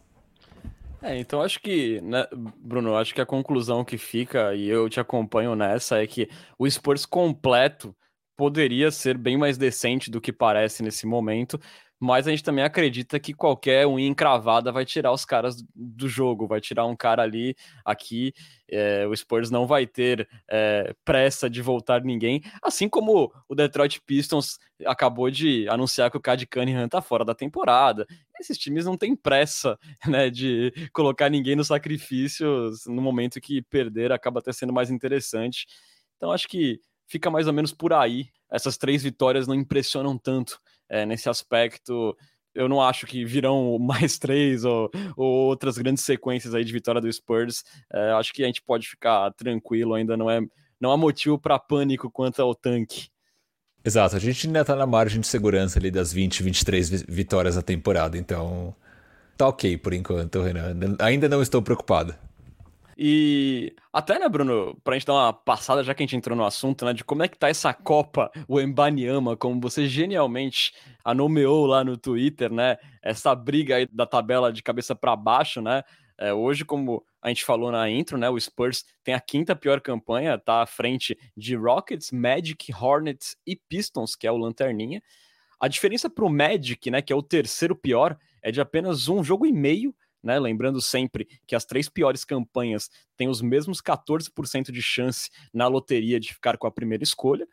É, 1.05 1.19
então 1.19 1.43
acho 1.43 1.61
que, 1.61 2.01
né, 2.01 2.25
Bruno, 2.59 2.95
acho 2.97 3.13
que 3.13 3.21
a 3.21 3.27
conclusão 3.27 3.85
que 3.85 3.99
fica, 3.99 4.55
e 4.55 4.69
eu 4.69 4.89
te 4.89 5.01
acompanho 5.01 5.57
nessa, 5.57 6.01
é 6.01 6.07
que 6.07 6.29
o 6.57 6.69
Spurs 6.71 7.05
completo 7.05 7.95
poderia 8.37 8.91
ser 8.93 9.19
bem 9.19 9.37
mais 9.37 9.59
decente 9.59 10.11
do 10.11 10.21
que 10.21 10.33
parece 10.33 10.81
nesse 10.83 11.05
momento, 11.05 11.59
mas 12.03 12.27
a 12.27 12.33
gente 12.33 12.43
também 12.43 12.65
acredita 12.65 13.21
que 13.21 13.33
qualquer 13.33 13.87
unha 13.87 14.09
encravada 14.09 14.73
vai 14.73 14.85
tirar 14.85 15.13
os 15.13 15.25
caras 15.25 15.63
do 15.73 16.09
jogo, 16.09 16.49
vai 16.49 16.61
tirar 16.61 16.85
um 16.85 16.97
cara 16.97 17.23
ali, 17.23 17.55
aqui, 17.85 18.35
é, 18.69 19.07
o 19.07 19.15
Spurs 19.15 19.53
não 19.53 19.69
vai 19.69 19.87
ter 19.87 20.29
é, 20.51 20.93
pressa 21.05 21.49
de 21.49 21.63
voltar 21.63 22.03
ninguém, 22.03 22.43
assim 22.61 22.89
como 22.89 23.33
o 23.49 23.55
Detroit 23.55 24.01
Pistons 24.05 24.59
acabou 24.85 25.31
de 25.31 25.69
anunciar 25.69 26.11
que 26.11 26.17
o 26.17 26.21
Cad 26.21 26.45
Cunningham 26.45 26.89
tá 26.89 27.01
fora 27.01 27.25
da 27.25 27.37
temporada, 27.37 28.05
esses 28.41 28.59
times 28.59 28.85
não 28.85 28.97
têm 28.97 29.15
pressa, 29.15 29.79
né, 30.05 30.29
de 30.29 30.73
colocar 30.93 31.31
ninguém 31.31 31.55
no 31.55 31.65
sacrifício 31.65 32.73
no 32.89 33.01
momento 33.01 33.41
que 33.41 33.63
perder 33.63 34.11
acaba 34.11 34.41
até 34.41 34.53
sendo 34.53 34.73
mais 34.73 34.91
interessante. 34.91 35.67
Então 36.17 36.33
acho 36.33 36.49
que 36.49 36.81
fica 37.07 37.31
mais 37.31 37.47
ou 37.47 37.53
menos 37.53 37.73
por 37.73 37.93
aí. 37.93 38.27
Essas 38.51 38.77
três 38.77 39.05
vitórias 39.05 39.47
não 39.47 39.55
impressionam 39.55 40.19
tanto 40.19 40.59
é, 40.93 41.07
nesse 41.07 41.29
aspecto. 41.31 42.15
Eu 42.55 42.69
não 42.69 42.83
acho 42.83 43.07
que 43.07 43.25
virão 43.25 43.79
mais 43.81 44.19
três 44.19 44.65
ou, 44.65 44.91
ou 45.17 45.47
outras 45.47 45.79
grandes 45.79 46.05
sequências 46.05 46.55
aí 46.55 46.65
de 46.65 46.73
vitória 46.73 47.01
do 47.01 47.11
Spurs. 47.11 47.65
É, 47.93 48.13
acho 48.13 48.33
que 48.33 48.45
a 48.45 48.47
gente 48.47 48.63
pode 48.63 48.87
ficar 48.87 49.33
tranquilo, 49.33 49.95
ainda 49.95 50.17
não 50.17 50.31
é 50.31 50.41
não 50.79 50.91
há 50.91 50.97
motivo 50.97 51.39
para 51.39 51.61
pânico 51.61 52.11
quanto 52.11 52.43
ao 52.43 52.57
tanque. 52.57 53.07
Exato, 53.85 54.17
a 54.17 54.19
gente 54.19 54.49
ainda 54.49 54.65
tá 54.65 54.75
na 54.75 54.87
margem 54.87 55.21
de 55.21 55.27
segurança 55.29 55.79
ali 55.79 55.93
das 55.93 56.13
20, 56.13 56.43
23 56.43 57.03
vitórias 57.03 57.55
da 57.55 57.63
temporada, 57.63 58.19
então 58.19 58.75
tá 59.37 59.47
ok 59.47 59.77
por 59.79 59.93
enquanto, 59.93 60.43
Renan. 60.43 60.75
Ainda 60.99 61.29
não 61.29 61.41
estou 61.41 61.63
preocupado. 61.63 62.15
E 62.97 63.75
até, 63.93 64.19
né, 64.19 64.29
Bruno, 64.29 64.79
pra 64.85 64.95
gente 64.95 65.07
dar 65.07 65.15
uma 65.15 65.33
passada, 65.33 65.83
já 65.83 65.95
que 65.95 66.03
a 66.03 66.07
gente 66.07 66.17
entrou 66.17 66.37
no 66.37 66.45
assunto, 66.45 66.85
né, 66.85 66.93
de 66.93 67.05
como 67.05 67.23
é 67.23 67.29
que 67.29 67.39
tá 67.39 67.49
essa 67.49 67.73
Copa, 67.73 68.31
o 68.47 68.61
Embaniama, 68.61 69.37
como 69.37 69.61
você 69.61 69.87
genialmente 69.87 70.73
a 71.05 71.15
nomeou 71.15 71.67
lá 71.67 71.83
no 71.85 71.97
Twitter, 71.97 72.53
né, 72.53 72.77
essa 73.03 73.35
briga 73.35 73.77
aí 73.77 73.89
da 73.91 74.07
tabela 74.07 74.53
de 74.53 74.63
cabeça 74.63 74.95
para 74.95 75.17
baixo, 75.17 75.61
né, 75.61 75.83
é, 76.19 76.33
hoje, 76.33 76.65
como 76.65 77.05
a 77.21 77.29
gente 77.29 77.45
falou 77.45 77.73
na 77.73 77.91
intro, 77.91 78.17
né? 78.17 78.29
O 78.31 78.39
Spurs 78.39 78.85
tem 79.03 79.13
a 79.13 79.21
quinta 79.21 79.57
pior 79.57 79.81
campanha, 79.81 80.39
tá 80.39 80.63
à 80.63 80.67
frente 80.67 81.19
de 81.37 81.57
Rockets, 81.57 82.13
Magic, 82.13 82.73
Hornets 82.73 83.37
e 83.45 83.57
Pistons, 83.57 84.15
que 84.15 84.27
é 84.27 84.31
o 84.31 84.37
Lanterninha. 84.37 85.03
A 85.59 85.69
diferença 85.69 86.09
para 86.11 86.25
o 86.25 86.31
Magic, 86.31 86.91
né, 86.91 87.03
que 87.03 87.13
é 87.13 87.17
o 87.17 87.23
terceiro 87.23 87.75
pior, 87.75 88.17
é 88.43 88.53
de 88.53 88.61
apenas 88.61 89.09
um 89.09 89.23
jogo 89.23 89.47
e 89.47 89.53
meio, 89.53 89.95
né? 90.23 90.39
Lembrando 90.39 90.81
sempre 90.81 91.27
que 91.47 91.55
as 91.55 91.65
três 91.65 91.89
piores 91.89 92.25
campanhas 92.25 92.89
têm 93.17 93.29
os 93.29 93.43
mesmos 93.43 93.81
14% 93.81 94.71
de 94.71 94.83
chance 94.83 95.31
na 95.53 95.67
loteria 95.67 96.21
de 96.21 96.33
ficar 96.33 96.57
com 96.57 96.67
a 96.67 96.73
primeira 96.73 97.03
escolha 97.03 97.47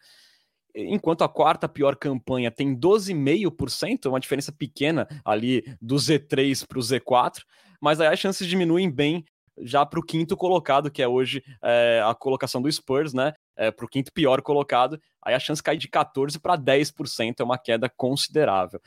enquanto 0.76 1.24
a 1.24 1.28
quarta 1.28 1.68
pior 1.68 1.96
campanha 1.96 2.52
tem 2.52 2.78
12,5%, 2.78 4.06
uma 4.06 4.20
diferença 4.20 4.52
pequena 4.52 5.08
ali 5.26 5.64
do 5.82 5.96
Z3 5.96 6.64
para 6.68 6.78
o 6.78 6.82
Z4 6.82 7.42
mas 7.82 8.02
aí 8.02 8.08
as 8.08 8.20
chances 8.20 8.48
diminuem 8.48 8.90
bem 8.90 9.24
já 9.62 9.86
para 9.86 10.00
o 10.00 10.04
quinto 10.04 10.38
colocado, 10.38 10.90
que 10.90 11.02
é 11.02 11.08
hoje 11.08 11.44
é, 11.62 12.02
a 12.06 12.16
colocação 12.16 12.62
do 12.62 12.72
Spurs, 12.72 13.14
né? 13.14 13.34
É, 13.58 13.70
para 13.72 13.86
o 13.86 13.90
quinto 13.90 14.12
pior 14.14 14.42
colocado, 14.42 15.00
aí 15.22 15.34
a 15.34 15.40
chance 15.40 15.62
cai 15.62 15.76
de 15.76 15.88
14% 15.90 16.40
para 16.40 16.58
10%, 16.58 17.40
é 17.40 17.44
uma 17.44 17.58
queda 17.58 17.90
considerável. 17.90 18.80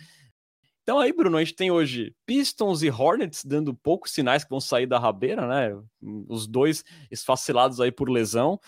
Então 0.83 0.99
aí, 0.99 1.13
Bruno, 1.13 1.37
a 1.37 1.45
gente 1.45 1.55
tem 1.55 1.71
hoje 1.71 2.15
Pistons 2.27 2.83
e 2.83 2.91
Hornets 2.91 3.45
dando 3.45 3.73
poucos 3.73 4.11
sinais 4.11 4.43
que 4.43 4.51
vão 4.51 4.61
sair 4.61 4.87
da 4.87 4.99
rabeira, 4.99 5.47
né? 5.47 5.81
Os 6.29 6.47
dois 6.47 6.85
esfacilados 7.11 7.81
aí 7.81 7.93
por 7.93 8.11
lesão 8.11 8.59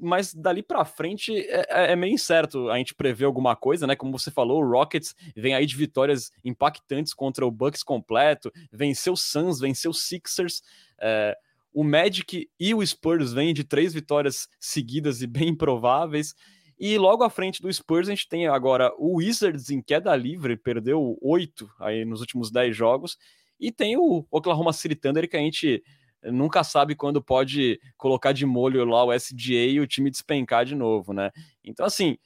mas 0.00 0.32
dali 0.32 0.62
para 0.62 0.84
frente 0.84 1.36
é, 1.36 1.66
é, 1.68 1.92
é, 1.92 1.96
meio 1.96 2.14
incerto 2.14 2.70
a 2.70 2.78
gente 2.78 2.94
prever 2.94 3.26
alguma 3.26 3.54
coisa, 3.54 3.86
né? 3.86 3.94
Como 3.94 4.18
você 4.18 4.30
falou, 4.30 4.62
o 4.62 4.68
Rockets 4.68 5.14
vem 5.36 5.54
aí 5.54 5.66
de 5.66 5.76
vitórias 5.76 6.32
impactantes 6.42 7.12
contra 7.12 7.46
o 7.46 7.50
Bucks 7.50 7.82
completo, 7.82 8.50
venceu 8.72 9.12
o 9.12 9.16
Suns, 9.16 9.60
venceu 9.60 9.90
o 9.90 9.94
Sixers. 9.94 10.62
É, 10.98 11.36
o 11.72 11.84
Magic 11.84 12.48
e 12.58 12.74
o 12.74 12.84
Spurs 12.84 13.32
vêm 13.32 13.54
de 13.54 13.62
três 13.62 13.92
vitórias 13.92 14.48
seguidas 14.58 15.22
e 15.22 15.26
bem 15.26 15.50
improváveis. 15.50 16.34
E 16.80 16.96
logo 16.96 17.22
à 17.22 17.28
frente 17.28 17.60
do 17.60 17.70
Spurs, 17.70 18.08
a 18.08 18.12
gente 18.12 18.26
tem 18.26 18.46
agora 18.46 18.90
o 18.96 19.18
Wizards 19.18 19.68
em 19.68 19.82
queda 19.82 20.16
livre, 20.16 20.56
perdeu 20.56 21.18
oito 21.20 21.70
aí 21.78 22.06
nos 22.06 22.20
últimos 22.20 22.50
dez 22.50 22.74
jogos. 22.74 23.18
E 23.60 23.70
tem 23.70 23.98
o 23.98 24.26
Oklahoma 24.30 24.72
City 24.72 24.94
Thunder, 24.94 25.28
que 25.28 25.36
a 25.36 25.40
gente 25.40 25.84
nunca 26.24 26.64
sabe 26.64 26.94
quando 26.94 27.22
pode 27.22 27.78
colocar 27.98 28.32
de 28.32 28.46
molho 28.46 28.82
lá 28.86 29.04
o 29.04 29.12
SGA 29.12 29.66
e 29.66 29.78
o 29.78 29.86
time 29.86 30.10
despencar 30.10 30.64
de 30.64 30.74
novo, 30.74 31.12
né? 31.12 31.30
Então, 31.62 31.84
assim, 31.84 32.16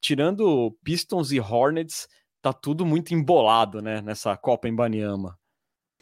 tirando 0.00 0.70
Pistons 0.84 1.32
e 1.32 1.40
Hornets, 1.40 2.06
tá 2.40 2.52
tudo 2.52 2.86
muito 2.86 3.12
embolado, 3.12 3.82
né, 3.82 4.00
nessa 4.00 4.36
Copa 4.36 4.68
em 4.68 4.74
Baniama. 4.74 5.36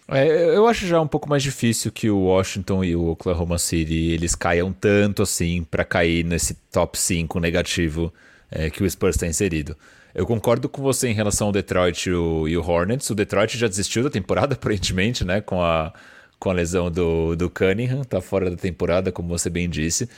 É, 0.09 0.57
eu 0.57 0.67
acho 0.67 0.87
já 0.87 1.01
um 1.01 1.07
pouco 1.07 1.29
mais 1.29 1.43
difícil 1.43 1.91
que 1.91 2.11
o 2.11 2.19
Washington 2.25 2.85
e 2.85 2.95
o 2.95 3.09
Oklahoma 3.09 3.57
City 3.57 4.11
eles 4.11 4.35
caiam 4.35 4.71
tanto 4.71 5.23
assim 5.23 5.65
para 5.65 5.83
cair 5.83 6.25
nesse 6.25 6.55
top 6.71 6.99
5 6.99 7.41
negativo 7.41 8.13
é, 8.51 8.69
que 8.69 8.83
o 8.83 8.91
Spurs 8.91 9.17
está 9.17 9.27
inserido. 9.27 9.77
Eu 10.15 10.27
concordo 10.27 10.69
com 10.69 10.83
você 10.83 11.09
em 11.09 11.15
relação 11.15 11.49
ao 11.49 11.53
Detroit 11.53 12.07
e 12.07 12.13
o, 12.13 12.47
e 12.47 12.57
o 12.57 12.63
Hornets. 12.63 13.11
O 13.11 13.15
Detroit 13.15 13.59
já 13.59 13.67
desistiu 13.67 14.03
da 14.05 14.11
temporada, 14.11 14.55
aparentemente, 14.55 15.25
né? 15.25 15.41
Com 15.41 15.61
a, 15.61 15.93
com 16.39 16.51
a 16.51 16.53
lesão 16.53 16.91
do, 16.91 17.35
do 17.35 17.51
Cunningham, 17.51 18.05
tá 18.05 18.21
fora 18.21 18.49
da 18.51 18.57
temporada, 18.57 19.11
como 19.11 19.29
você 19.29 19.51
bem 19.51 19.69
disse. 19.69 20.09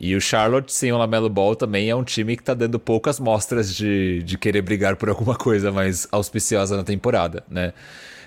E 0.00 0.14
o 0.14 0.20
Charlotte, 0.20 0.72
sem 0.72 0.92
o 0.92 0.98
Lamelo 0.98 1.28
Ball, 1.28 1.56
também 1.56 1.90
é 1.90 1.96
um 1.96 2.04
time 2.04 2.36
que 2.36 2.42
tá 2.42 2.54
dando 2.54 2.78
poucas 2.78 3.18
mostras 3.18 3.74
de, 3.74 4.22
de 4.22 4.38
querer 4.38 4.62
brigar 4.62 4.96
por 4.96 5.08
alguma 5.08 5.34
coisa 5.34 5.72
mais 5.72 6.06
auspiciosa 6.12 6.76
na 6.76 6.84
temporada, 6.84 7.42
né? 7.50 7.72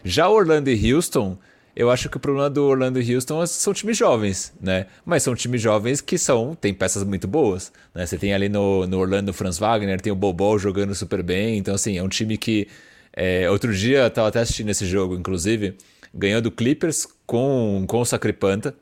Já 0.05 0.29
Orlando 0.29 0.69
e 0.69 0.93
Houston, 0.93 1.35
eu 1.75 1.89
acho 1.89 2.09
que 2.09 2.15
o 2.15 2.19
problema 2.19 2.47
do 2.47 2.63
Orlando 2.63 3.01
e 3.01 3.15
Houston 3.15 3.41
é 3.41 3.47
são 3.47 3.73
times 3.73 3.97
jovens, 3.97 4.53
né? 4.61 4.85
Mas 5.03 5.23
são 5.23 5.33
times 5.33 5.59
jovens 5.59 5.99
que 5.99 6.15
são 6.15 6.53
tem 6.53 6.71
peças 6.75 7.03
muito 7.03 7.27
boas, 7.27 7.73
né? 7.93 8.05
Você 8.05 8.15
tem 8.15 8.31
ali 8.31 8.47
no, 8.47 8.85
no 8.85 8.99
Orlando 8.99 9.31
o 9.31 9.33
Franz 9.33 9.57
Wagner, 9.57 9.99
tem 9.99 10.13
o 10.13 10.15
Bobo 10.15 10.59
jogando 10.59 10.93
super 10.93 11.23
bem, 11.23 11.57
então 11.57 11.73
assim, 11.73 11.97
é 11.97 12.03
um 12.03 12.07
time 12.07 12.37
que 12.37 12.67
é, 13.11 13.49
outro 13.49 13.73
dia 13.73 14.03
eu 14.03 14.09
tava 14.11 14.27
até 14.27 14.41
assistindo 14.41 14.69
esse 14.69 14.85
jogo, 14.85 15.15
inclusive, 15.15 15.75
ganhou 16.13 16.39
do 16.39 16.51
Clippers 16.51 17.07
com, 17.25 17.83
com 17.87 17.99
o 17.99 18.05
Sacripanta, 18.05 18.75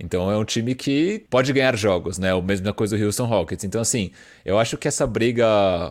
então 0.00 0.30
é 0.30 0.36
um 0.36 0.44
time 0.44 0.74
que 0.74 1.24
pode 1.30 1.52
ganhar 1.52 1.76
jogos, 1.76 2.18
né? 2.18 2.34
O 2.34 2.42
mesma 2.42 2.72
coisa 2.72 2.98
do 2.98 3.04
Houston 3.04 3.24
Rockets. 3.24 3.64
Então, 3.64 3.80
assim, 3.80 4.10
eu 4.44 4.58
acho 4.58 4.76
que 4.76 4.86
essa 4.88 5.06
briga, 5.06 5.46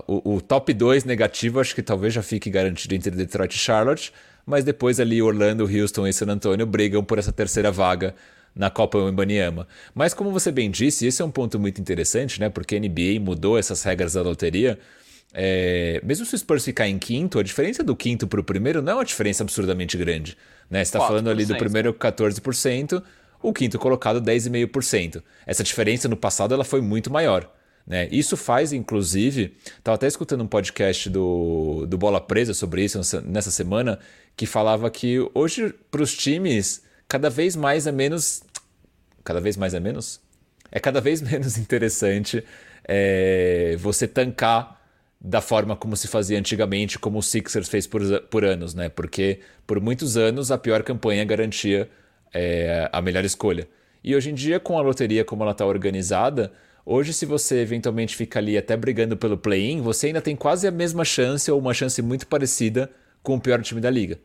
o, 0.05 0.35
o 0.35 0.41
top 0.41 0.73
2 0.73 1.05
negativo, 1.05 1.59
acho 1.59 1.73
que 1.73 1.81
talvez 1.81 2.13
já 2.13 2.21
fique 2.21 2.49
garantido 2.49 2.93
entre 2.93 3.11
Detroit 3.11 3.55
e 3.55 3.57
Charlotte, 3.57 4.13
mas 4.45 4.63
depois 4.63 4.99
ali 4.99 5.21
Orlando, 5.21 5.63
Houston 5.63 6.07
e 6.07 6.13
San 6.13 6.27
Antonio 6.27 6.65
brigam 6.65 7.03
por 7.03 7.17
essa 7.17 7.31
terceira 7.31 7.71
vaga 7.71 8.15
na 8.55 8.69
Copa 8.69 8.97
Wembanyama. 8.97 9.67
Mas 9.93 10.13
como 10.13 10.31
você 10.31 10.51
bem 10.51 10.71
disse, 10.71 11.05
esse 11.05 11.21
é 11.21 11.25
um 11.25 11.31
ponto 11.31 11.59
muito 11.59 11.81
interessante, 11.81 12.39
né? 12.39 12.49
Porque 12.49 12.75
a 12.75 12.79
NBA 12.79 13.19
mudou 13.19 13.57
essas 13.57 13.83
regras 13.83 14.13
da 14.13 14.21
loteria. 14.21 14.79
É, 15.33 15.99
mesmo 16.03 16.25
se 16.25 16.35
o 16.35 16.37
Spurs 16.37 16.63
ficar 16.63 16.87
em 16.87 16.97
quinto, 16.97 17.37
a 17.39 17.43
diferença 17.43 17.83
do 17.83 17.95
quinto 17.95 18.25
para 18.25 18.39
o 18.39 18.43
primeiro 18.43 18.81
não 18.81 18.93
é 18.93 18.95
uma 18.95 19.05
diferença 19.05 19.43
absurdamente 19.43 19.97
grande. 19.97 20.37
Né? 20.69 20.79
Você 20.83 20.89
está 20.89 20.99
falando 20.99 21.29
ali 21.29 21.45
do 21.45 21.57
primeiro 21.57 21.93
14%, 21.93 23.03
o 23.41 23.51
quinto 23.51 23.77
colocado 23.77 24.21
10,5%. 24.21 25.21
Essa 25.45 25.63
diferença 25.63 26.07
no 26.07 26.15
passado 26.15 26.53
ela 26.53 26.63
foi 26.63 26.79
muito 26.79 27.11
maior. 27.11 27.51
Né? 27.85 28.07
Isso 28.11 28.35
faz, 28.35 28.73
inclusive, 28.73 29.55
estava 29.77 29.95
até 29.95 30.07
escutando 30.07 30.43
um 30.43 30.47
podcast 30.47 31.09
do, 31.09 31.85
do 31.87 31.97
Bola 31.97 32.19
Presa 32.19 32.53
sobre 32.53 32.83
isso 32.83 32.99
nessa 33.23 33.51
semana, 33.51 33.99
que 34.35 34.45
falava 34.45 34.89
que 34.89 35.19
hoje, 35.33 35.73
para 35.91 36.01
os 36.01 36.15
times, 36.15 36.83
cada 37.07 37.29
vez 37.29 37.55
mais 37.55 37.85
é 37.85 37.91
menos. 37.91 38.43
Cada 39.23 39.39
vez 39.39 39.55
mais 39.55 39.73
é 39.73 39.79
menos? 39.79 40.19
É 40.71 40.79
cada 40.79 40.99
vez 40.99 41.21
menos 41.23 41.57
interessante 41.57 42.43
é, 42.83 43.75
você 43.79 44.07
tancar 44.07 44.81
da 45.19 45.41
forma 45.41 45.75
como 45.75 45.95
se 45.95 46.07
fazia 46.07 46.37
antigamente, 46.37 46.99
como 46.99 47.17
o 47.17 47.23
Sixers 47.23 47.67
fez 47.67 47.87
por, 47.87 48.01
por 48.29 48.43
anos, 48.45 48.73
né? 48.73 48.89
Porque 48.89 49.39
por 49.65 49.79
muitos 49.79 50.17
anos 50.17 50.51
a 50.51 50.57
pior 50.57 50.83
campanha 50.83 51.23
garantia 51.25 51.89
é, 52.33 52.89
a 52.91 53.01
melhor 53.01 53.25
escolha. 53.25 53.67
E 54.03 54.15
hoje 54.15 54.29
em 54.29 54.35
dia, 54.35 54.59
com 54.59 54.77
a 54.77 54.81
loteria 54.81 55.25
como 55.25 55.41
ela 55.41 55.51
está 55.51 55.65
organizada, 55.65 56.51
hoje 56.85 57.13
se 57.13 57.25
você 57.25 57.59
eventualmente 57.59 58.15
fica 58.15 58.39
ali 58.39 58.57
até 58.57 58.77
brigando 58.77 59.17
pelo 59.17 59.37
play-in, 59.37 59.81
você 59.81 60.07
ainda 60.07 60.21
tem 60.21 60.35
quase 60.35 60.67
a 60.67 60.71
mesma 60.71 61.03
chance 61.03 61.49
ou 61.49 61.59
uma 61.59 61.73
chance 61.73 62.01
muito 62.01 62.27
parecida 62.27 62.91
com 63.23 63.35
o 63.35 63.41
pior 63.41 63.61
time 63.61 63.81
da 63.81 63.89
liga. 63.89 64.19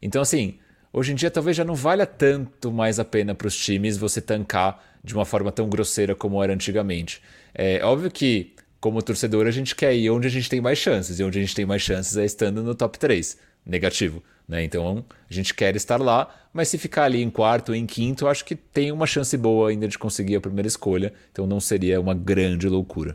Então, 0.00 0.22
assim, 0.22 0.58
hoje 0.92 1.12
em 1.12 1.14
dia 1.14 1.30
talvez 1.30 1.56
já 1.56 1.64
não 1.64 1.74
valha 1.74 2.06
tanto 2.06 2.72
mais 2.72 2.98
a 2.98 3.04
pena 3.04 3.34
para 3.34 3.46
os 3.46 3.56
times 3.56 3.96
você 3.96 4.20
tancar 4.20 4.82
de 5.04 5.14
uma 5.14 5.24
forma 5.24 5.52
tão 5.52 5.68
grosseira 5.68 6.14
como 6.14 6.42
era 6.42 6.52
antigamente. 6.52 7.22
É 7.54 7.84
óbvio 7.84 8.10
que, 8.10 8.54
como 8.80 9.02
torcedor, 9.02 9.46
a 9.46 9.50
gente 9.50 9.74
quer 9.74 9.94
ir 9.94 10.10
onde 10.10 10.26
a 10.26 10.30
gente 10.30 10.48
tem 10.48 10.60
mais 10.60 10.78
chances, 10.78 11.18
e 11.18 11.24
onde 11.24 11.38
a 11.38 11.40
gente 11.40 11.54
tem 11.54 11.66
mais 11.66 11.82
chances 11.82 12.16
é 12.16 12.24
estando 12.24 12.62
no 12.62 12.74
top 12.74 12.98
3, 12.98 13.36
negativo. 13.64 14.22
Né? 14.48 14.64
Então 14.64 15.04
a 15.28 15.32
gente 15.32 15.52
quer 15.52 15.76
estar 15.76 16.00
lá, 16.00 16.34
mas 16.52 16.68
se 16.68 16.78
ficar 16.78 17.04
ali 17.04 17.22
em 17.22 17.28
quarto 17.28 17.68
ou 17.68 17.74
em 17.74 17.86
quinto, 17.86 18.26
acho 18.26 18.44
que 18.44 18.56
tem 18.56 18.90
uma 18.90 19.06
chance 19.06 19.36
boa 19.36 19.68
ainda 19.68 19.86
de 19.86 19.98
conseguir 19.98 20.36
a 20.36 20.40
primeira 20.40 20.66
escolha. 20.66 21.12
Então 21.30 21.46
não 21.46 21.60
seria 21.60 22.00
uma 22.00 22.14
grande 22.14 22.68
loucura. 22.68 23.14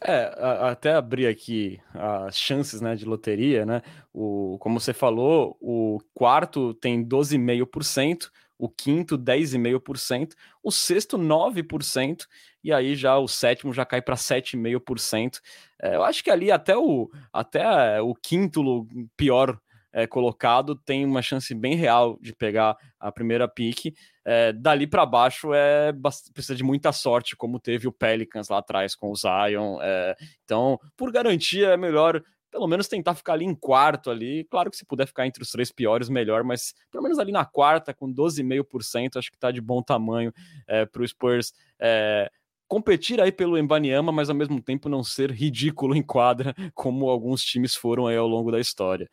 É, 0.00 0.32
até 0.60 0.94
abrir 0.94 1.26
aqui 1.26 1.80
as 1.92 2.38
chances 2.38 2.80
né, 2.80 2.94
de 2.94 3.04
loteria, 3.04 3.66
né? 3.66 3.82
O, 4.14 4.56
como 4.60 4.78
você 4.78 4.92
falou, 4.92 5.56
o 5.60 5.98
quarto 6.14 6.72
tem 6.74 7.04
12,5%, 7.04 8.30
o 8.56 8.68
quinto 8.68 9.18
10,5%, 9.18 10.34
o 10.62 10.70
sexto 10.70 11.18
9%, 11.18 12.26
e 12.62 12.72
aí 12.72 12.94
já 12.94 13.18
o 13.18 13.26
sétimo 13.26 13.72
já 13.72 13.84
cai 13.84 14.00
para 14.00 14.14
7,5%. 14.14 15.40
É, 15.82 15.96
eu 15.96 16.04
acho 16.04 16.22
que 16.22 16.30
ali 16.30 16.52
até 16.52 16.76
o, 16.76 17.10
até 17.32 18.00
o 18.00 18.14
quinto 18.14 18.86
pior 19.16 19.58
é, 19.98 20.06
colocado 20.06 20.76
tem 20.76 21.04
uma 21.04 21.20
chance 21.20 21.52
bem 21.52 21.74
real 21.74 22.16
de 22.20 22.32
pegar 22.32 22.76
a 23.00 23.10
primeira 23.10 23.48
pique. 23.48 23.94
É, 24.24 24.52
dali 24.52 24.86
para 24.86 25.04
baixo 25.04 25.52
é 25.52 25.92
precisa 26.32 26.54
de 26.54 26.62
muita 26.62 26.92
sorte, 26.92 27.34
como 27.34 27.58
teve 27.58 27.88
o 27.88 27.92
Pelicans 27.92 28.48
lá 28.48 28.58
atrás 28.58 28.94
com 28.94 29.10
o 29.10 29.16
Zion. 29.16 29.78
É, 29.82 30.16
então, 30.44 30.78
por 30.96 31.10
garantia, 31.10 31.70
é 31.70 31.76
melhor 31.76 32.22
pelo 32.48 32.68
menos 32.68 32.86
tentar 32.86 33.16
ficar 33.16 33.32
ali 33.32 33.44
em 33.44 33.54
quarto 33.56 34.08
ali. 34.08 34.44
Claro 34.44 34.70
que 34.70 34.76
se 34.76 34.86
puder 34.86 35.06
ficar 35.06 35.26
entre 35.26 35.42
os 35.42 35.50
três 35.50 35.72
piores, 35.72 36.08
melhor, 36.08 36.44
mas 36.44 36.74
pelo 36.92 37.02
menos 37.02 37.18
ali 37.18 37.32
na 37.32 37.44
quarta, 37.44 37.92
com 37.92 38.06
12,5%, 38.14 39.16
acho 39.16 39.30
que 39.30 39.36
está 39.36 39.50
de 39.50 39.60
bom 39.60 39.82
tamanho 39.82 40.32
é, 40.68 40.86
para 40.86 41.02
o 41.02 41.08
Spurs 41.08 41.52
é, 41.80 42.30
competir 42.68 43.20
aí 43.20 43.32
pelo 43.32 43.58
Embanyama, 43.58 44.12
mas 44.12 44.30
ao 44.30 44.36
mesmo 44.36 44.62
tempo 44.62 44.88
não 44.88 45.02
ser 45.02 45.32
ridículo 45.32 45.96
em 45.96 46.02
quadra, 46.02 46.54
como 46.72 47.08
alguns 47.08 47.42
times 47.42 47.74
foram 47.74 48.06
aí 48.06 48.16
ao 48.16 48.28
longo 48.28 48.52
da 48.52 48.60
história. 48.60 49.10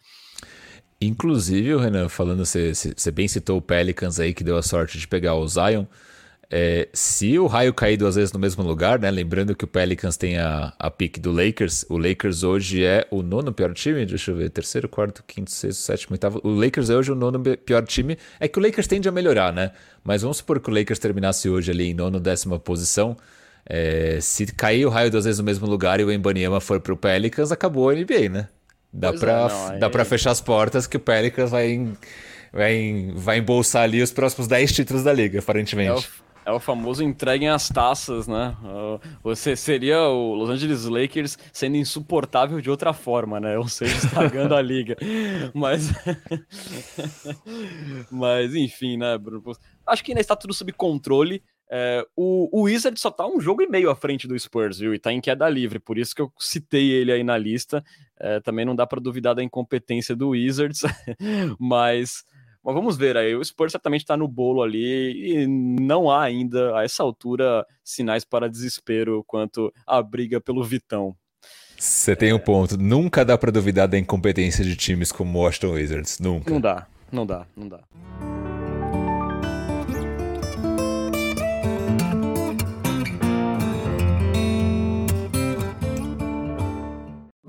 Inclusive, 1.02 1.76
Renan, 1.78 2.10
falando, 2.10 2.46
você, 2.46 2.74
você 2.74 3.12
bem 3.12 3.28
citou 3.28 3.58
o 3.58 3.62
Pelicans 3.62 4.20
aí, 4.20 4.34
que 4.34 4.44
deu 4.44 4.58
a 4.58 4.62
sorte 4.64 4.98
de 4.98 5.08
pegar 5.08 5.36
o 5.36 5.48
Zion. 5.48 5.86
É, 6.50 6.88
se 6.94 7.38
o 7.40 7.48
raio 7.48 7.74
cair 7.74 7.98
duas 7.98 8.16
vezes 8.16 8.32
no 8.32 8.40
mesmo 8.40 8.64
lugar, 8.64 9.00
né? 9.00 9.10
Lembrando 9.10 9.56
que 9.56 9.66
o 9.66 9.68
Pelicans 9.68 10.16
tem 10.16 10.38
a, 10.38 10.74
a 10.78 10.92
pick 10.92 11.20
do 11.20 11.32
Lakers. 11.32 11.86
O 11.90 11.98
Lakers 11.98 12.44
hoje 12.44 12.84
é 12.84 13.06
o 13.10 13.22
nono 13.24 13.52
pior 13.52 13.74
time. 13.74 14.06
Deixa 14.06 14.32
eu 14.32 14.36
ver, 14.36 14.50
terceiro, 14.50 14.88
quarto, 14.88 15.24
quinto, 15.28 15.52
sexto, 15.52 15.80
sétimo, 15.80 16.14
oitavo. 16.14 16.40
O 16.44 16.50
Lakers 16.50 16.90
é 16.90 16.96
hoje 16.96 17.12
o 17.12 17.16
nono 17.16 17.40
pior 17.40 17.86
time. 17.86 18.18
É 18.40 18.48
que 18.48 18.60
o 18.60 18.62
Lakers 18.62 18.88
tende 18.88 19.10
a 19.10 19.12
melhorar, 19.12 19.52
né? 19.52 19.72
Mas 20.04 20.22
vamos 20.22 20.38
supor 20.38 20.60
que 20.60 20.70
o 20.70 20.74
Lakers 20.74 21.00
terminasse 21.00 21.50
hoje 21.50 21.72
ali 21.72 21.90
em 21.90 21.94
nono, 21.94 22.20
décima 22.20 22.60
posição. 22.60 23.18
É, 23.68 24.20
se 24.22 24.46
cair 24.46 24.86
o 24.86 24.90
raio 24.90 25.10
duas 25.10 25.26
vezes 25.26 25.40
no 25.40 25.46
mesmo 25.46 25.68
lugar 25.68 26.00
e 26.00 26.04
o 26.04 26.12
Embanyama 26.12 26.62
for 26.62 26.80
pro 26.80 26.96
Pelicans, 26.96 27.52
acabou 27.52 27.90
a 27.90 27.96
NBA, 27.96 28.30
né? 28.30 28.48
Dá 28.98 29.12
para 29.12 29.32
é, 29.32 29.48
não, 29.48 29.80
dá 29.80 29.90
pra 29.90 30.06
fechar 30.06 30.32
as 30.32 30.40
portas 30.40 30.88
que 30.88 30.96
o 30.96 31.00
Pelicans 31.00 31.52
vai, 31.52 31.86
vai, 32.52 33.12
vai 33.14 33.38
embolsar 33.40 33.84
ali 33.84 34.02
os 34.02 34.12
próximos 34.12 34.48
10 34.48 34.72
títulos 34.72 35.04
da 35.04 35.12
liga, 35.12 35.40
aparentemente. 35.40 36.08
É 36.46 36.50
o, 36.50 36.54
é 36.54 36.56
o 36.56 36.60
famoso 36.62 37.04
entreguem 37.04 37.50
as 37.50 37.68
taças, 37.68 38.26
né? 38.26 38.56
Você 39.22 39.54
seria 39.58 40.00
o 40.04 40.34
Los 40.34 40.50
Angeles 40.50 40.86
Lakers 40.86 41.38
sendo 41.52 41.76
insuportável 41.76 42.62
de 42.62 42.70
outra 42.70 42.94
forma, 42.94 43.38
né? 43.38 43.58
Ou 43.58 43.68
seja, 43.68 43.98
estragando 43.98 44.56
a 44.56 44.62
liga. 44.62 44.96
Mas. 45.54 45.92
Mas, 48.10 48.56
enfim, 48.56 48.96
né, 48.96 49.18
Bruno? 49.18 49.44
Acho 49.86 50.04
que 50.04 50.12
ainda 50.12 50.22
está 50.22 50.38
tudo 50.38 50.54
sob 50.54 50.72
controle. 50.72 51.44
É, 51.70 52.06
o, 52.16 52.48
o 52.58 52.64
Wizard 52.64 52.98
só 53.00 53.10
tá 53.10 53.26
um 53.28 53.42
jogo 53.42 53.62
e 53.62 53.68
meio 53.68 53.90
à 53.90 53.96
frente 53.96 54.28
do 54.28 54.38
Spurs, 54.40 54.80
viu? 54.80 54.94
E 54.94 55.00
tá 55.00 55.12
em 55.12 55.20
queda 55.20 55.50
livre, 55.50 55.80
por 55.80 55.98
isso 55.98 56.16
que 56.16 56.22
eu 56.22 56.32
citei 56.40 56.92
ele 56.92 57.12
aí 57.12 57.24
na 57.24 57.38
lista. 57.38 57.84
É, 58.20 58.40
também 58.40 58.66
não 58.66 58.76
dá 58.76 58.88
para 58.88 59.02
duvidar 59.02 59.36
da 59.36 59.44
incompetência 59.44 60.16
do 60.16 60.30
Wizards, 60.30 60.82
mas, 61.60 62.24
mas 62.64 62.74
vamos 62.74 62.98
ver 62.98 63.18
aí. 63.18 63.36
O 63.36 63.44
Spurs 63.44 63.72
certamente 63.72 64.02
está 64.02 64.16
no 64.16 64.28
bolo 64.28 64.64
ali 64.64 65.44
e 65.44 65.48
não 65.48 66.10
há 66.10 66.24
ainda, 66.24 66.78
a 66.78 66.84
essa 66.84 67.04
altura, 67.04 67.66
sinais 67.84 68.24
para 68.24 68.50
desespero 68.50 69.24
quanto 69.28 69.74
à 69.86 70.02
briga 70.02 70.40
pelo 70.40 70.64
Vitão. 70.64 71.16
Você 71.78 72.16
tem 72.16 72.32
um 72.34 72.40
ponto. 72.40 72.78
Nunca 72.78 73.26
dá 73.26 73.38
para 73.38 73.52
duvidar 73.52 73.88
da 73.88 73.98
incompetência 73.98 74.64
de 74.64 74.76
times 74.76 75.12
como 75.12 75.38
o 75.38 75.42
Washington 75.42 75.72
Wizards. 75.72 76.20
Nunca. 76.20 76.50
Não 76.50 76.62
dá, 76.62 76.88
não 77.12 77.26
dá, 77.26 77.46
não 77.56 77.68
dá. 77.68 77.82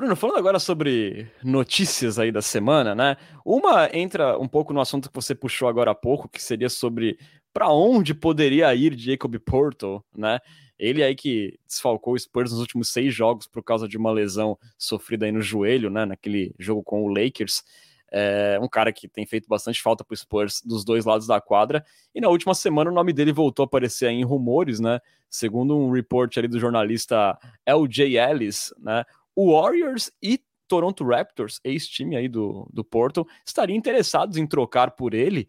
Bruno, 0.06 0.14
falando 0.14 0.38
agora 0.38 0.60
sobre 0.60 1.28
notícias 1.42 2.16
aí 2.16 2.30
da 2.30 2.40
semana, 2.40 2.94
né? 2.94 3.16
Uma 3.44 3.90
entra 3.92 4.38
um 4.38 4.46
pouco 4.46 4.72
no 4.72 4.80
assunto 4.80 5.08
que 5.08 5.14
você 5.16 5.34
puxou 5.34 5.66
agora 5.66 5.90
há 5.90 5.94
pouco, 5.96 6.28
que 6.28 6.40
seria 6.40 6.68
sobre 6.68 7.18
para 7.52 7.72
onde 7.72 8.14
poderia 8.14 8.72
ir 8.72 8.96
Jacob 8.96 9.36
Porto, 9.40 10.04
né? 10.16 10.38
Ele 10.78 11.02
aí 11.02 11.16
que 11.16 11.58
desfalcou 11.66 12.14
o 12.14 12.18
Spurs 12.18 12.52
nos 12.52 12.60
últimos 12.60 12.88
seis 12.90 13.12
jogos 13.12 13.48
por 13.48 13.64
causa 13.64 13.88
de 13.88 13.96
uma 13.96 14.12
lesão 14.12 14.56
sofrida 14.78 15.26
aí 15.26 15.32
no 15.32 15.42
joelho, 15.42 15.90
né? 15.90 16.06
Naquele 16.06 16.54
jogo 16.56 16.84
com 16.84 17.02
o 17.02 17.08
Lakers. 17.08 17.64
É 18.12 18.56
um 18.62 18.68
cara 18.68 18.92
que 18.92 19.08
tem 19.08 19.26
feito 19.26 19.48
bastante 19.48 19.82
falta 19.82 20.04
para 20.04 20.14
o 20.14 20.16
Spurs 20.16 20.62
dos 20.64 20.84
dois 20.84 21.04
lados 21.04 21.26
da 21.26 21.40
quadra. 21.40 21.84
E 22.14 22.20
na 22.20 22.28
última 22.28 22.54
semana 22.54 22.92
o 22.92 22.94
nome 22.94 23.12
dele 23.12 23.32
voltou 23.32 23.64
a 23.64 23.66
aparecer 23.66 24.08
em 24.08 24.24
rumores, 24.24 24.78
né? 24.78 25.00
Segundo 25.28 25.76
um 25.76 25.90
report 25.90 26.38
ali 26.38 26.46
do 26.46 26.60
jornalista 26.60 27.36
LJ 27.66 28.16
Ellis, 28.16 28.72
né? 28.78 29.04
Warriors 29.36 30.10
e 30.22 30.40
Toronto 30.68 31.04
Raptors, 31.04 31.60
ex-time 31.62 32.16
aí 32.16 32.28
do, 32.28 32.68
do 32.72 32.84
Porto, 32.84 33.26
estariam 33.46 33.76
interessados 33.76 34.36
em 34.36 34.46
trocar 34.46 34.92
por 34.92 35.14
ele 35.14 35.48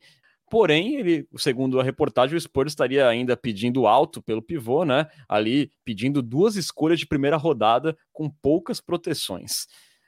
Porém, 0.49 0.95
ele, 0.95 1.27
segundo 1.37 1.77
a 1.79 1.83
reportagem, 1.83 2.37
o 2.37 2.39
Spurs 2.39 2.71
estaria 2.71 3.05
ainda 3.05 3.35
pedindo 3.35 3.85
alto 3.85 4.21
pelo 4.21 4.41
pivô, 4.41 4.85
né? 4.85 5.07
Ali 5.27 5.69
pedindo 5.83 6.21
duas 6.21 6.55
escolhas 6.55 6.99
de 6.99 7.05
primeira 7.05 7.35
rodada 7.35 7.97
com 8.13 8.29
poucas 8.29 8.79
proteções. 8.79 9.67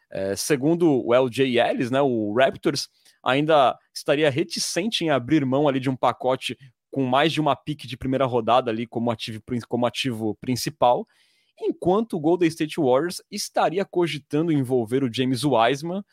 É, 0.09 0.35
segundo 0.37 1.05
o 1.05 1.13
LJ 1.13 1.59
Ellis, 1.59 1.91
né, 1.91 2.01
o 2.01 2.33
Raptors 2.33 2.87
ainda 3.21 3.77
estaria 3.93 4.29
reticente 4.29 5.03
em 5.03 5.09
abrir 5.09 5.45
mão 5.45 5.67
ali 5.67 5.79
de 5.79 5.89
um 5.89 5.95
pacote 5.95 6.57
com 6.89 7.05
mais 7.05 7.31
de 7.31 7.41
uma 7.41 7.55
pique 7.55 7.85
de 7.85 7.97
primeira 7.97 8.25
rodada 8.25 8.71
ali 8.71 8.87
como 8.87 9.11
ativo, 9.11 9.43
como 9.67 9.85
ativo 9.85 10.35
principal, 10.41 11.05
enquanto 11.61 12.13
o 12.13 12.19
Golden 12.19 12.47
State 12.47 12.79
Warriors 12.79 13.21
estaria 13.29 13.83
cogitando 13.85 14.51
envolver 14.51 15.03
o 15.03 15.13
James 15.13 15.43
Wiseman, 15.43 16.03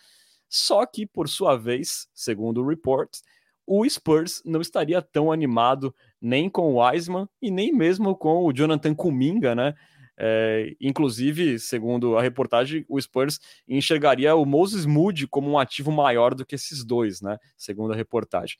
só 0.48 0.86
que, 0.86 1.06
por 1.06 1.28
sua 1.28 1.56
vez, 1.56 2.08
segundo 2.14 2.62
o 2.62 2.68
report, 2.68 3.18
o 3.66 3.88
Spurs 3.88 4.42
não 4.44 4.60
estaria 4.60 5.02
tão 5.02 5.32
animado 5.32 5.94
nem 6.20 6.48
com 6.48 6.72
o 6.72 6.80
Wiseman 6.80 7.28
e 7.42 7.50
nem 7.50 7.72
mesmo 7.72 8.14
com 8.14 8.44
o 8.44 8.52
Jonathan 8.52 8.94
Kuminga, 8.94 9.54
né? 9.54 9.74
É, 10.18 10.74
inclusive, 10.80 11.58
segundo 11.58 12.16
a 12.16 12.22
reportagem, 12.22 12.86
o 12.88 12.98
Spurs 13.00 13.38
enxergaria 13.68 14.34
o 14.34 14.46
Moses 14.46 14.86
Moody 14.86 15.26
como 15.26 15.50
um 15.50 15.58
ativo 15.58 15.90
maior 15.92 16.34
do 16.34 16.46
que 16.46 16.54
esses 16.54 16.84
dois, 16.84 17.20
né? 17.20 17.38
Segundo 17.56 17.92
a 17.92 17.96
reportagem. 17.96 18.56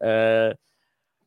É, 0.00 0.56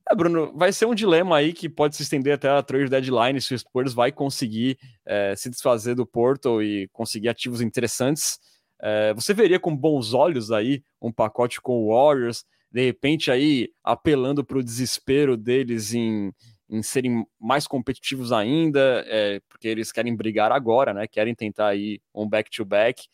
é, 0.09 0.15
Bruno, 0.15 0.53
vai 0.55 0.71
ser 0.71 0.85
um 0.85 0.93
dilema 0.93 1.37
aí 1.37 1.51
que 1.51 1.67
pode 1.67 1.95
se 1.95 2.03
estender 2.03 2.33
até 2.33 2.49
a 2.49 2.61
trade 2.61 2.89
deadline 2.89 3.41
se 3.41 3.53
o 3.53 3.59
Spurs 3.59 3.93
vai 3.93 4.11
conseguir 4.11 4.77
é, 5.05 5.35
se 5.35 5.49
desfazer 5.49 5.95
do 5.95 6.05
Porto 6.05 6.61
e 6.61 6.87
conseguir 6.93 7.29
ativos 7.29 7.59
interessantes. 7.59 8.39
É, 8.79 9.13
você 9.13 9.33
veria 9.33 9.59
com 9.59 9.75
bons 9.75 10.13
olhos 10.13 10.51
aí 10.51 10.83
um 11.01 11.11
pacote 11.11 11.59
com 11.59 11.83
o 11.83 11.89
Warriors, 11.89 12.45
de 12.71 12.85
repente 12.85 13.31
aí 13.31 13.69
apelando 13.83 14.43
para 14.43 14.57
o 14.59 14.63
desespero 14.63 15.35
deles 15.35 15.93
em, 15.93 16.31
em 16.69 16.83
serem 16.83 17.25
mais 17.39 17.65
competitivos 17.65 18.31
ainda, 18.31 19.03
é, 19.07 19.39
porque 19.49 19.67
eles 19.67 19.91
querem 19.91 20.15
brigar 20.15 20.51
agora, 20.51 20.93
né? 20.93 21.07
Querem 21.07 21.33
tentar 21.33 21.69
aí 21.69 21.99
um 22.13 22.27
back-to-back. 22.27 23.01
-back. 23.01 23.09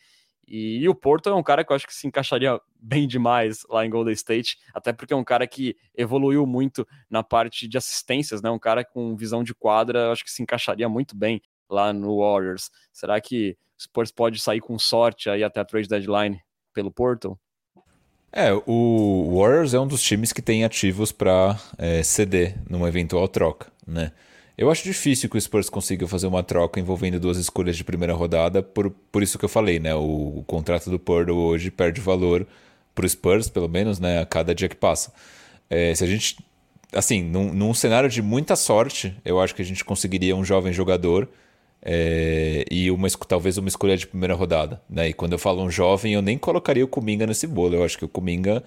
E, 0.53 0.79
e, 0.79 0.89
o 0.89 0.93
Porto 0.93 1.29
é 1.29 1.33
um 1.33 1.41
cara 1.41 1.63
que 1.63 1.71
eu 1.71 1.75
acho 1.77 1.87
que 1.87 1.95
se 1.95 2.05
encaixaria 2.05 2.59
bem 2.77 3.07
demais 3.07 3.65
lá 3.69 3.85
em 3.85 3.89
Golden 3.89 4.13
State, 4.13 4.57
até 4.73 4.91
porque 4.91 5.13
é 5.13 5.15
um 5.15 5.23
cara 5.23 5.47
que 5.47 5.77
evoluiu 5.95 6.45
muito 6.45 6.85
na 7.09 7.23
parte 7.23 7.69
de 7.69 7.77
assistências, 7.77 8.41
né? 8.41 8.49
Um 8.49 8.59
cara 8.59 8.83
com 8.83 9.15
visão 9.15 9.45
de 9.45 9.55
quadra, 9.55 9.99
eu 9.99 10.11
acho 10.11 10.25
que 10.25 10.29
se 10.29 10.43
encaixaria 10.43 10.89
muito 10.89 11.15
bem 11.15 11.41
lá 11.69 11.93
no 11.93 12.19
Warriors. 12.19 12.69
Será 12.91 13.21
que 13.21 13.57
o 13.79 13.81
Spurs 13.81 14.11
pode 14.11 14.41
sair 14.41 14.59
com 14.59 14.77
sorte 14.77 15.29
aí 15.29 15.41
até 15.41 15.61
a 15.61 15.65
trade 15.65 15.87
deadline 15.87 16.41
pelo 16.73 16.91
Porto? 16.91 17.39
É, 18.29 18.51
o 18.65 19.39
Warriors 19.39 19.73
é 19.73 19.79
um 19.79 19.87
dos 19.87 20.03
times 20.03 20.33
que 20.33 20.41
tem 20.41 20.65
ativos 20.65 21.13
para 21.13 21.57
é, 21.77 22.03
ceder 22.03 22.57
numa 22.69 22.89
eventual 22.89 23.25
troca, 23.29 23.71
né? 23.87 24.11
Eu 24.61 24.69
acho 24.69 24.83
difícil 24.83 25.27
que 25.27 25.35
o 25.35 25.41
Spurs 25.41 25.71
consiga 25.71 26.07
fazer 26.07 26.27
uma 26.27 26.43
troca 26.43 26.79
envolvendo 26.79 27.19
duas 27.19 27.39
escolhas 27.39 27.75
de 27.75 27.83
primeira 27.83 28.13
rodada, 28.13 28.61
por, 28.61 28.91
por 29.11 29.23
isso 29.23 29.39
que 29.39 29.43
eu 29.43 29.49
falei, 29.49 29.79
né? 29.79 29.95
O, 29.95 30.37
o 30.37 30.43
contrato 30.45 30.87
do 30.87 30.99
Purdle 30.99 31.35
hoje 31.35 31.71
perde 31.71 31.99
valor 31.99 32.45
para 32.93 33.03
o 33.03 33.09
Spurs, 33.09 33.49
pelo 33.49 33.67
menos, 33.67 33.99
né? 33.99 34.19
A 34.21 34.25
cada 34.25 34.53
dia 34.53 34.69
que 34.69 34.75
passa. 34.75 35.11
É, 35.67 35.95
se 35.95 36.03
a 36.03 36.07
gente, 36.07 36.37
assim, 36.93 37.23
num, 37.23 37.51
num 37.51 37.73
cenário 37.73 38.07
de 38.07 38.21
muita 38.21 38.55
sorte, 38.55 39.17
eu 39.25 39.41
acho 39.41 39.55
que 39.55 39.63
a 39.63 39.65
gente 39.65 39.83
conseguiria 39.83 40.35
um 40.35 40.45
jovem 40.45 40.71
jogador 40.71 41.27
é, 41.81 42.63
e 42.69 42.91
uma, 42.91 43.09
talvez 43.27 43.57
uma 43.57 43.67
escolha 43.67 43.97
de 43.97 44.05
primeira 44.05 44.35
rodada. 44.35 44.79
Né? 44.87 45.09
E 45.09 45.13
quando 45.13 45.31
eu 45.31 45.39
falo 45.39 45.63
um 45.63 45.71
jovem, 45.71 46.13
eu 46.13 46.21
nem 46.21 46.37
colocaria 46.37 46.85
o 46.85 46.87
Kuminga 46.87 47.25
nesse 47.25 47.47
bolo. 47.47 47.77
Eu 47.77 47.83
acho 47.83 47.97
que 47.97 48.05
o 48.05 48.07
Kuminga 48.07 48.63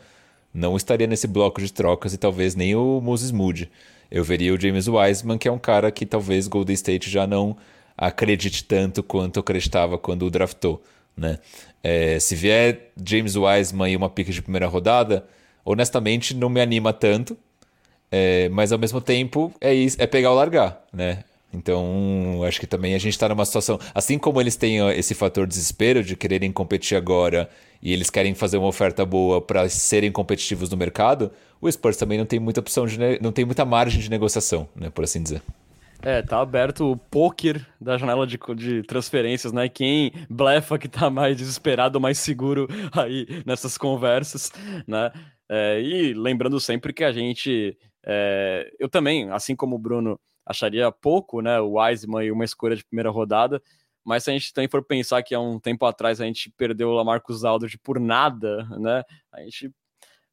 não 0.52 0.76
estaria 0.76 1.06
nesse 1.06 1.28
bloco 1.28 1.60
de 1.60 1.72
trocas 1.72 2.12
e 2.12 2.18
talvez 2.18 2.56
nem 2.56 2.74
o 2.74 3.00
Moses 3.00 3.30
Moody. 3.30 3.70
Eu 4.10 4.24
veria 4.24 4.54
o 4.54 4.60
James 4.60 4.88
Wiseman, 4.88 5.38
que 5.38 5.48
é 5.48 5.52
um 5.52 5.58
cara 5.58 5.90
que 5.90 6.06
talvez 6.06 6.46
Golden 6.46 6.74
State 6.74 7.10
já 7.10 7.26
não 7.26 7.56
acredite 7.96 8.64
tanto 8.64 9.02
quanto 9.02 9.40
acreditava 9.40 9.98
quando 9.98 10.26
o 10.26 10.30
draftou. 10.30 10.82
Né? 11.16 11.38
É, 11.82 12.18
se 12.18 12.34
vier 12.34 12.90
James 13.04 13.36
Wiseman 13.36 13.92
e 13.92 13.96
uma 13.96 14.10
pica 14.10 14.32
de 14.32 14.42
primeira 14.42 14.66
rodada, 14.66 15.24
honestamente 15.64 16.34
não 16.34 16.48
me 16.48 16.60
anima 16.60 16.92
tanto. 16.92 17.36
É, 18.10 18.48
mas 18.50 18.70
ao 18.70 18.78
mesmo 18.78 19.00
tempo 19.00 19.52
é, 19.60 19.74
isso, 19.74 19.96
é 20.00 20.06
pegar 20.06 20.30
ou 20.30 20.36
largar, 20.36 20.84
né? 20.92 21.24
Então, 21.52 22.42
acho 22.46 22.58
que 22.58 22.66
também 22.66 22.94
a 22.94 22.98
gente 22.98 23.12
está 23.12 23.28
numa 23.28 23.44
situação. 23.44 23.78
Assim 23.94 24.18
como 24.18 24.40
eles 24.40 24.56
têm 24.56 24.78
esse 24.90 25.14
fator 25.14 25.46
desespero 25.46 26.02
de 26.02 26.16
quererem 26.16 26.50
competir 26.50 26.96
agora 26.96 27.48
e 27.84 27.92
eles 27.92 28.08
querem 28.08 28.34
fazer 28.34 28.56
uma 28.56 28.66
oferta 28.66 29.04
boa 29.04 29.42
para 29.42 29.68
serem 29.68 30.10
competitivos 30.10 30.70
no 30.70 30.76
mercado, 30.76 31.30
o 31.60 31.70
Spurs 31.70 31.98
também 31.98 32.16
não 32.16 32.24
tem 32.24 32.40
muita 32.40 32.60
opção 32.60 32.86
de 32.86 32.98
não 33.20 33.30
tem 33.30 33.44
muita 33.44 33.64
margem 33.66 34.00
de 34.00 34.08
negociação, 34.08 34.66
né, 34.74 34.88
por 34.88 35.04
assim 35.04 35.22
dizer. 35.22 35.42
É, 36.02 36.20
tá 36.20 36.40
aberto 36.40 36.92
o 36.92 36.96
poker 36.96 37.66
da 37.80 37.96
janela 37.96 38.26
de, 38.26 38.38
de 38.56 38.82
transferências, 38.82 39.52
né? 39.52 39.70
Quem 39.70 40.12
blefa 40.28 40.78
que 40.78 40.86
tá 40.86 41.08
mais 41.08 41.34
desesperado, 41.34 41.98
mais 41.98 42.18
seguro 42.18 42.68
aí 42.92 43.26
nessas 43.46 43.78
conversas, 43.78 44.52
né? 44.86 45.10
É, 45.48 45.80
e 45.80 46.12
lembrando 46.12 46.60
sempre 46.60 46.92
que 46.92 47.04
a 47.04 47.12
gente, 47.12 47.74
é, 48.04 48.70
eu 48.78 48.88
também, 48.88 49.30
assim 49.30 49.56
como 49.56 49.76
o 49.76 49.78
Bruno, 49.78 50.20
acharia 50.44 50.92
pouco, 50.92 51.40
né? 51.40 51.58
O 51.58 51.78
Wiseman 51.78 52.24
e 52.24 52.30
uma 52.30 52.44
escolha 52.44 52.76
de 52.76 52.84
primeira 52.84 53.10
rodada. 53.10 53.62
Mas 54.04 54.24
se 54.24 54.30
a 54.30 54.32
gente 54.34 54.52
também 54.52 54.68
for 54.68 54.84
pensar 54.84 55.22
que 55.22 55.34
há 55.34 55.40
um 55.40 55.58
tempo 55.58 55.86
atrás 55.86 56.20
a 56.20 56.26
gente 56.26 56.50
perdeu 56.56 56.90
o 56.90 56.94
Lamarcus 56.94 57.44
Aldridge 57.44 57.78
por 57.78 57.98
nada, 57.98 58.64
né? 58.78 59.02
A 59.32 59.40
gente 59.40 59.72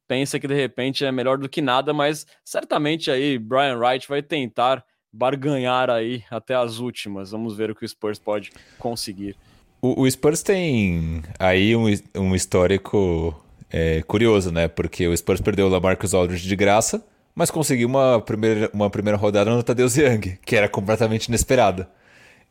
pensa 0.07 0.39
que 0.39 0.47
de 0.47 0.53
repente 0.53 1.05
é 1.05 1.11
melhor 1.11 1.37
do 1.37 1.47
que 1.47 1.61
nada, 1.61 1.93
mas 1.93 2.25
certamente 2.43 3.09
aí 3.09 3.39
Brian 3.39 3.77
Wright 3.77 4.07
vai 4.09 4.21
tentar 4.21 4.83
barganhar 5.11 5.89
aí 5.89 6.23
até 6.29 6.53
as 6.53 6.79
últimas. 6.79 7.31
Vamos 7.31 7.55
ver 7.55 7.71
o 7.71 7.75
que 7.75 7.85
o 7.85 7.87
Spurs 7.87 8.19
pode 8.19 8.51
conseguir. 8.77 9.37
O, 9.81 10.01
o 10.01 10.11
Spurs 10.11 10.43
tem 10.43 11.23
aí 11.39 11.75
um, 11.75 11.85
um 12.15 12.35
histórico 12.35 13.41
é, 13.69 14.01
curioso, 14.03 14.51
né? 14.51 14.67
Porque 14.67 15.07
o 15.07 15.15
Spurs 15.15 15.41
perdeu 15.41 15.67
o 15.67 15.69
Lamarcus 15.69 16.13
Aldridge 16.13 16.47
de 16.47 16.55
graça, 16.55 17.03
mas 17.33 17.49
conseguiu 17.49 17.87
uma 17.87 18.21
primeira, 18.21 18.69
uma 18.73 18.89
primeira 18.89 19.17
rodada 19.17 19.49
no 19.49 19.63
Tadeusz 19.63 19.95
Young, 19.97 20.37
que 20.45 20.55
era 20.55 20.67
completamente 20.67 21.27
inesperada. 21.27 21.89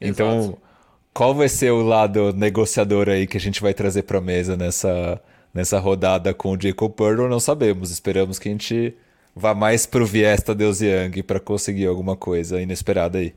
Então, 0.00 0.38
Exato. 0.38 0.69
Qual 1.12 1.34
vai 1.34 1.48
ser 1.48 1.70
o 1.70 1.82
lado 1.82 2.32
negociador 2.32 3.08
aí 3.08 3.26
que 3.26 3.36
a 3.36 3.40
gente 3.40 3.60
vai 3.60 3.74
trazer 3.74 4.02
para 4.02 4.18
a 4.18 4.22
mesa 4.22 4.56
nessa, 4.56 5.20
nessa 5.52 5.78
rodada 5.78 6.32
com 6.32 6.52
o 6.52 6.60
Jacob 6.60 6.92
Pearl? 6.92 7.28
Não 7.28 7.40
sabemos. 7.40 7.90
Esperamos 7.90 8.38
que 8.38 8.48
a 8.48 8.52
gente 8.52 8.94
vá 9.34 9.54
mais 9.54 9.86
pro 9.86 10.06
viés 10.06 10.42
Tadeusz 10.42 10.80
Young 10.80 11.22
para 11.22 11.40
conseguir 11.40 11.86
alguma 11.86 12.16
coisa 12.16 12.60
inesperada 12.60 13.18
aí. 13.18 13.34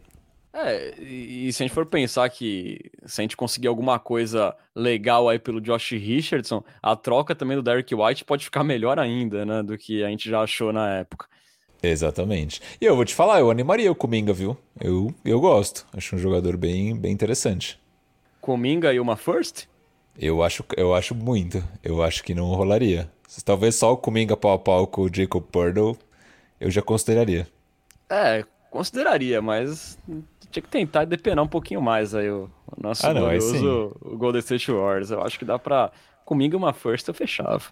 É, 0.55 0.93
e 1.01 1.51
se 1.51 1.63
a 1.63 1.65
gente 1.65 1.73
for 1.73 1.85
pensar 1.85 2.29
que 2.29 2.91
se 3.07 3.19
a 3.19 3.23
gente 3.23 3.35
conseguir 3.35 3.67
alguma 3.67 3.97
coisa 3.97 4.55
legal 4.75 5.27
aí 5.27 5.39
pelo 5.39 5.59
Josh 5.59 5.93
Richardson, 5.93 6.63
a 6.81 6.95
troca 6.95 7.33
também 7.33 7.57
do 7.57 7.63
Derek 7.63 7.93
White 7.95 8.23
pode 8.23 8.45
ficar 8.45 8.63
melhor 8.63 8.99
ainda, 8.99 9.43
né, 9.45 9.63
do 9.63 9.75
que 9.75 10.03
a 10.03 10.09
gente 10.09 10.29
já 10.29 10.41
achou 10.41 10.71
na 10.71 10.97
época. 10.97 11.25
Exatamente. 11.83 12.61
E 12.79 12.85
eu 12.85 12.95
vou 12.95 13.03
te 13.03 13.13
falar, 13.13 13.41
eu 13.41 13.51
animaria 13.51 13.91
o 13.91 13.95
Cominga, 13.95 14.31
viu? 14.31 14.57
Eu, 14.79 15.13
eu 15.25 15.39
gosto. 15.41 15.85
Acho 15.91 16.15
um 16.15 16.19
jogador 16.19 16.55
bem, 16.55 16.95
bem 16.95 17.11
interessante. 17.11 17.77
Cominga 18.39 18.93
e 18.93 18.99
uma 19.01 19.17
first? 19.17 19.65
Eu 20.17 20.41
acho, 20.41 20.63
eu 20.77 20.95
acho 20.95 21.13
muito. 21.13 21.61
Eu 21.83 22.01
acho 22.01 22.23
que 22.23 22.33
não 22.33 22.45
rolaria. 22.53 23.09
Talvez 23.43 23.75
só 23.75 23.91
o 23.91 23.97
Cominga 23.97 24.37
pau 24.37 24.53
a 24.53 24.59
pau 24.59 24.87
com 24.87 25.01
o 25.01 25.13
Jacob 25.13 25.43
Purdle, 25.43 25.97
eu 26.59 26.71
já 26.71 26.81
consideraria. 26.81 27.47
É, 28.09 28.45
consideraria, 28.69 29.41
mas 29.41 29.97
tinha 30.51 30.63
que 30.63 30.69
tentar 30.69 31.03
depenar 31.05 31.43
um 31.43 31.47
pouquinho 31.47 31.81
mais 31.81 32.13
aí 32.13 32.29
o, 32.29 32.49
o 32.67 32.81
nosso 32.81 33.05
ah, 33.05 33.13
não, 33.13 33.21
glorioso 33.21 33.97
o 33.99 34.15
Golden 34.15 34.39
State 34.39 34.71
Warriors. 34.71 35.11
Eu 35.11 35.21
acho 35.21 35.37
que 35.37 35.45
dá 35.45 35.59
pra. 35.59 35.91
Comigo 36.23 36.55
uma 36.55 36.71
first 36.71 37.05
eu 37.07 37.13
fechava. 37.13 37.63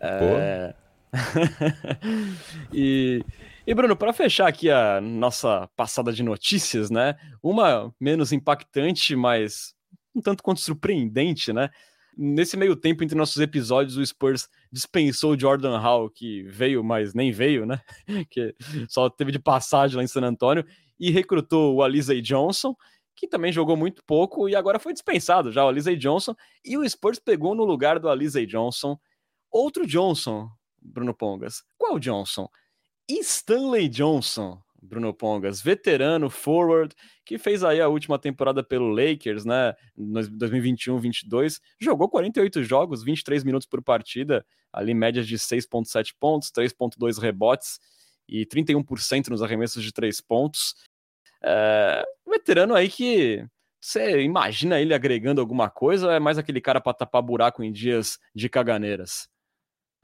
É... 0.00 0.74
e, 2.72 3.24
e 3.66 3.74
Bruno, 3.74 3.96
para 3.96 4.12
fechar 4.12 4.48
aqui 4.48 4.70
a 4.70 5.00
nossa 5.00 5.68
passada 5.76 6.12
de 6.12 6.22
notícias, 6.22 6.90
né? 6.90 7.16
Uma 7.42 7.94
menos 8.00 8.32
impactante, 8.32 9.14
mas 9.14 9.74
um 10.14 10.20
tanto 10.20 10.42
quanto 10.42 10.60
surpreendente, 10.60 11.52
né? 11.52 11.70
Nesse 12.16 12.56
meio 12.56 12.76
tempo 12.76 13.02
entre 13.02 13.16
nossos 13.16 13.38
episódios, 13.38 13.96
o 13.96 14.04
Spurs 14.04 14.48
dispensou 14.70 15.32
o 15.32 15.38
Jordan 15.38 15.78
Hall, 15.78 16.10
que 16.10 16.42
veio, 16.44 16.84
mas 16.84 17.14
nem 17.14 17.32
veio, 17.32 17.64
né? 17.64 17.80
que 18.30 18.54
só 18.88 19.08
teve 19.08 19.32
de 19.32 19.38
passagem 19.38 19.96
lá 19.96 20.02
em 20.02 20.08
San 20.08 20.22
Antônio, 20.22 20.64
e 20.98 21.10
recrutou 21.10 21.74
o 21.74 21.82
Alizé 21.82 22.20
Johnson, 22.20 22.74
que 23.16 23.26
também 23.26 23.52
jogou 23.52 23.76
muito 23.76 24.02
pouco 24.04 24.48
e 24.48 24.56
agora 24.56 24.78
foi 24.78 24.92
dispensado 24.92 25.50
já 25.52 25.64
o 25.64 25.68
Alizé 25.68 25.94
Johnson, 25.94 26.34
e 26.64 26.76
o 26.76 26.88
Spurs 26.88 27.18
pegou 27.18 27.54
no 27.54 27.64
lugar 27.64 27.98
do 27.98 28.08
Alizé 28.08 28.44
Johnson 28.46 28.98
outro 29.50 29.86
Johnson, 29.86 30.48
Bruno 30.82 31.14
Pongas. 31.14 31.62
Qual 31.78 31.98
Johnson? 31.98 32.48
Stanley 33.08 33.88
Johnson, 33.88 34.60
Bruno 34.80 35.14
Pongas, 35.14 35.62
veterano, 35.62 36.28
forward, 36.28 36.94
que 37.24 37.38
fez 37.38 37.62
aí 37.62 37.80
a 37.80 37.88
última 37.88 38.18
temporada 38.18 38.62
pelo 38.64 38.88
Lakers, 38.88 39.44
né, 39.44 39.74
2021-22, 39.96 41.60
jogou 41.80 42.08
48 42.08 42.64
jogos, 42.64 43.04
23 43.04 43.44
minutos 43.44 43.66
por 43.66 43.82
partida, 43.82 44.44
ali 44.72 44.94
médias 44.94 45.26
de 45.26 45.38
6.7 45.38 46.14
pontos, 46.18 46.50
3.2 46.50 47.20
rebotes 47.20 47.78
e 48.28 48.46
31% 48.46 49.28
nos 49.28 49.42
arremessos 49.42 49.82
de 49.82 49.92
3 49.92 50.20
pontos. 50.20 50.74
É, 51.44 52.04
veterano 52.26 52.74
aí 52.74 52.88
que 52.88 53.44
você 53.80 54.22
imagina 54.22 54.80
ele 54.80 54.94
agregando 54.94 55.40
alguma 55.40 55.68
coisa 55.68 56.06
ou 56.06 56.12
é 56.12 56.20
mais 56.20 56.38
aquele 56.38 56.60
cara 56.60 56.80
para 56.80 56.94
tapar 56.94 57.20
buraco 57.20 57.62
em 57.62 57.72
dias 57.72 58.18
de 58.34 58.48
caganeiras? 58.48 59.28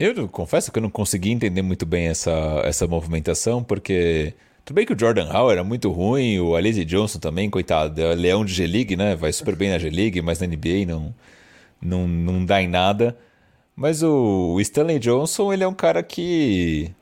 Eu 0.01 0.29
confesso 0.29 0.71
que 0.71 0.79
eu 0.79 0.83
não 0.83 0.91
consegui 0.91 1.33
entender 1.33 1.61
muito 1.61 1.85
bem 1.85 2.07
essa, 2.07 2.31
essa 2.65 2.87
movimentação, 2.87 3.65
porque 3.65 4.33
tudo 4.65 4.77
bem 4.77 4.87
que 4.87 4.93
o 4.93 4.99
Jordan 4.99 5.25
Howard 5.29 5.55
era 5.55 5.65
muito 5.65 5.91
ruim, 5.91 6.39
o 6.39 6.55
Alize 6.55 6.85
Johnson 6.85 7.19
também, 7.19 7.51
coitado, 7.51 8.01
é 8.01 8.15
leão 8.15 8.45
de 8.45 8.53
G-League, 8.53 8.97
né? 8.97 9.17
Vai 9.17 9.33
super 9.33 9.57
bem 9.57 9.71
na 9.71 9.79
G-League, 9.79 10.23
mas 10.23 10.39
na 10.39 10.47
NBA 10.47 10.87
não, 10.87 11.13
não, 11.83 12.07
não 12.07 12.45
dá 12.45 12.63
em 12.63 12.69
nada. 12.69 13.19
Mas 13.75 14.01
o, 14.01 14.55
o 14.55 14.61
Stanley 14.61 15.01
Johnson, 15.01 15.53
ele 15.53 15.65
é 15.65 15.69
um 15.69 15.75
cara 15.75 16.01
que 16.01 16.93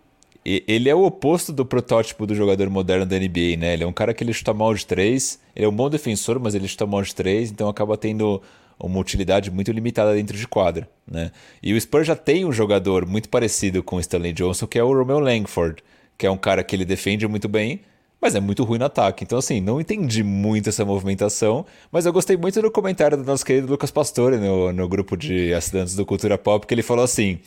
ele 0.43 0.89
é 0.89 0.95
o 0.95 1.05
oposto 1.05 1.53
do 1.53 1.67
protótipo 1.67 2.27
do 2.27 2.35
jogador 2.35 2.71
moderno 2.71 3.05
da 3.05 3.19
NBA, 3.19 3.59
né? 3.59 3.75
Ele 3.75 3.85
é 3.85 3.87
um 3.87 3.93
cara 3.93 4.15
que 4.15 4.25
ele 4.25 4.33
chuta 4.33 4.55
mal 4.55 4.73
de 4.73 4.87
três, 4.87 5.39
ele 5.55 5.67
é 5.67 5.69
um 5.69 5.77
bom 5.77 5.91
defensor, 5.91 6.41
mas 6.41 6.55
ele 6.55 6.67
chuta 6.67 6.87
mal 6.87 7.03
de 7.03 7.15
três, 7.15 7.51
então 7.51 7.69
acaba 7.69 7.99
tendo 7.99 8.41
uma 8.79 8.99
utilidade 8.99 9.51
muito 9.51 9.73
limitada 9.73 10.15
dentro 10.15 10.37
de 10.37 10.47
quadra, 10.47 10.89
né? 11.11 11.31
E 11.63 11.73
o 11.73 11.81
Spurs 11.81 12.07
já 12.07 12.17
tem 12.17 12.45
um 12.45 12.53
jogador 12.53 13.07
muito 13.07 13.29
parecido 13.29 13.83
com 13.83 13.97
o 13.97 14.01
Stanley 14.01 14.33
Johnson, 14.33 14.67
que 14.67 14.79
é 14.79 14.85
o 14.85 14.93
Romeo 14.93 15.19
Langford, 15.19 15.83
que 16.19 16.27
é 16.27 16.31
um 16.31 16.37
cara 16.37 16.63
que 16.63 16.77
ele 16.77 16.85
defende 16.85 17.27
muito 17.27 17.49
bem, 17.49 17.81
mas 18.21 18.35
é 18.35 18.41
muito 18.41 18.65
ruim 18.65 18.79
no 18.79 18.85
ataque. 18.85 19.25
Então, 19.25 19.39
assim, 19.39 19.61
não 19.61 19.81
entendi 19.81 20.23
muito 20.23 20.69
essa 20.69 20.85
movimentação, 20.85 21.65
mas 21.91 22.07
eu 22.07 22.13
gostei 22.13 22.37
muito 22.37 22.61
do 22.61 22.71
comentário 22.71 23.17
do 23.17 23.25
nosso 23.25 23.45
querido 23.45 23.67
Lucas 23.67 23.91
Pastore 23.91 24.37
no, 24.37 24.73
no 24.73 24.89
grupo 24.89 25.17
de 25.17 25.53
assinantes 25.55 25.95
do 25.95 26.05
Cultura 26.05 26.37
Pop, 26.37 26.67
que 26.67 26.75
ele 26.75 26.83
falou 26.83 27.05
assim: 27.05 27.39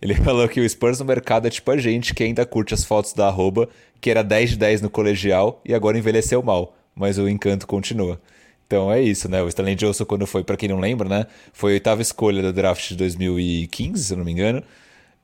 ele 0.00 0.14
falou 0.22 0.48
que 0.48 0.60
o 0.60 0.68
Spurs 0.68 0.98
no 0.98 1.04
mercado 1.04 1.46
é 1.46 1.50
tipo 1.50 1.70
a 1.70 1.76
gente 1.76 2.14
que 2.14 2.22
ainda 2.22 2.44
curte 2.44 2.74
as 2.74 2.84
fotos 2.84 3.12
da 3.12 3.28
arroba, 3.28 3.68
que 4.00 4.10
era 4.10 4.22
10 4.22 4.50
de 4.50 4.56
10 4.56 4.82
no 4.82 4.90
colegial 4.90 5.60
e 5.64 5.74
agora 5.74 5.98
envelheceu 5.98 6.42
mal, 6.42 6.74
mas 6.94 7.18
o 7.18 7.28
encanto 7.28 7.66
continua. 7.66 8.20
Então 8.66 8.90
é 8.90 9.00
isso, 9.00 9.28
né? 9.28 9.42
O 9.42 9.48
Stanley 9.48 9.76
Johnson, 9.76 10.04
quando 10.04 10.26
foi, 10.26 10.42
para 10.42 10.56
quem 10.56 10.68
não 10.68 10.80
lembra, 10.80 11.08
né? 11.08 11.26
Foi 11.52 11.72
a 11.72 11.74
oitava 11.74 12.02
escolha 12.02 12.42
do 12.42 12.52
draft 12.52 12.88
de 12.88 12.96
2015, 12.96 14.04
se 14.04 14.12
eu 14.12 14.18
não 14.18 14.24
me 14.24 14.32
engano. 14.32 14.62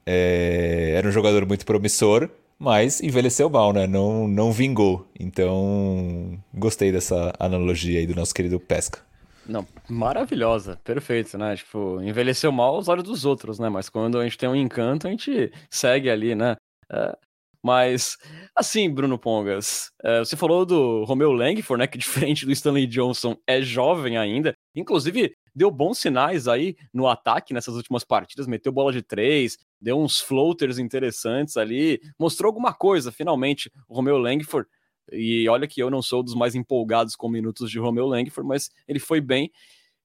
É... 0.07 0.95
Era 0.97 1.09
um 1.09 1.13
jogador 1.13 1.45
muito 1.47 1.67
promissor, 1.67 2.31
mas 2.59 3.01
envelheceu 3.01 3.51
mal, 3.51 3.73
né? 3.73 3.87
Não, 3.87 4.29
não 4.29 4.53
vingou. 4.53 5.07
Então, 5.19 6.39
gostei 6.55 6.93
dessa 6.93 7.33
analogia 7.39 7.99
aí 7.99 8.07
do 8.07 8.15
nosso 8.15 8.33
querido 8.33 8.61
Pesca. 8.61 9.01
Não, 9.45 9.67
maravilhosa, 9.89 10.79
perfeito, 10.85 11.37
né? 11.37 11.57
Tipo, 11.57 12.01
envelheceu 12.01 12.53
mal 12.53 12.77
aos 12.77 12.89
olhos 12.89 13.03
dos 13.05 13.25
outros, 13.25 13.59
né? 13.59 13.69
Mas 13.69 13.89
quando 13.89 14.19
a 14.19 14.25
gente 14.25 14.39
tem 14.39 14.49
um 14.49 14.55
encanto, 14.55 15.09
a 15.09 15.11
gente 15.11 15.53
segue 15.69 16.09
ali, 16.09 16.35
né? 16.37 16.55
É, 16.89 17.17
mas, 17.63 18.17
assim, 18.57 18.91
Bruno 18.91 19.19
Pongas, 19.19 19.93
é, 20.03 20.19
você 20.19 20.37
falou 20.37 20.67
do 20.67 21.05
Romeu 21.05 21.33
Langford, 21.33 21.79
né? 21.79 21.87
Que 21.87 21.97
diferente 21.99 22.45
do 22.45 22.53
Stanley 22.53 22.87
Johnson, 22.87 23.37
é 23.47 23.63
jovem 23.63 24.17
ainda. 24.19 24.57
Inclusive, 24.75 25.35
deu 25.55 25.71
bons 25.71 25.99
sinais 25.99 26.49
aí 26.49 26.77
no 26.93 27.07
ataque 27.07 27.55
nessas 27.55 27.77
últimas 27.77 28.05
partidas, 28.05 28.47
meteu 28.47 28.73
bola 28.73 28.93
de 28.93 29.03
três, 29.03 29.57
deu 29.81 30.01
uns 30.01 30.21
floaters 30.21 30.79
interessantes 30.79 31.57
ali, 31.57 32.01
mostrou 32.19 32.49
alguma 32.49 32.73
coisa, 32.73 33.13
finalmente, 33.13 33.71
o 33.89 33.95
Romeu 33.95 34.19
Langford. 34.19 34.69
E 35.13 35.49
olha 35.49 35.67
que 35.67 35.81
eu 35.83 35.91
não 35.91 36.03
sou 36.03 36.23
dos 36.23 36.35
mais 36.35 36.55
empolgados 36.55 37.15
com 37.15 37.29
minutos 37.29 37.71
de 37.71 37.79
Romeo 37.79 38.07
Langford, 38.07 38.49
mas 38.49 38.71
ele 38.89 38.99
foi 38.99 39.21
bem. 39.21 39.51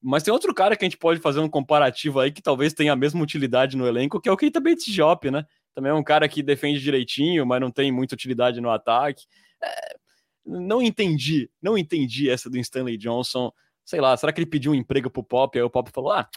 Mas 0.00 0.22
tem 0.22 0.32
outro 0.32 0.54
cara 0.54 0.76
que 0.76 0.84
a 0.84 0.88
gente 0.88 0.98
pode 0.98 1.20
fazer 1.20 1.40
um 1.40 1.48
comparativo 1.48 2.20
aí 2.20 2.30
que 2.30 2.42
talvez 2.42 2.72
tenha 2.72 2.92
a 2.92 2.96
mesma 2.96 3.20
utilidade 3.20 3.76
no 3.76 3.86
elenco, 3.86 4.20
que 4.20 4.28
é 4.28 4.32
o 4.32 4.36
Keita 4.36 4.60
Bates 4.60 4.84
Diop, 4.84 5.30
né? 5.30 5.44
Também 5.78 5.92
é 5.92 5.94
um 5.94 6.02
cara 6.02 6.28
que 6.28 6.42
defende 6.42 6.80
direitinho, 6.80 7.46
mas 7.46 7.60
não 7.60 7.70
tem 7.70 7.92
muita 7.92 8.16
utilidade 8.16 8.60
no 8.60 8.68
ataque. 8.68 9.26
É, 9.62 9.96
não 10.44 10.82
entendi, 10.82 11.48
não 11.62 11.78
entendi 11.78 12.28
essa 12.28 12.50
do 12.50 12.58
Stanley 12.58 12.96
Johnson. 12.96 13.52
Sei 13.84 14.00
lá, 14.00 14.16
será 14.16 14.32
que 14.32 14.40
ele 14.40 14.50
pediu 14.50 14.72
um 14.72 14.74
emprego 14.74 15.08
pro 15.08 15.22
Pop? 15.22 15.56
Aí 15.56 15.62
o 15.62 15.70
Pop 15.70 15.88
falou: 15.94 16.10
ah, 16.10 16.28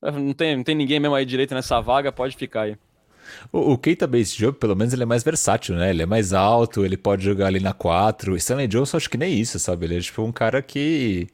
não 0.00 0.32
tem, 0.32 0.56
não 0.56 0.64
tem 0.64 0.74
ninguém 0.74 0.98
mesmo 0.98 1.14
aí 1.14 1.26
direito 1.26 1.54
nessa 1.54 1.78
vaga, 1.78 2.10
pode 2.10 2.38
ficar 2.38 2.62
aí. 2.62 2.78
O, 3.52 3.72
o 3.72 3.76
Keita 3.76 4.06
Base 4.06 4.34
Job, 4.34 4.56
pelo 4.58 4.74
menos, 4.74 4.94
ele 4.94 5.02
é 5.02 5.06
mais 5.06 5.22
versátil, 5.22 5.76
né? 5.76 5.90
Ele 5.90 6.00
é 6.00 6.06
mais 6.06 6.32
alto, 6.32 6.82
ele 6.82 6.96
pode 6.96 7.22
jogar 7.22 7.48
ali 7.48 7.60
na 7.60 7.74
4. 7.74 8.32
O 8.32 8.36
Stanley 8.36 8.66
Johnson, 8.66 8.96
acho 8.96 9.10
que 9.10 9.18
nem 9.18 9.38
isso, 9.38 9.58
sabe? 9.58 9.84
Ele 9.84 9.98
é 9.98 10.00
tipo 10.00 10.22
um 10.22 10.32
cara 10.32 10.62
que. 10.62 11.28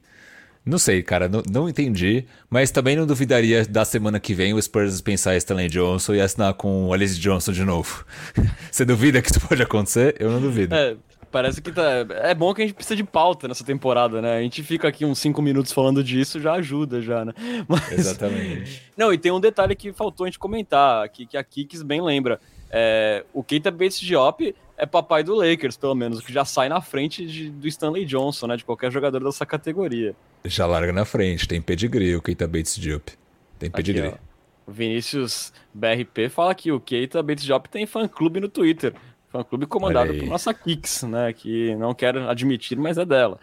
Não 0.65 0.79
sei, 0.79 1.03
cara, 1.03 1.29
não, 1.29 1.43
não 1.51 1.69
entendi, 1.69 2.25
mas 2.49 2.71
também 2.71 2.95
não 2.95 3.05
duvidaria 3.05 3.65
da 3.67 3.85
semana 3.85 4.21
que 4.21 4.33
vem 4.33 4.55
o 4.55 4.63
Spurs 4.63 5.01
pensar 5.01 5.35
em 5.35 5.39
Stanley 5.39 5.69
Johnson 5.69 6.15
e 6.15 6.21
assinar 6.21 6.55
com 6.55 6.87
o 6.87 6.93
Alice 6.93 7.19
Johnson 7.19 7.53
de 7.53 7.65
novo. 7.65 8.05
Você 8.71 8.85
duvida 8.85 9.21
que 9.21 9.31
isso 9.31 9.41
pode 9.41 9.61
acontecer? 9.61 10.15
Eu 10.21 10.31
não 10.31 10.41
duvido. 10.41 10.75
É, 10.75 10.97
Parece 11.33 11.63
que 11.63 11.73
tá. 11.73 12.07
É 12.11 12.35
bom 12.35 12.53
que 12.53 12.61
a 12.61 12.67
gente 12.67 12.75
precisa 12.75 12.95
de 12.95 13.03
pauta 13.03 13.49
nessa 13.49 13.65
temporada, 13.65 14.21
né? 14.21 14.37
A 14.37 14.43
gente 14.43 14.63
fica 14.63 14.87
aqui 14.87 15.03
uns 15.03 15.19
cinco 15.19 15.41
minutos 15.41 15.73
falando 15.73 16.05
disso, 16.05 16.39
já 16.39 16.53
ajuda, 16.53 17.01
já, 17.01 17.25
né? 17.25 17.33
Mas... 17.67 17.91
Exatamente. 17.91 18.83
Não, 18.95 19.11
e 19.11 19.17
tem 19.17 19.33
um 19.33 19.41
detalhe 19.41 19.75
que 19.75 19.95
faltou 19.95 20.25
a 20.25 20.29
gente 20.29 20.39
comentar, 20.39 21.09
que, 21.09 21.25
que 21.25 21.39
a 21.39 21.43
Kicks 21.43 21.83
bem 21.83 22.03
lembra. 22.03 22.39
É, 22.71 23.25
o 23.33 23.43
Keita 23.43 23.71
Bates 23.71 23.99
Diop 23.99 24.55
é 24.83 24.87
papai 24.87 25.23
do 25.23 25.33
Lakers, 25.37 25.77
pelo 25.77 25.95
menos, 25.95 26.21
que 26.21 26.33
já 26.33 26.45
sai 26.45 26.69
na 26.69 26.81
frente 26.81 27.25
de, 27.25 27.49
do 27.51 27.69
Stanley 27.69 28.05
Johnson, 28.05 28.49
né? 28.49 28.57
De 28.57 28.65
qualquer 28.65 28.91
jogador 28.91 29.23
dessa 29.23 29.47
categoria. 29.47 30.13
Já 30.45 30.67
larga 30.67 30.93
na 30.93 31.05
frente, 31.05 31.47
tem 31.47 31.63
pedigree 31.63 32.17
o 32.17 32.21
Keita 32.21 32.49
Bates 32.49 32.77
Diop. 32.77 33.13
Tem 33.61 33.71
pedigree. 33.71 34.09
Aqui, 34.09 34.19
o 34.67 34.73
Vinícius 34.73 35.53
BRP 35.73 36.29
fala 36.29 36.53
que 36.53 36.73
o 36.73 36.81
Keita 36.81 37.23
Bates 37.23 37.45
Diop 37.45 37.69
tem 37.69 37.87
fã-clube 37.87 38.41
no 38.41 38.49
Twitter. 38.49 38.93
Fã-clube 39.29 39.67
comandado 39.67 40.13
por 40.15 40.27
nossa 40.27 40.53
Kix, 40.53 41.05
né? 41.05 41.33
Que 41.33 41.77
não 41.77 41.95
quero 41.95 42.29
admitir, 42.29 42.77
mas 42.77 42.99
é 42.99 43.05
dela. 43.05 43.39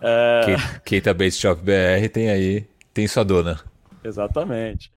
É... 0.00 0.56
Keita 0.86 1.12
Base 1.12 1.36
Shop 1.36 1.60
BR 1.62 2.08
tem 2.10 2.30
aí, 2.30 2.66
tem 2.94 3.06
sua 3.06 3.24
dona. 3.24 3.60
Exatamente. 4.02 4.90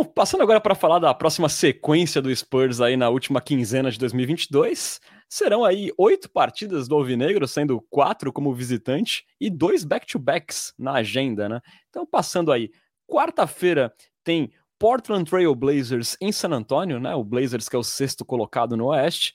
Bom, 0.00 0.04
passando 0.06 0.42
agora 0.42 0.58
para 0.58 0.74
falar 0.74 0.98
da 0.98 1.12
próxima 1.12 1.46
sequência 1.46 2.22
do 2.22 2.34
Spurs 2.34 2.80
aí 2.80 2.96
na 2.96 3.10
última 3.10 3.38
quinzena 3.38 3.90
de 3.90 3.98
2022, 3.98 4.98
serão 5.28 5.62
aí 5.62 5.92
oito 5.98 6.30
partidas 6.30 6.88
do 6.88 6.94
Alvinegro, 6.94 7.46
sendo 7.46 7.82
quatro 7.90 8.32
como 8.32 8.54
visitante 8.54 9.26
e 9.38 9.50
dois 9.50 9.84
back-to-backs 9.84 10.72
na 10.78 10.92
agenda, 10.92 11.50
né? 11.50 11.60
Então, 11.90 12.06
passando 12.06 12.50
aí, 12.50 12.70
quarta-feira 13.06 13.92
tem 14.24 14.50
Portland 14.78 15.28
Trail 15.28 15.54
Blazers 15.54 16.16
em 16.18 16.32
San 16.32 16.52
Antonio, 16.52 16.98
né? 16.98 17.14
O 17.14 17.22
Blazers 17.22 17.68
que 17.68 17.76
é 17.76 17.78
o 17.78 17.84
sexto 17.84 18.24
colocado 18.24 18.78
no 18.78 18.86
Oeste. 18.86 19.34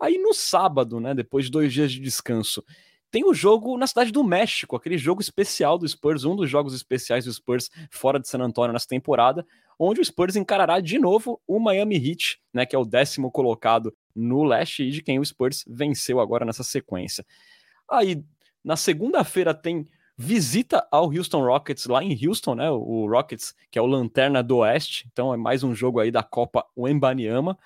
Aí 0.00 0.16
no 0.16 0.32
sábado, 0.32 0.98
né? 0.98 1.14
Depois 1.14 1.44
de 1.44 1.50
dois 1.50 1.74
dias 1.74 1.92
de 1.92 2.00
descanso, 2.00 2.64
tem 3.16 3.24
o 3.24 3.32
jogo 3.32 3.78
na 3.78 3.86
cidade 3.86 4.12
do 4.12 4.22
México, 4.22 4.76
aquele 4.76 4.98
jogo 4.98 5.22
especial 5.22 5.78
do 5.78 5.88
Spurs, 5.88 6.24
um 6.24 6.36
dos 6.36 6.50
jogos 6.50 6.74
especiais 6.74 7.24
do 7.24 7.32
Spurs 7.32 7.70
fora 7.90 8.20
de 8.20 8.28
San 8.28 8.40
Antonio 8.40 8.74
nessa 8.74 8.86
temporada, 8.86 9.42
onde 9.78 10.02
o 10.02 10.04
Spurs 10.04 10.36
encarará 10.36 10.80
de 10.80 10.98
novo 10.98 11.40
o 11.46 11.58
Miami 11.58 11.96
Heat, 11.96 12.38
né? 12.52 12.66
Que 12.66 12.76
é 12.76 12.78
o 12.78 12.84
décimo 12.84 13.32
colocado 13.32 13.90
no 14.14 14.44
leste 14.44 14.82
e 14.82 14.90
de 14.90 15.00
quem 15.00 15.18
o 15.18 15.24
Spurs 15.24 15.64
venceu 15.66 16.20
agora 16.20 16.44
nessa 16.44 16.62
sequência. 16.62 17.24
Aí 17.90 18.22
na 18.62 18.76
segunda-feira 18.76 19.54
tem 19.54 19.88
visita 20.14 20.86
ao 20.92 21.06
Houston 21.06 21.42
Rockets 21.42 21.86
lá 21.86 22.04
em 22.04 22.18
Houston, 22.22 22.54
né? 22.56 22.70
O 22.70 23.06
Rockets, 23.08 23.54
que 23.70 23.78
é 23.78 23.82
o 23.82 23.86
lanterna 23.86 24.42
do 24.42 24.58
Oeste, 24.58 25.08
então 25.10 25.32
é 25.32 25.38
mais 25.38 25.64
um 25.64 25.74
jogo 25.74 26.00
aí 26.00 26.10
da 26.10 26.22
Copa 26.22 26.66
Wembanyama. 26.76 27.56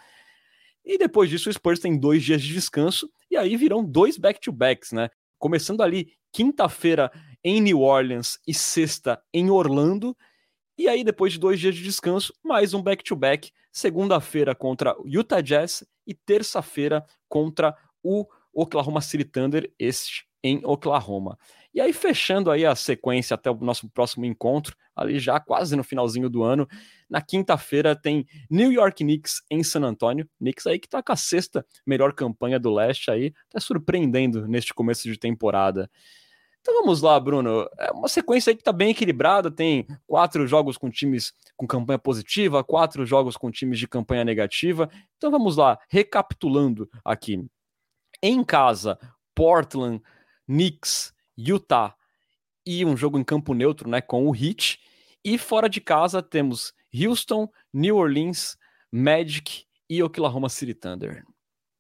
E 0.85 0.97
depois 0.97 1.29
disso, 1.29 1.51
o 1.51 1.53
Spurs 1.53 1.81
tem 1.81 1.99
dois 1.99 2.23
dias 2.23 2.41
de 2.41 2.55
descanso 2.55 3.11
e 3.29 3.37
aí 3.37 3.57
virão 3.57 3.85
dois 3.85 4.17
back-to-backs, 4.17 4.93
né? 4.93 5.11
Começando 5.41 5.81
ali 5.81 6.13
quinta-feira 6.31 7.11
em 7.43 7.63
New 7.63 7.81
Orleans 7.81 8.39
e 8.47 8.53
sexta 8.53 9.21
em 9.33 9.49
Orlando. 9.49 10.15
E 10.77 10.87
aí, 10.87 11.03
depois 11.03 11.33
de 11.33 11.39
dois 11.39 11.59
dias 11.59 11.75
de 11.75 11.83
descanso, 11.83 12.35
mais 12.45 12.75
um 12.75 12.83
back-to-back. 12.83 13.51
Segunda-feira 13.73 14.55
contra 14.55 14.95
o 15.01 15.09
Utah 15.09 15.41
Jazz 15.41 15.83
e 16.07 16.13
terça-feira 16.13 17.07
contra 17.27 17.75
o 18.03 18.27
Oklahoma 18.53 19.01
City 19.01 19.25
Thunder, 19.25 19.73
este 19.79 20.27
em 20.45 20.61
Oklahoma. 20.63 21.39
E 21.73 21.81
aí, 21.81 21.93
fechando 21.93 22.51
aí 22.51 22.67
a 22.67 22.75
sequência 22.75 23.35
até 23.35 23.51
o 23.51 23.55
nosso 23.55 23.89
próximo 23.91 24.25
encontro, 24.25 24.77
ali 24.95 25.21
já 25.21 25.39
quase 25.39 25.77
no 25.77 25.85
finalzinho 25.85 26.29
do 26.29 26.43
ano, 26.43 26.67
na 27.09 27.23
quinta-feira 27.23 27.95
tem 27.95 28.27
New 28.51 28.73
York 28.73 29.05
Knicks 29.05 29.43
em 29.51 29.63
San 29.63 29.83
Antonio. 29.83 30.29
Knicks 30.39 30.67
aí 30.67 30.79
que 30.79 30.89
tá 30.89 31.03
com 31.03 31.13
a 31.13 31.17
sexta 31.17 31.65
melhor 31.87 32.13
campanha 32.13 32.59
do 32.59 32.73
leste 32.73 33.11
aí, 33.11 33.33
tá 33.49 33.61
surpreendendo 33.61 34.49
neste 34.49 34.75
começo 34.75 35.09
de 35.09 35.17
temporada. 35.17 35.89
Então 36.61 36.75
vamos 36.75 37.01
lá, 37.01 37.19
Bruno. 37.19 37.67
É 37.79 37.91
uma 37.91 38.09
sequência 38.09 38.51
aí 38.51 38.57
que 38.57 38.61
está 38.61 38.73
bem 38.73 38.91
equilibrada. 38.91 39.51
Tem 39.51 39.87
quatro 40.07 40.47
jogos 40.47 40.77
com 40.77 40.91
times 40.91 41.33
com 41.57 41.67
campanha 41.67 41.99
positiva, 41.99 42.63
quatro 42.63 43.07
jogos 43.07 43.37
com 43.37 43.51
times 43.51 43.79
de 43.79 43.89
campanha 43.89 44.25
negativa. 44.25 44.91
Então 45.17 45.31
vamos 45.31 45.57
lá, 45.57 45.79
recapitulando 45.89 46.89
aqui. 47.05 47.43
Em 48.23 48.45
casa, 48.45 48.99
Portland, 49.35 50.03
Knicks, 50.47 51.15
Utah 51.49 51.95
e 52.67 52.85
um 52.85 52.97
jogo 52.97 53.19
em 53.19 53.25
campo 53.25 53.55
neutro, 53.55 53.89
né, 53.89 54.01
com 54.01 54.29
o 54.29 54.35
Heat. 54.35 54.79
E 55.25 55.39
fora 55.39 55.69
de 55.69 55.81
casa 55.81 56.23
temos 56.23 56.73
Houston, 56.95 57.49
New 57.73 57.97
Orleans, 57.97 58.57
Magic 58.91 59.65
e 59.89 60.03
Oklahoma 60.03 60.49
City 60.49 60.75
Thunder. 60.75 61.25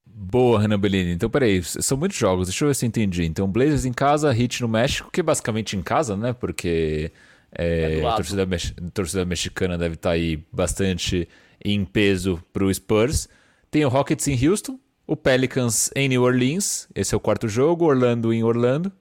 Boa, 0.04 0.60
Renan 0.60 0.78
Bellini. 0.78 1.12
Então, 1.12 1.30
peraí, 1.30 1.62
são 1.62 1.96
muitos 1.96 2.18
jogos, 2.18 2.48
deixa 2.48 2.64
eu 2.64 2.68
ver 2.68 2.74
se 2.74 2.84
eu 2.84 2.88
entendi. 2.88 3.24
Então, 3.24 3.50
Blazers 3.50 3.84
em 3.84 3.92
casa, 3.92 4.36
Heat 4.36 4.60
no 4.60 4.68
México, 4.68 5.10
que 5.10 5.20
é 5.20 5.22
basicamente 5.22 5.76
em 5.76 5.82
casa, 5.82 6.16
né? 6.16 6.32
Porque 6.32 7.12
é, 7.52 8.00
é 8.00 8.06
a, 8.06 8.14
torcida, 8.14 8.42
a, 8.42 8.90
torcida, 8.90 9.24
mexicana 9.24 9.78
deve 9.78 9.94
estar 9.94 10.10
tá 10.10 10.14
aí 10.14 10.44
bastante 10.52 11.28
em 11.64 11.84
peso 11.84 12.42
para 12.52 12.64
o 12.64 12.74
Spurs. 12.74 13.28
Tem 13.70 13.84
o 13.84 13.88
Rockets 13.88 14.26
em 14.26 14.48
Houston, 14.48 14.78
o 15.06 15.16
Pelicans 15.16 15.90
em 15.94 16.08
New 16.08 16.22
Orleans, 16.22 16.88
esse 16.94 17.14
é 17.14 17.16
o 17.16 17.20
quarto 17.20 17.48
jogo, 17.48 17.84
Orlando 17.84 18.32
em 18.32 18.42
Orlando. 18.42 18.92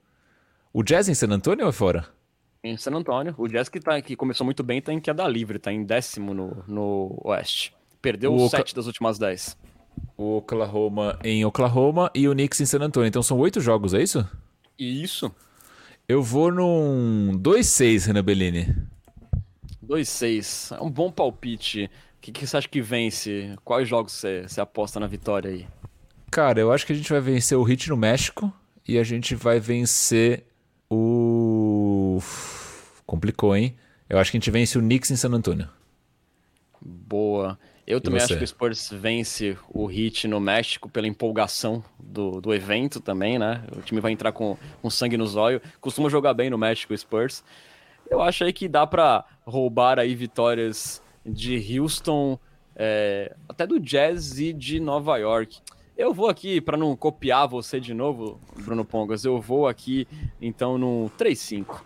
O 0.72 0.84
Jazz 0.84 1.10
em 1.10 1.14
San 1.14 1.30
Antonio 1.30 1.64
ou 1.64 1.70
é 1.70 1.74
fora? 1.74 2.08
Em 2.64 2.78
San 2.78 2.92
Antonio. 2.92 3.34
O 3.38 3.48
Jazz 3.48 3.70
que, 3.70 3.80
tá, 3.80 4.00
que 4.02 4.16
começou 4.16 4.46
muito 4.46 4.62
bem 4.62 4.80
está 4.80 4.94
em 4.94 5.00
queda 5.00 5.28
livre, 5.28 5.58
está 5.58 5.72
em 5.72 5.84
décimo 5.84 6.34
no, 6.34 6.64
no 6.68 7.20
Oeste. 7.24 7.74
Perdeu 8.02 8.34
o 8.34 8.50
sete 8.50 8.76
das 8.76 8.86
últimas 8.86 9.18
dez. 9.18 9.58
O 10.16 10.38
Oklahoma 10.38 11.18
em 11.24 11.44
Oklahoma 11.44 12.12
e 12.14 12.28
o 12.28 12.34
Knicks 12.34 12.62
em 12.62 12.66
San 12.66 12.80
Antonio. 12.80 13.08
Então 13.08 13.24
são 13.24 13.38
oito 13.40 13.60
jogos, 13.60 13.94
é 13.94 14.02
isso? 14.02 14.28
Isso. 14.78 15.32
Eu 16.08 16.22
vou 16.22 16.52
num 16.52 17.40
2-6, 17.40 18.08
Renan 18.08 18.24
Bellini. 18.24 18.76
2-6. 19.86 20.78
É 20.78 20.82
um 20.82 20.90
bom 20.90 21.12
palpite. 21.12 21.90
O 22.18 22.22
que, 22.22 22.32
que, 22.32 22.46
você 22.46 22.58
acha 22.58 22.68
que 22.68 22.82
vence? 22.82 23.56
Quais 23.64 23.88
jogos 23.88 24.14
você, 24.14 24.44
você 24.44 24.62
aposta 24.62 25.00
na 25.00 25.08
vitória 25.08 25.50
aí? 25.52 25.68
Cara, 26.32 26.60
eu 26.60 26.72
acho 26.72 26.86
que 26.86 26.94
a 26.94 26.96
gente 26.96 27.12
vai 27.12 27.22
vencer 27.22 27.58
o 27.58 27.68
Heat 27.68 27.90
no 27.90 27.98
México 27.98 28.54
e 28.88 28.98
a 28.98 29.04
gente 29.04 29.36
vai 29.36 29.60
vencer 29.60 30.49
o. 30.90 32.20
Complicou, 33.06 33.56
hein? 33.56 33.76
Eu 34.10 34.18
acho 34.18 34.32
que 34.32 34.38
a 34.38 34.40
gente 34.40 34.52
vence 34.52 34.78
o 34.78 34.82
Knicks 34.82 35.12
em 35.12 35.16
San 35.16 35.30
Antonio. 35.30 35.68
Boa. 36.82 37.58
Eu 37.86 38.00
também 38.00 38.22
acho 38.22 38.38
que 38.38 38.44
o 38.44 38.48
Spurs 38.48 38.90
vence 38.92 39.58
o 39.68 39.90
Heat 39.90 40.28
no 40.28 40.40
México 40.40 40.88
pela 40.88 41.08
empolgação 41.08 41.84
do, 42.00 42.40
do 42.40 42.54
evento 42.54 43.00
também, 43.00 43.40
né? 43.40 43.64
O 43.76 43.82
time 43.82 44.00
vai 44.00 44.12
entrar 44.12 44.32
com, 44.32 44.56
com 44.80 44.90
sangue 44.92 45.18
nos 45.18 45.36
olhos. 45.36 45.60
Costuma 45.82 46.08
jogar 46.08 46.36
bem 46.36 46.52
no 46.52 46.58
México 46.58 46.94
o 46.94 46.98
Spurs. 46.98 47.44
Eu 48.08 48.22
acho 48.22 48.44
aí 48.44 48.54
que 48.54 48.68
dá 48.68 48.86
para 48.86 49.26
roubar 49.44 49.98
aí 49.98 50.14
vitórias 50.14 51.02
de 51.26 51.80
Houston, 51.80 52.40
é, 52.76 53.36
até 53.48 53.66
do 53.66 53.80
Jazz 53.80 54.40
e 54.40 54.54
de 54.54 54.80
Nova 54.80 55.18
York. 55.18 55.60
Eu 56.00 56.14
vou 56.14 56.30
aqui, 56.30 56.62
para 56.62 56.78
não 56.78 56.96
copiar 56.96 57.46
você 57.46 57.78
de 57.78 57.94
novo, 57.94 58.40
Bruno 58.64 58.86
Pongas, 58.86 59.26
eu 59.26 59.42
vou 59.42 59.68
aqui 59.68 60.08
então 60.42 60.78
no 60.78 61.12
3-5. 61.20 61.82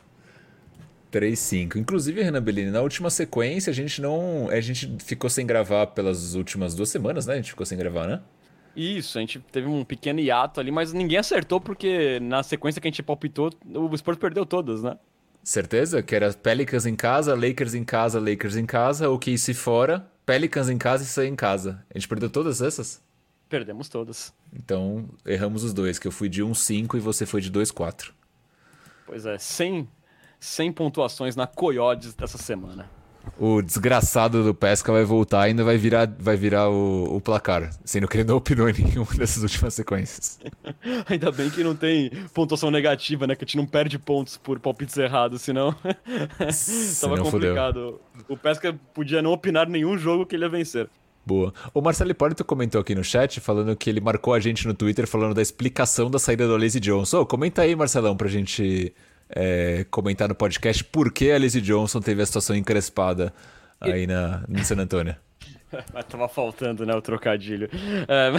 3-5. 1.12 1.78
Inclusive, 1.78 2.22
Renan 2.22 2.44
Bellini, 2.44 2.70
na 2.70 2.82
última 2.82 3.10
sequência 3.10 3.72
a 3.72 3.74
gente 3.74 4.00
não. 4.00 4.50
A 4.52 4.62
gente 4.62 4.98
ficou 5.04 5.32
sem 5.32 5.48
gravar 5.48 5.88
pelas 5.88 6.36
últimas 6.36 6.76
duas 6.76 6.90
semanas, 6.90 7.26
né? 7.26 7.34
A 7.34 7.38
gente 7.38 7.50
ficou 7.50 7.66
sem 7.66 7.76
gravar, 7.76 8.06
né? 8.06 8.22
Isso, 8.76 9.18
a 9.18 9.22
gente 9.22 9.40
teve 9.52 9.66
um 9.66 9.84
pequeno 9.84 10.20
hiato 10.20 10.60
ali, 10.60 10.70
mas 10.70 10.94
ninguém 10.94 11.18
acertou 11.18 11.60
porque 11.60 12.20
na 12.20 12.44
sequência 12.44 12.80
que 12.80 12.88
a 12.88 12.92
gente 12.92 13.02
palpitou, 13.02 13.50
o 13.66 13.98
Spurs 13.98 14.20
perdeu 14.20 14.46
todas, 14.46 14.84
né? 14.84 14.96
Certeza? 15.44 16.04
Que 16.04 16.14
era 16.14 16.32
Pelicans 16.34 16.86
em 16.86 16.96
casa, 16.96 17.34
Lakers 17.34 17.74
em 17.74 17.84
casa, 17.84 18.20
Lakers 18.20 18.58
em 18.58 18.66
casa, 18.68 19.10
ou 19.10 19.18
que 19.18 19.36
se 19.40 19.56
fora, 19.56 20.08
Pelicans 20.24 20.70
em 20.70 20.78
casa 20.78 21.02
e 21.04 21.08
isso 21.08 21.22
em 21.24 21.36
casa. 21.36 21.84
A 21.90 21.98
gente 21.98 22.08
perdeu 22.08 22.30
todas 22.30 22.62
essas? 22.62 23.02
Perdemos 23.54 23.88
todas. 23.88 24.34
Então, 24.52 25.08
erramos 25.24 25.64
os 25.64 25.76
dois, 25.76 26.00
que 26.00 26.08
eu 26.08 26.12
fui 26.12 26.28
de 26.28 26.42
1-5 26.44 26.96
e 26.96 27.00
você 27.00 27.24
foi 27.24 27.40
de 27.40 27.52
2-4. 27.52 28.10
Pois 29.06 29.28
é, 29.28 29.38
sem 29.38 29.88
100 30.40 30.72
pontuações 30.72 31.36
na 31.36 31.46
Coyotes 31.46 32.16
dessa 32.16 32.40
semana. 32.40 32.90
O 33.38 33.62
desgraçado 33.62 34.44
do 34.44 34.56
Pesca 34.56 34.92
vai 34.92 35.04
voltar 35.06 35.46
e 35.46 35.52
ainda 35.52 35.64
vai 35.64 35.78
virar, 35.78 36.12
vai 36.18 36.36
virar 36.36 36.68
o, 36.68 37.16
o 37.16 37.22
placar, 37.22 37.70
sendo 37.86 38.08
que 38.08 38.18
ele 38.18 38.24
não 38.24 38.38
opinou 38.38 38.68
em 38.68 38.74
nenhuma 38.74 39.06
dessas 39.16 39.44
últimas 39.44 39.76
sequências. 39.76 40.40
ainda 41.08 41.32
bem 41.32 41.52
que 41.52 41.64
não 41.64 41.76
tem 41.76 42.10
pontuação 42.34 42.72
negativa, 42.72 43.28
né? 43.28 43.36
Que 43.36 43.44
a 43.44 43.46
gente 43.46 43.58
não 43.58 43.68
perde 43.68 44.00
pontos 44.00 44.36
por 44.36 44.60
palpites 44.60 44.98
errados, 44.98 45.44
senão 45.44 45.76
tava 47.00 47.20
complicado. 47.22 48.00
Fudeu. 48.14 48.28
O 48.30 48.36
Pesca 48.36 48.76
podia 48.96 49.22
não 49.22 49.32
opinar 49.32 49.70
nenhum 49.70 49.96
jogo 49.96 50.26
que 50.26 50.36
ele 50.36 50.44
ia 50.44 50.50
vencer. 50.50 50.90
Boa. 51.26 51.54
O 51.74 51.82
Marcelo 51.82 52.12
Hipólito 52.12 52.44
comentou 52.44 52.82
aqui 52.82 52.94
no 52.94 53.04
chat, 53.04 53.40
falando 53.40 53.76
que 53.76 53.90
ele 53.90 54.02
marcou 54.02 54.34
a 54.34 54.40
gente 54.40 54.68
no 54.68 54.74
Twitter, 54.74 55.08
falando 55.08 55.34
da 55.34 55.42
explicação 55.42 56.12
da 56.12 56.20
saída 56.20 56.48
do 56.48 56.58
Lazy 56.58 56.80
Johnson. 56.80 57.22
Oh, 57.22 57.26
comenta 57.26 57.62
aí, 57.62 57.76
Marcelão, 57.76 58.18
pra 58.18 58.28
gente 58.28 58.94
é, 59.30 59.86
comentar 59.90 60.28
no 60.28 60.36
podcast 60.36 60.84
por 60.84 61.12
que 61.12 61.32
a 61.32 61.38
Lizzie 61.38 61.62
Johnson 61.62 62.00
teve 62.00 62.22
a 62.22 62.26
situação 62.26 62.56
encrespada 62.56 63.34
aí 63.80 64.08
na, 64.08 64.44
em 64.50 64.64
San 64.64 64.78
Antônio. 64.78 65.16
Mas 65.94 66.06
tava 66.06 66.28
faltando, 66.28 66.86
né, 66.86 66.94
o 66.94 67.02
trocadilho. 67.02 67.68
É, 68.08 68.32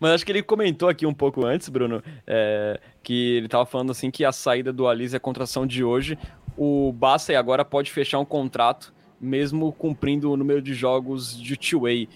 mas, 0.00 0.10
acho 0.10 0.26
que 0.26 0.32
ele 0.32 0.42
comentou 0.42 0.88
aqui 0.88 1.06
um 1.06 1.14
pouco 1.14 1.46
antes, 1.46 1.68
Bruno, 1.68 2.02
é, 2.26 2.80
que 3.00 3.36
ele 3.36 3.46
tava 3.46 3.64
falando 3.64 3.92
assim 3.92 4.10
que 4.10 4.24
a 4.24 4.32
saída 4.32 4.72
do 4.72 4.88
Alice 4.88 5.14
e 5.14 5.16
a 5.16 5.20
contratação 5.20 5.64
de 5.64 5.84
hoje, 5.84 6.18
o 6.56 6.92
Bassey 6.92 7.36
agora 7.36 7.64
pode 7.64 7.92
fechar 7.92 8.18
um 8.18 8.24
contrato, 8.24 8.92
mesmo 9.20 9.72
cumprindo 9.72 10.32
o 10.32 10.36
número 10.36 10.60
de 10.60 10.74
jogos 10.74 11.40
de 11.40 11.56
two-way. 11.56 12.08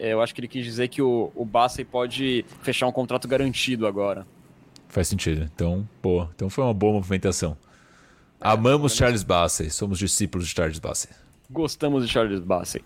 É, 0.00 0.14
eu 0.14 0.22
acho 0.22 0.34
que 0.34 0.40
ele 0.40 0.48
quis 0.48 0.64
dizer 0.64 0.88
que 0.88 1.02
o, 1.02 1.30
o 1.34 1.44
Bassey 1.44 1.84
pode 1.84 2.42
fechar 2.62 2.86
um 2.86 2.92
contrato 2.92 3.28
garantido 3.28 3.86
agora. 3.86 4.26
Faz 4.88 5.08
sentido. 5.08 5.42
Então, 5.54 5.86
pô, 6.00 6.26
então 6.34 6.48
foi 6.48 6.64
uma 6.64 6.72
boa 6.72 6.94
movimentação. 6.94 7.54
Amamos 8.40 8.96
Charles 8.96 9.22
Bassey, 9.22 9.68
somos 9.68 9.98
discípulos 9.98 10.48
de 10.48 10.54
Charles 10.54 10.78
Bassey. 10.78 11.10
Gostamos 11.50 12.06
de 12.06 12.10
Charles 12.10 12.40
Bassey. 12.40 12.82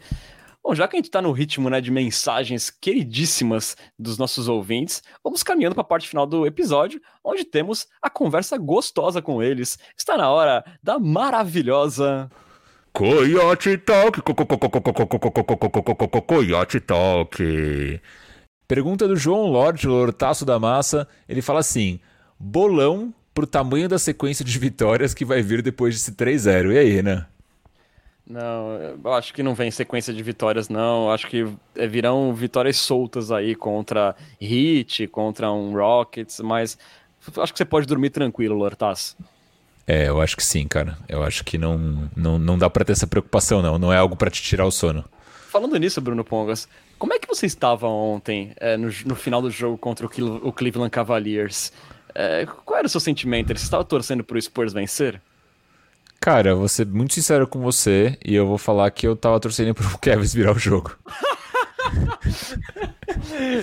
Bom, 0.61 0.75
já 0.75 0.89
que 0.89 0.97
a 0.97 0.99
gente 0.99 1.07
está 1.07 1.23
no 1.23 1.31
ritmo 1.31 1.71
né, 1.71 1.81
de 1.81 1.93
mensagens 1.93 2.69
queridíssimas 2.69 3.77
dos 3.97 4.19
nossos 4.19 4.49
ouvintes, 4.49 5.01
vamos 5.23 5.45
caminhando 5.45 5.77
para 5.77 5.83
a 5.83 5.87
parte 5.87 6.09
final 6.09 6.27
do 6.27 6.45
episódio, 6.45 7.01
onde 7.23 7.45
temos 7.45 7.87
a 8.03 8.11
conversa 8.11 8.59
gostosa 8.59 9.23
com 9.23 9.41
eles. 9.41 9.79
Está 9.97 10.17
na 10.17 10.29
hora 10.31 10.65
da 10.83 10.99
maravilhosa. 10.99 12.29
Coyote 12.97 13.77
Talk! 13.77 14.23
Coyote 16.23 16.81
Talk! 16.81 18.01
Pergunta 18.69 19.09
do 19.09 19.17
João 19.17 19.49
Lorde, 19.49 19.89
Lortaço 19.89 20.45
da 20.45 20.61
Massa. 20.61 21.09
Ele 21.29 21.43
fala 21.43 21.59
assim: 21.59 21.99
bolão 22.39 23.13
pro 23.35 23.49
tamanho 23.49 23.89
da 23.89 23.99
sequência 23.99 24.45
de 24.45 24.57
vitórias 24.61 25.13
que 25.13 25.25
vai 25.25 25.43
vir 25.43 25.61
depois 25.61 25.97
desse 25.97 26.13
3-0. 26.13 26.73
E 26.73 26.79
aí, 26.79 26.91
Renan? 26.91 27.27
Não, 28.25 28.77
eu 29.05 29.13
acho 29.13 29.35
que 29.35 29.43
não 29.43 29.57
vem 29.57 29.73
sequência 29.73 30.15
de 30.15 30.23
vitórias, 30.23 30.69
não. 30.69 31.11
Acho 31.11 31.27
que 31.27 31.45
é, 31.75 31.89
virão 31.89 32.33
vitórias 32.33 32.77
soltas 32.77 33.33
aí 33.33 33.57
contra 33.57 34.15
Heat, 34.41 35.09
contra 35.09 35.51
um 35.51 35.73
Rockets, 35.75 36.39
mas 36.39 36.79
acho 37.39 37.53
que 37.53 37.59
você 37.59 37.65
pode 37.65 37.89
dormir 37.89 38.11
tranquilo, 38.11 38.55
Lortaz. 38.55 39.17
É, 39.87 40.09
eu 40.09 40.21
acho 40.21 40.37
que 40.37 40.45
sim, 40.45 40.67
cara. 40.67 40.97
Eu 41.09 41.23
acho 41.23 41.45
que 41.45 41.59
não, 41.59 42.09
não, 42.17 42.39
não 42.39 42.59
dá 42.59 42.71
pra 42.71 42.85
ter 42.85 42.93
essa 42.93 43.07
preocupação, 43.07 43.61
não. 43.61 43.79
Não 43.79 43.93
é 43.93 43.97
algo 43.99 44.17
para 44.17 44.31
te 44.31 44.43
tirar 44.43 44.65
o 44.65 44.71
sono. 44.71 45.05
Falando 45.51 45.79
nisso, 45.79 46.01
Bruno 46.01 46.25
Pongas, 46.25 46.69
como 46.99 47.13
é 47.13 47.19
que 47.19 47.29
você 47.29 47.47
estava 47.47 47.87
ontem, 47.87 48.53
é, 48.57 48.77
no, 48.77 48.91
no 49.05 49.15
final 49.15 49.41
do 49.41 49.51
jogo 49.51 49.77
contra 49.77 50.07
o, 50.07 50.49
o 50.49 50.53
Cleveland 50.53 50.91
Cavaliers? 50.91 51.73
É, 52.15 52.47
qual 52.65 52.79
era 52.79 52.87
o 52.87 52.91
seu 52.91 53.01
sentimento? 53.01 53.49
Você 53.49 53.65
estava 53.65 53.85
torcendo 53.85 54.25
para 54.25 54.37
o 54.39 54.43
Spurs 54.43 54.73
vencer? 54.73 55.21
Cara, 56.21 56.55
vou 56.55 56.69
ser 56.69 56.87
muito 56.87 57.13
sincero 57.13 57.47
com 57.47 57.61
você 57.61 58.17
e 58.25 58.35
eu 58.35 58.47
vou 58.47 58.57
falar 58.57 58.91
que 58.91 59.07
eu 59.07 59.15
tava 59.15 59.39
torcendo 59.39 59.75
pro 59.75 59.87
Kevin 59.99 60.27
virar 60.27 60.53
o 60.53 60.59
jogo. 60.59 60.97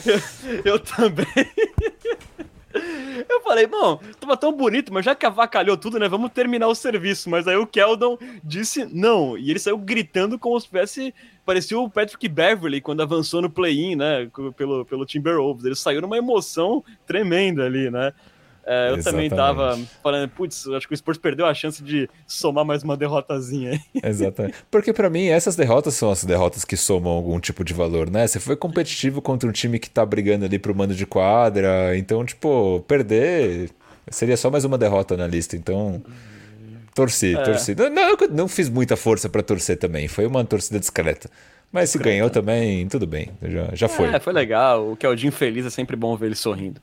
eu, 0.06 0.62
eu 0.74 0.80
também. 0.80 1.26
Eu 3.30 3.42
falei, 3.42 3.68
bom, 3.68 4.00
tava 4.20 4.36
tão 4.38 4.52
bonito, 4.52 4.94
mas 4.94 5.06
já 5.06 5.14
que 5.14 5.26
avacalhou 5.26 5.78
tudo, 5.78 6.00
né? 6.00 6.08
Vamos 6.08 6.32
terminar 6.32 6.68
o 6.68 6.76
serviço. 6.76 7.30
Mas 7.30 7.48
aí 7.48 7.56
o 7.56 7.68
Keldon 7.68 8.18
disse 8.44 8.86
não. 8.86 9.38
E 9.38 9.50
ele 9.50 9.60
saiu 9.60 9.78
gritando 9.78 10.40
como 10.40 10.60
se 10.60 10.68
tivesse. 10.68 11.14
Parecia 11.46 11.78
o 11.78 11.90
Patrick 11.90 12.28
Beverly 12.28 12.82
quando 12.82 13.02
avançou 13.02 13.42
no 13.42 13.50
play-in, 13.50 13.96
né? 13.96 14.30
Pelo, 14.56 14.86
pelo 14.86 15.06
Timberwolves. 15.06 15.66
Ele 15.66 15.76
saiu 15.76 16.02
numa 16.02 16.18
emoção 16.18 16.84
tremenda 17.06 17.66
ali, 17.66 17.90
né? 17.90 18.14
É, 18.66 18.92
eu 18.92 19.04
também 19.04 19.30
tava 19.30 19.80
falando, 20.04 20.30
putz, 20.30 20.68
acho 20.68 20.88
que 20.88 20.94
o 20.94 20.98
Spurs 20.98 21.18
perdeu 21.18 21.46
a 21.46 21.54
chance 21.54 21.84
de 21.84 22.10
somar 22.28 22.64
mais 22.64 22.84
uma 22.84 22.96
derrotazinha 22.96 23.72
aí. 23.72 23.82
Exatamente. 24.04 24.56
Porque 24.70 24.94
para 24.94 25.10
mim, 25.10 25.28
essas 25.28 25.56
derrotas 25.56 25.96
são 25.96 26.12
as 26.12 26.24
derrotas 26.24 26.64
que 26.64 26.78
somam 26.78 27.12
algum 27.12 27.40
tipo 27.40 27.64
de 27.64 27.74
valor, 27.74 28.10
né? 28.10 28.28
Você 28.28 28.40
foi 28.40 28.56
competitivo 28.56 29.22
contra 29.22 29.50
um 29.50 29.52
time 29.52 29.80
que 29.80 29.90
tá 29.90 30.06
brigando 30.06 30.46
ali 30.46 30.60
pro 30.60 30.76
mando 30.76 30.94
de 30.94 31.06
quadra, 31.06 31.98
então, 31.98 32.24
tipo, 32.24 32.84
perder 32.88 33.72
Seria 34.10 34.36
só 34.36 34.50
mais 34.50 34.66
uma 34.66 34.78
derrota 34.78 35.16
na 35.16 35.28
lista, 35.28 35.56
então. 35.56 36.02
Torci, 36.94 37.36
é. 37.36 37.42
torci. 37.42 37.76
Não, 37.76 37.90
não, 37.90 38.18
não 38.32 38.48
fiz 38.48 38.68
muita 38.70 38.98
força 38.98 39.30
para 39.30 39.42
torcer 39.44 39.78
também. 39.78 40.08
Foi 40.08 40.26
uma 40.26 40.44
torcida 40.44 40.80
discreta. 40.80 41.30
Mas 41.72 41.90
se 41.90 41.98
ganhou 41.98 42.30
também, 42.30 42.86
tudo 42.88 43.08
bem. 43.08 43.30
Já, 43.42 43.70
já 43.74 43.88
foi. 43.88 44.08
É, 44.08 44.20
foi 44.20 44.34
legal. 44.34 44.92
O 44.92 44.98
Keldinho 44.98 45.32
feliz 45.32 45.66
é 45.66 45.70
sempre 45.70 45.96
bom 45.96 46.18
ver 46.18 46.28
ele 46.28 46.36
sorrindo. 46.36 46.82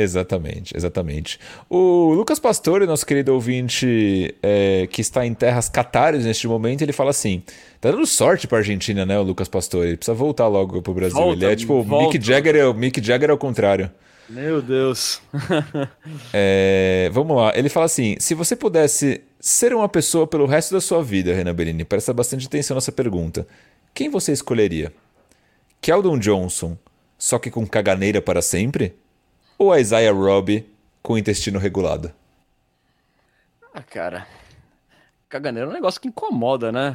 Exatamente, 0.00 0.74
exatamente. 0.74 1.38
O 1.68 2.14
Lucas 2.14 2.38
Pastore, 2.38 2.86
nosso 2.86 3.04
querido 3.04 3.34
ouvinte 3.34 4.34
é, 4.42 4.88
que 4.90 5.02
está 5.02 5.26
em 5.26 5.34
terras 5.34 5.68
catares 5.68 6.24
neste 6.24 6.48
momento, 6.48 6.80
ele 6.80 6.92
fala 6.92 7.10
assim: 7.10 7.42
tá 7.80 7.90
dando 7.90 8.06
sorte 8.06 8.46
pra 8.46 8.58
Argentina, 8.58 9.04
né, 9.04 9.18
o 9.18 9.22
Lucas 9.22 9.46
Pastore? 9.46 9.88
Ele 9.88 9.96
precisa 9.98 10.14
voltar 10.14 10.48
logo 10.48 10.80
pro 10.80 10.94
Brasil. 10.94 11.18
Volta, 11.18 11.44
ele 11.44 11.52
é 11.52 11.56
tipo 11.56 11.82
o 11.82 11.84
Mick 11.84 12.24
Jagger, 12.24 12.56
é 12.56 12.66
o 12.66 12.72
Mick 12.72 13.04
Jagger 13.04 13.30
ao 13.30 13.36
contrário. 13.36 13.90
Meu 14.26 14.62
Deus. 14.62 15.20
é, 16.32 17.10
vamos 17.12 17.36
lá. 17.36 17.52
Ele 17.54 17.68
fala 17.68 17.86
assim: 17.86 18.16
se 18.18 18.34
você 18.34 18.56
pudesse 18.56 19.20
ser 19.38 19.74
uma 19.74 19.88
pessoa 19.88 20.26
pelo 20.26 20.46
resto 20.46 20.72
da 20.72 20.80
sua 20.80 21.02
vida, 21.02 21.34
Renan 21.34 21.54
Bellini, 21.54 21.84
presta 21.84 22.14
bastante 22.14 22.46
atenção 22.46 22.74
nessa 22.74 22.92
pergunta. 22.92 23.46
Quem 23.92 24.08
você 24.08 24.32
escolheria? 24.32 24.92
Keldon 25.80 26.18
Johnson, 26.18 26.78
só 27.18 27.38
que 27.38 27.50
com 27.50 27.66
caganeira 27.66 28.22
para 28.22 28.40
sempre? 28.40 28.94
Ou 29.60 29.70
a 29.70 29.78
Isaiah 29.78 30.10
Robb 30.10 30.66
com 31.02 31.18
intestino 31.18 31.58
regulado? 31.58 32.10
Ah, 33.74 33.82
cara. 33.82 34.26
Caganeira 35.28 35.68
é 35.68 35.70
um 35.70 35.74
negócio 35.74 36.00
que 36.00 36.08
incomoda, 36.08 36.72
né? 36.72 36.94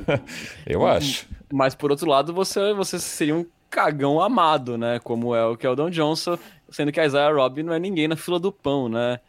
Eu 0.66 0.86
acho. 0.86 1.28
Mas 1.52 1.74
por 1.74 1.90
outro 1.90 2.08
lado, 2.08 2.32
você, 2.32 2.72
você 2.72 2.98
seria 2.98 3.36
um 3.36 3.44
cagão 3.68 4.18
amado, 4.18 4.78
né? 4.78 4.98
Como 5.04 5.34
é 5.34 5.44
o 5.44 5.58
Keldon 5.58 5.90
Johnson, 5.90 6.38
sendo 6.70 6.90
que 6.90 6.98
a 6.98 7.04
Isaiah 7.04 7.34
Robb 7.34 7.62
não 7.62 7.74
é 7.74 7.78
ninguém 7.78 8.08
na 8.08 8.16
fila 8.16 8.40
do 8.40 8.50
pão, 8.50 8.88
né? 8.88 9.20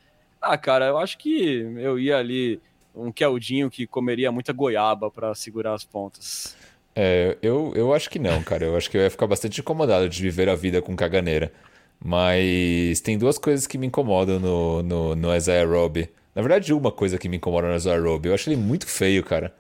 Ah, 0.42 0.58
cara, 0.58 0.86
eu 0.86 0.98
acho 0.98 1.18
que 1.18 1.70
eu 1.76 2.00
ia 2.00 2.20
ali 2.20 2.62
um 2.96 3.12
Keldinho 3.12 3.70
que 3.70 3.86
comeria 3.86 4.32
muita 4.32 4.54
goiaba 4.54 5.12
para 5.12 5.36
segurar 5.36 5.74
as 5.74 5.84
pontas. 5.84 6.56
É, 6.96 7.38
eu, 7.42 7.74
eu 7.76 7.94
acho 7.94 8.10
que 8.10 8.18
não, 8.18 8.42
cara. 8.42 8.64
Eu 8.64 8.78
acho 8.78 8.90
que 8.90 8.96
eu 8.96 9.02
ia 9.02 9.12
ficar 9.12 9.28
bastante 9.28 9.60
incomodado 9.60 10.08
de 10.08 10.22
viver 10.22 10.48
a 10.48 10.56
vida 10.56 10.82
com 10.82 10.96
caganeira. 10.96 11.52
Mas 12.04 13.00
tem 13.02 13.18
duas 13.18 13.38
coisas 13.38 13.68
que 13.68 13.78
me 13.78 13.88
incomodam 13.88 14.40
no, 14.40 14.82
no, 14.82 15.16
no 15.16 15.36
Isaiah 15.36 15.68
Robb. 15.68 16.10
Na 16.34 16.42
verdade, 16.42 16.74
uma 16.74 16.92
coisa 16.92 17.18
que 17.18 17.30
me 17.30 17.38
incomoda 17.38 17.68
no 17.68 17.76
Isaiah 17.76 18.02
Robb. 18.02 18.28
Eu 18.28 18.34
acho 18.34 18.50
ele 18.50 18.56
muito 18.56 18.88
feio, 18.88 19.24
cara. 19.24 19.54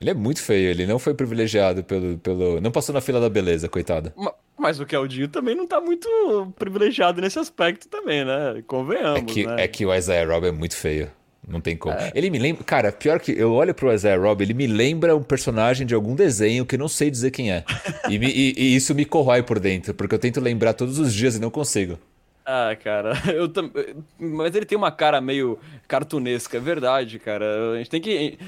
Ele 0.00 0.10
é 0.10 0.14
muito 0.14 0.42
feio. 0.42 0.70
Ele 0.70 0.86
não 0.86 0.98
foi 0.98 1.14
privilegiado 1.14 1.82
pelo. 1.82 2.18
pelo... 2.18 2.60
Não 2.60 2.70
passou 2.70 2.92
na 2.92 3.00
fila 3.00 3.20
da 3.20 3.28
beleza, 3.28 3.68
coitado. 3.68 4.12
Mas 4.56 4.78
o 4.78 4.86
Keldinho 4.86 5.28
também 5.28 5.54
não 5.54 5.66
tá 5.66 5.80
muito 5.80 6.52
privilegiado 6.56 7.20
nesse 7.20 7.38
aspecto 7.38 7.88
também, 7.88 8.24
né? 8.24 8.62
Convenhamos, 8.66 9.20
é 9.20 9.24
que, 9.24 9.46
né? 9.46 9.64
É 9.64 9.68
que 9.68 9.84
o 9.84 9.94
Isaiah 9.94 10.32
Robb 10.32 10.46
é 10.46 10.52
muito 10.52 10.76
feio. 10.76 11.10
Não 11.46 11.60
tem 11.60 11.76
como. 11.76 11.94
É. 11.94 12.10
Ele 12.14 12.30
me 12.30 12.38
lembra. 12.38 12.64
Cara, 12.64 12.90
pior 12.90 13.20
que 13.20 13.32
eu 13.32 13.52
olho 13.52 13.74
pro 13.74 13.92
Isaiah 13.92 14.20
Robb, 14.20 14.42
ele 14.42 14.54
me 14.54 14.66
lembra 14.66 15.14
um 15.14 15.22
personagem 15.22 15.86
de 15.86 15.94
algum 15.94 16.14
desenho 16.14 16.64
que 16.64 16.74
eu 16.74 16.78
não 16.78 16.88
sei 16.88 17.10
dizer 17.10 17.30
quem 17.30 17.52
é. 17.52 17.64
e, 18.08 18.18
me, 18.18 18.28
e, 18.28 18.54
e, 18.56 18.76
isso 18.76 18.94
me 18.94 19.04
corrói 19.04 19.42
por 19.42 19.60
dentro, 19.60 19.92
porque 19.92 20.14
eu 20.14 20.18
tento 20.18 20.40
lembrar 20.40 20.72
todos 20.72 20.98
os 20.98 21.12
dias 21.12 21.36
e 21.36 21.40
não 21.40 21.50
consigo. 21.50 21.98
Ah, 22.46 22.76
cara, 22.82 23.12
eu 23.32 23.48
também. 23.48 23.96
Mas 24.18 24.54
ele 24.54 24.66
tem 24.66 24.76
uma 24.76 24.92
cara 24.92 25.20
meio 25.20 25.58
cartunesca, 25.88 26.56
é 26.56 26.60
verdade, 26.60 27.18
cara. 27.18 27.72
A 27.72 27.78
gente 27.78 27.90
tem 27.90 28.00
que. 28.00 28.38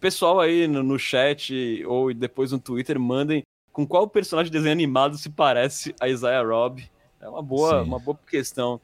Pessoal 0.00 0.40
aí 0.40 0.66
no, 0.66 0.82
no 0.82 0.98
chat 0.98 1.82
ou 1.86 2.12
depois 2.12 2.52
no 2.52 2.58
Twitter, 2.58 2.98
mandem 2.98 3.42
com 3.72 3.86
qual 3.86 4.08
personagem 4.08 4.50
de 4.50 4.58
desenho 4.58 4.72
animado 4.72 5.16
se 5.16 5.30
parece 5.30 5.94
a 6.00 6.08
Isaiah 6.08 6.42
Robb. 6.42 6.84
É 7.20 7.28
uma 7.28 7.42
boa, 7.42 7.82
uma 7.82 7.98
boa 7.98 8.18
questão. 8.28 8.80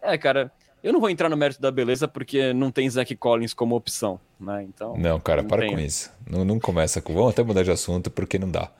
É, 0.00 0.16
cara. 0.16 0.50
Eu 0.86 0.92
não 0.92 1.00
vou 1.00 1.10
entrar 1.10 1.28
no 1.28 1.36
mérito 1.36 1.60
da 1.60 1.68
beleza 1.72 2.06
porque 2.06 2.52
não 2.52 2.70
tem 2.70 2.88
Zack 2.88 3.16
Collins 3.16 3.52
como 3.52 3.74
opção, 3.74 4.20
né? 4.38 4.62
Então. 4.62 4.96
Não, 4.96 5.18
cara, 5.18 5.42
não 5.42 5.48
para 5.48 5.62
tem... 5.62 5.74
com 5.74 5.80
isso. 5.80 6.12
Não, 6.30 6.44
não 6.44 6.60
começa 6.60 7.02
com. 7.02 7.12
Vamos 7.12 7.32
até 7.32 7.42
mudar 7.42 7.64
de 7.64 7.72
assunto 7.72 8.08
porque 8.08 8.38
não 8.38 8.48
dá. 8.48 8.70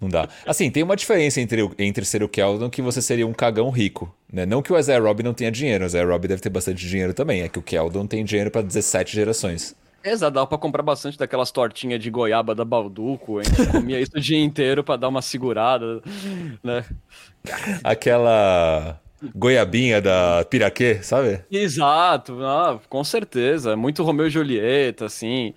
Não 0.00 0.08
dá. 0.08 0.28
Assim, 0.46 0.70
tem 0.70 0.84
uma 0.84 0.94
diferença 0.94 1.40
entre, 1.40 1.68
entre 1.76 2.04
ser 2.04 2.22
o 2.22 2.28
Keldon 2.28 2.70
que 2.70 2.80
você 2.80 3.02
seria 3.02 3.26
um 3.26 3.32
cagão 3.32 3.70
rico. 3.70 4.14
Né? 4.32 4.46
Não 4.46 4.62
que 4.62 4.72
o 4.72 4.78
Isaiah 4.78 5.02
Robb 5.02 5.24
não 5.24 5.34
tenha 5.34 5.50
dinheiro. 5.50 5.82
O 5.82 5.88
Isaiah 5.88 6.08
Robb 6.08 6.28
deve 6.28 6.40
ter 6.40 6.48
bastante 6.48 6.86
dinheiro 6.86 7.12
também. 7.12 7.42
É 7.42 7.48
que 7.48 7.58
o 7.58 7.62
Keldon 7.62 8.06
tem 8.06 8.24
dinheiro 8.24 8.52
para 8.52 8.62
17 8.62 9.16
gerações. 9.16 9.74
Exato, 10.04 10.34
dá 10.34 10.46
pra 10.46 10.58
comprar 10.58 10.84
bastante 10.84 11.18
daquelas 11.18 11.50
tortinhas 11.50 12.00
de 12.00 12.08
goiaba 12.08 12.54
da 12.54 12.64
Balduco. 12.64 13.40
A 13.40 13.42
gente 13.42 13.66
comia 13.66 14.00
isso 14.00 14.12
o 14.14 14.20
dia 14.20 14.38
inteiro 14.38 14.84
para 14.84 14.94
dar 14.94 15.08
uma 15.08 15.20
segurada, 15.20 16.00
né? 16.62 16.84
Aquela 17.82 19.00
goiabinha 19.34 20.00
da 20.00 20.44
Piraquê, 20.48 21.00
sabe? 21.02 21.40
Exato, 21.50 22.44
ah, 22.44 22.80
com 22.88 23.02
certeza. 23.02 23.76
Muito 23.76 24.02
Romeu 24.02 24.26
e 24.26 24.30
Julieta, 24.30 25.06
assim. 25.06 25.54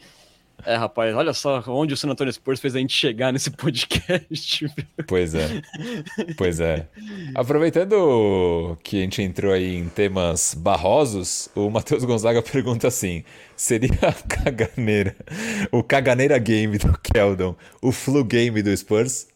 É, 0.65 0.75
rapaz, 0.75 1.15
olha 1.15 1.33
só 1.33 1.63
onde 1.67 1.93
o 1.93 1.97
San 1.97 2.09
Antonio 2.09 2.31
Spurs 2.31 2.59
fez 2.59 2.75
a 2.75 2.79
gente 2.79 2.93
chegar 2.93 3.33
nesse 3.33 3.49
podcast. 3.51 4.67
Pois 5.07 5.33
é. 5.33 5.61
Pois 6.37 6.59
é. 6.59 6.87
Aproveitando 7.33 8.77
que 8.83 8.97
a 8.97 9.01
gente 9.01 9.21
entrou 9.21 9.51
aí 9.51 9.75
em 9.75 9.89
temas 9.89 10.53
barrosos, 10.53 11.49
o 11.55 11.69
Matheus 11.69 12.03
Gonzaga 12.03 12.41
pergunta 12.43 12.87
assim: 12.87 13.23
seria 13.55 13.97
a 14.03 14.13
caganeira, 14.13 15.15
o 15.71 15.83
caganeira 15.83 16.37
game 16.37 16.77
do 16.77 16.97
Keldon, 16.99 17.55
o 17.81 17.91
flu 17.91 18.23
game 18.23 18.61
do 18.61 18.75
Spurs? 18.75 19.30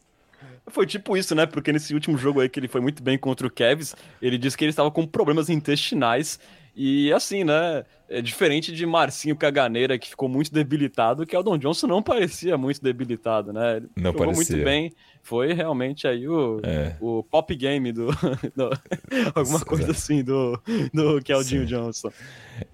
Foi 0.67 0.85
tipo 0.85 1.15
isso, 1.15 1.35
né? 1.35 1.45
Porque 1.45 1.71
nesse 1.71 1.93
último 1.93 2.17
jogo 2.17 2.41
aí 2.41 2.49
que 2.49 2.59
ele 2.59 2.67
foi 2.67 2.81
muito 2.81 3.03
bem 3.03 3.17
contra 3.17 3.45
o 3.45 3.51
Cavs, 3.51 3.95
ele 4.21 4.37
disse 4.37 4.57
que 4.57 4.63
ele 4.63 4.71
estava 4.71 4.89
com 4.89 5.05
problemas 5.05 5.49
intestinais 5.49 6.39
e 6.75 7.13
assim, 7.13 7.43
né? 7.43 7.83
É 8.07 8.21
diferente 8.21 8.71
de 8.71 8.85
Marcinho 8.85 9.35
Caganeira, 9.35 9.97
que 9.97 10.09
ficou 10.09 10.29
muito 10.29 10.53
debilitado, 10.53 11.25
que 11.25 11.35
Aldon 11.35 11.57
Johnson 11.57 11.87
não 11.87 12.03
parecia 12.03 12.57
muito 12.57 12.81
debilitado, 12.81 13.51
né? 13.51 13.77
Ele 13.77 13.89
não 13.95 14.11
jogou 14.11 14.25
parecia. 14.27 14.55
muito 14.55 14.65
bem. 14.65 14.93
Foi 15.23 15.53
realmente 15.53 16.07
aí 16.07 16.27
o, 16.27 16.59
é. 16.63 16.95
o 16.99 17.23
pop 17.23 17.55
game 17.55 17.91
do. 17.91 18.07
do 18.55 18.69
alguma 19.33 19.59
coisa 19.61 19.89
assim 19.91 20.23
do, 20.23 20.61
do 20.93 21.19
Keldinho 21.23 21.65
Johnson. 21.65 22.11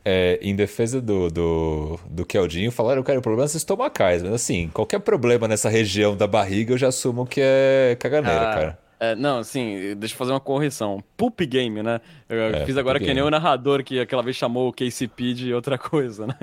É, 0.04 0.38
em 0.42 0.56
defesa 0.56 1.00
do, 1.00 1.30
do, 1.30 2.00
do 2.10 2.26
Keldinho, 2.26 2.72
falaram 2.72 3.04
que 3.04 3.12
era 3.12 3.22
problemas 3.22 3.56
estomacais, 3.56 4.22
mas 4.22 4.34
assim, 4.34 4.70
qualquer 4.74 5.00
problema 5.00 5.48
nessa 5.48 5.70
região 5.70 6.18
da 6.18 6.28
barriga 6.28 6.74
eu 6.74 6.78
já 6.78 6.90
assumo 6.90 7.26
que 7.26 7.40
é 7.42 7.96
caganeira, 8.00 8.50
ah. 8.50 8.54
cara. 8.54 8.80
É, 9.04 9.16
não, 9.16 9.40
assim, 9.40 9.96
deixa 9.98 10.14
eu 10.14 10.18
fazer 10.20 10.32
uma 10.32 10.40
correção. 10.40 11.04
Poop 11.18 11.44
Game, 11.48 11.82
né? 11.82 12.00
Eu 12.30 12.38
é, 12.40 12.66
fiz 12.68 12.78
agora 12.78 13.00
que 13.00 13.12
nem 13.12 13.24
o 13.24 13.32
narrador 13.32 13.84
que 13.84 14.00
aquela 14.00 14.22
vez 14.22 14.36
chamou 14.36 14.70
o 14.70 14.72
KCP 14.72 15.34
de 15.34 15.54
outra 15.56 15.76
coisa, 15.76 16.28
né? 16.28 16.36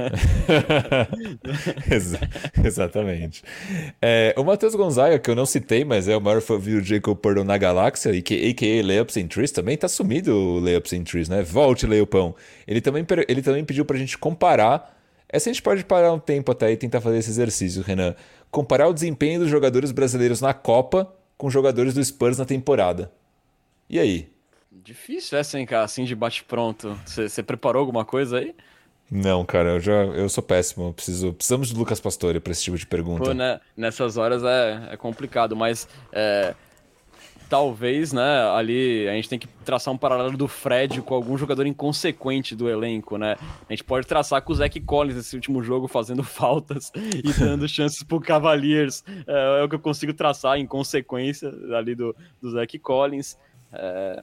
Ex 1.88 2.14
exatamente. 2.64 3.44
É, 4.02 4.34
o 4.36 4.42
Matheus 4.42 4.74
Gonzaga, 4.74 5.20
que 5.20 5.30
eu 5.30 5.36
não 5.36 5.46
citei, 5.46 5.84
mas 5.84 6.08
é 6.08 6.16
o 6.16 6.20
maior 6.20 6.40
fã 6.40 6.58
do 6.58 6.80
Jacob 6.80 7.16
Purdle 7.16 7.44
na 7.44 7.56
galáxia, 7.56 8.10
e 8.10 8.20
que, 8.20 8.50
a.k.a. 8.50 8.84
Layups 8.84 9.16
in 9.16 9.28
Trees, 9.28 9.52
também 9.52 9.76
tá 9.76 9.86
sumido 9.86 10.34
o 10.34 10.58
Layups 10.58 10.92
in 10.94 11.04
Trees, 11.04 11.28
né? 11.28 11.44
Volte, 11.44 11.86
Leopão. 11.86 12.34
Ele 12.66 12.80
também, 12.80 13.06
ele 13.28 13.40
também 13.40 13.64
pediu 13.64 13.84
pra 13.84 13.96
gente 13.96 14.18
comparar. 14.18 14.98
Essa 15.28 15.48
a 15.48 15.52
gente 15.52 15.62
pode 15.62 15.84
parar 15.84 16.12
um 16.12 16.18
tempo 16.18 16.50
até 16.50 16.72
e 16.72 16.76
tentar 16.76 17.00
fazer 17.00 17.18
esse 17.18 17.30
exercício, 17.30 17.82
Renan. 17.82 18.16
Comparar 18.50 18.88
o 18.88 18.92
desempenho 18.92 19.38
dos 19.38 19.48
jogadores 19.48 19.92
brasileiros 19.92 20.40
na 20.40 20.52
Copa 20.52 21.16
com 21.38 21.48
jogadores 21.48 21.94
do 21.94 22.04
Spurs 22.04 22.36
na 22.36 22.44
temporada. 22.44 23.10
E 23.88 23.98
aí? 23.98 24.28
Difícil 24.70 25.38
essa, 25.38 25.58
hein, 25.58 25.64
cara, 25.64 25.84
assim 25.84 26.04
de 26.04 26.14
bate-pronto. 26.14 26.98
Você 27.06 27.42
preparou 27.42 27.80
alguma 27.80 28.04
coisa 28.04 28.38
aí? 28.38 28.54
Não, 29.10 29.44
cara, 29.44 29.70
eu 29.70 29.80
já 29.80 29.92
eu 29.92 30.28
sou 30.28 30.42
péssimo. 30.42 30.92
Preciso, 30.92 31.32
precisamos 31.32 31.68
de 31.68 31.74
Lucas 31.74 32.00
Pastore 32.00 32.40
para 32.40 32.52
esse 32.52 32.64
tipo 32.64 32.76
de 32.76 32.86
pergunta. 32.86 33.24
Pô, 33.24 33.32
né, 33.32 33.60
nessas 33.76 34.16
horas 34.18 34.42
é, 34.44 34.90
é 34.92 34.96
complicado, 34.96 35.56
mas 35.56 35.88
é, 36.12 36.54
talvez, 37.48 38.12
né, 38.12 38.42
ali 38.50 39.08
a 39.08 39.12
gente 39.12 39.28
tem 39.28 39.38
que 39.38 39.48
traçar 39.64 39.92
um 39.92 39.96
paralelo 39.96 40.36
do 40.36 40.46
Fred 40.46 41.00
com 41.00 41.14
algum 41.14 41.36
jogador 41.38 41.66
inconsequente 41.66 42.54
do 42.54 42.68
elenco, 42.68 43.16
né? 43.16 43.36
A 43.68 43.72
gente 43.72 43.84
pode 43.84 44.06
traçar 44.06 44.42
com 44.42 44.52
o 44.52 44.56
Zach 44.56 44.78
Collins 44.80 45.16
nesse 45.16 45.34
último 45.34 45.62
jogo 45.62 45.88
fazendo 45.88 46.22
faltas 46.24 46.92
e 46.94 47.32
dando 47.32 47.66
chances 47.68 48.02
pro 48.02 48.20
Cavaliers. 48.20 49.02
É, 49.26 49.60
é, 49.60 49.64
o 49.64 49.68
que 49.68 49.74
eu 49.74 49.80
consigo 49.80 50.12
traçar 50.12 50.58
em 50.58 50.66
consequência 50.66 51.52
ali 51.76 51.94
do, 51.94 52.14
do 52.40 52.50
Zach 52.50 52.78
Collins. 52.78 53.38
É, 53.72 54.22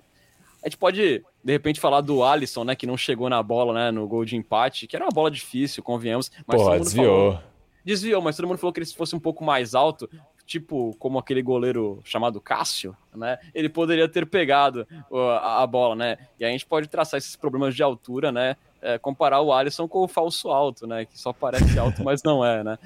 a 0.63 0.67
gente 0.67 0.77
pode, 0.77 1.23
de 1.43 1.51
repente, 1.51 1.79
falar 1.79 2.01
do 2.01 2.23
Alisson, 2.23 2.63
né, 2.63 2.75
que 2.75 2.87
não 2.87 2.97
chegou 2.97 3.29
na 3.29 3.41
bola, 3.41 3.73
né, 3.73 3.91
no 3.91 4.07
gol 4.07 4.25
de 4.25 4.35
empate, 4.35 4.87
que 4.87 4.95
era 4.95 5.05
uma 5.05 5.11
bola 5.11 5.29
difícil, 5.29 5.83
convenhamos. 5.83 6.31
Mas 6.47 6.61
Porra, 6.61 6.79
desviou. 6.79 7.33
Falou, 7.33 7.43
desviou, 7.83 8.21
mas 8.21 8.35
todo 8.35 8.47
mundo 8.47 8.57
falou 8.57 8.73
que 8.73 8.79
ele 8.79 8.87
fosse 8.87 9.15
um 9.15 9.19
pouco 9.19 9.43
mais 9.43 9.75
alto, 9.75 10.09
tipo 10.45 10.95
como 10.99 11.17
aquele 11.17 11.41
goleiro 11.41 11.99
chamado 12.03 12.39
Cássio, 12.39 12.95
né? 13.15 13.37
Ele 13.53 13.69
poderia 13.69 14.07
ter 14.07 14.25
pegado 14.25 14.87
a, 15.11 15.63
a 15.63 15.67
bola, 15.67 15.95
né? 15.95 16.17
E 16.39 16.45
a 16.45 16.49
gente 16.49 16.65
pode 16.65 16.87
traçar 16.87 17.17
esses 17.17 17.35
problemas 17.35 17.75
de 17.75 17.83
altura, 17.83 18.31
né? 18.31 18.55
É, 18.81 18.99
comparar 18.99 19.41
o 19.41 19.51
Alisson 19.51 19.87
com 19.87 19.99
o 19.99 20.07
falso 20.07 20.49
alto, 20.49 20.85
né? 20.85 21.05
Que 21.05 21.19
só 21.19 21.33
parece 21.33 21.77
alto, 21.79 22.03
mas 22.03 22.21
não 22.23 22.45
é, 22.45 22.63
né? 22.63 22.77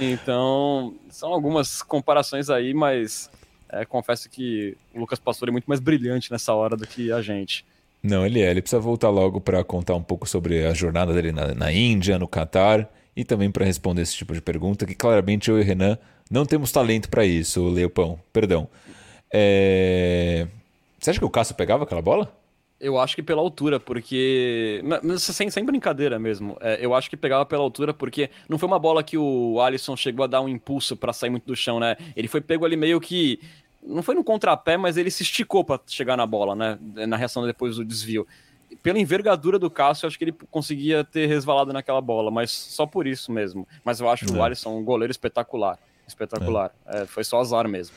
Então, 0.00 0.94
são 1.10 1.32
algumas 1.32 1.82
comparações 1.82 2.48
aí, 2.48 2.72
mas 2.72 3.28
é, 3.68 3.84
confesso 3.84 4.30
que 4.30 4.76
o 4.94 5.00
Lucas 5.00 5.18
Pastor 5.18 5.48
é 5.48 5.52
muito 5.52 5.66
mais 5.66 5.80
brilhante 5.80 6.30
nessa 6.30 6.54
hora 6.54 6.76
do 6.76 6.86
que 6.86 7.10
a 7.10 7.20
gente. 7.20 7.64
Não, 8.02 8.24
ele 8.24 8.40
é. 8.40 8.50
Ele 8.50 8.62
precisa 8.62 8.80
voltar 8.80 9.10
logo 9.10 9.40
para 9.40 9.62
contar 9.64 9.94
um 9.94 10.02
pouco 10.02 10.28
sobre 10.28 10.64
a 10.64 10.72
jornada 10.72 11.12
dele 11.12 11.32
na, 11.32 11.52
na 11.54 11.72
Índia, 11.72 12.18
no 12.18 12.28
Catar 12.28 12.88
e 13.16 13.24
também 13.24 13.50
para 13.50 13.64
responder 13.64 14.02
esse 14.02 14.14
tipo 14.14 14.32
de 14.32 14.40
pergunta, 14.40 14.86
que 14.86 14.94
claramente 14.94 15.50
eu 15.50 15.58
e 15.58 15.62
o 15.62 15.64
Renan 15.64 15.98
não 16.30 16.44
temos 16.44 16.72
talento 16.72 17.08
para 17.08 17.24
isso, 17.24 17.68
Leopão. 17.68 18.18
Perdão. 18.32 18.68
É... 19.32 20.46
Você 20.98 21.10
acha 21.10 21.18
que 21.18 21.24
o 21.24 21.30
Cássio 21.30 21.54
pegava 21.54 21.84
aquela 21.84 22.02
bola? 22.02 22.32
Eu 22.80 22.98
acho 22.98 23.16
que 23.16 23.22
pela 23.22 23.40
altura, 23.40 23.80
porque. 23.80 24.82
Mas 25.02 25.22
sem, 25.22 25.50
sem 25.50 25.64
brincadeira 25.64 26.16
mesmo. 26.18 26.56
É, 26.60 26.78
eu 26.80 26.94
acho 26.94 27.10
que 27.10 27.16
pegava 27.16 27.44
pela 27.44 27.62
altura, 27.62 27.92
porque 27.92 28.30
não 28.48 28.56
foi 28.56 28.68
uma 28.68 28.78
bola 28.78 29.02
que 29.02 29.18
o 29.18 29.60
Alisson 29.60 29.96
chegou 29.96 30.22
a 30.22 30.28
dar 30.28 30.40
um 30.40 30.48
impulso 30.48 30.96
para 30.96 31.12
sair 31.12 31.30
muito 31.30 31.44
do 31.44 31.56
chão, 31.56 31.80
né? 31.80 31.96
Ele 32.14 32.28
foi 32.28 32.40
pego 32.40 32.64
ali 32.64 32.76
meio 32.76 33.00
que. 33.00 33.40
Não 33.82 34.02
foi 34.02 34.14
no 34.14 34.22
contrapé, 34.22 34.76
mas 34.76 34.96
ele 34.96 35.10
se 35.10 35.24
esticou 35.24 35.64
para 35.64 35.80
chegar 35.86 36.16
na 36.16 36.26
bola, 36.26 36.54
né? 36.54 36.78
Na 37.06 37.16
reação 37.16 37.44
depois 37.44 37.76
do 37.76 37.84
desvio. 37.84 38.26
Pela 38.80 38.98
envergadura 38.98 39.58
do 39.58 39.70
Cássio, 39.70 40.04
eu 40.04 40.08
acho 40.08 40.18
que 40.18 40.24
ele 40.24 40.34
conseguia 40.50 41.02
ter 41.02 41.26
resvalado 41.26 41.72
naquela 41.72 42.00
bola, 42.00 42.30
mas 42.30 42.52
só 42.52 42.86
por 42.86 43.08
isso 43.08 43.32
mesmo. 43.32 43.66
Mas 43.84 43.98
eu 43.98 44.08
acho 44.08 44.24
é. 44.24 44.30
o 44.30 44.42
Alisson 44.42 44.78
um 44.78 44.84
goleiro 44.84 45.10
espetacular. 45.10 45.78
Espetacular. 46.08 46.72
É. 46.86 47.02
É, 47.02 47.06
foi 47.06 47.22
só 47.22 47.40
azar 47.40 47.68
mesmo. 47.68 47.94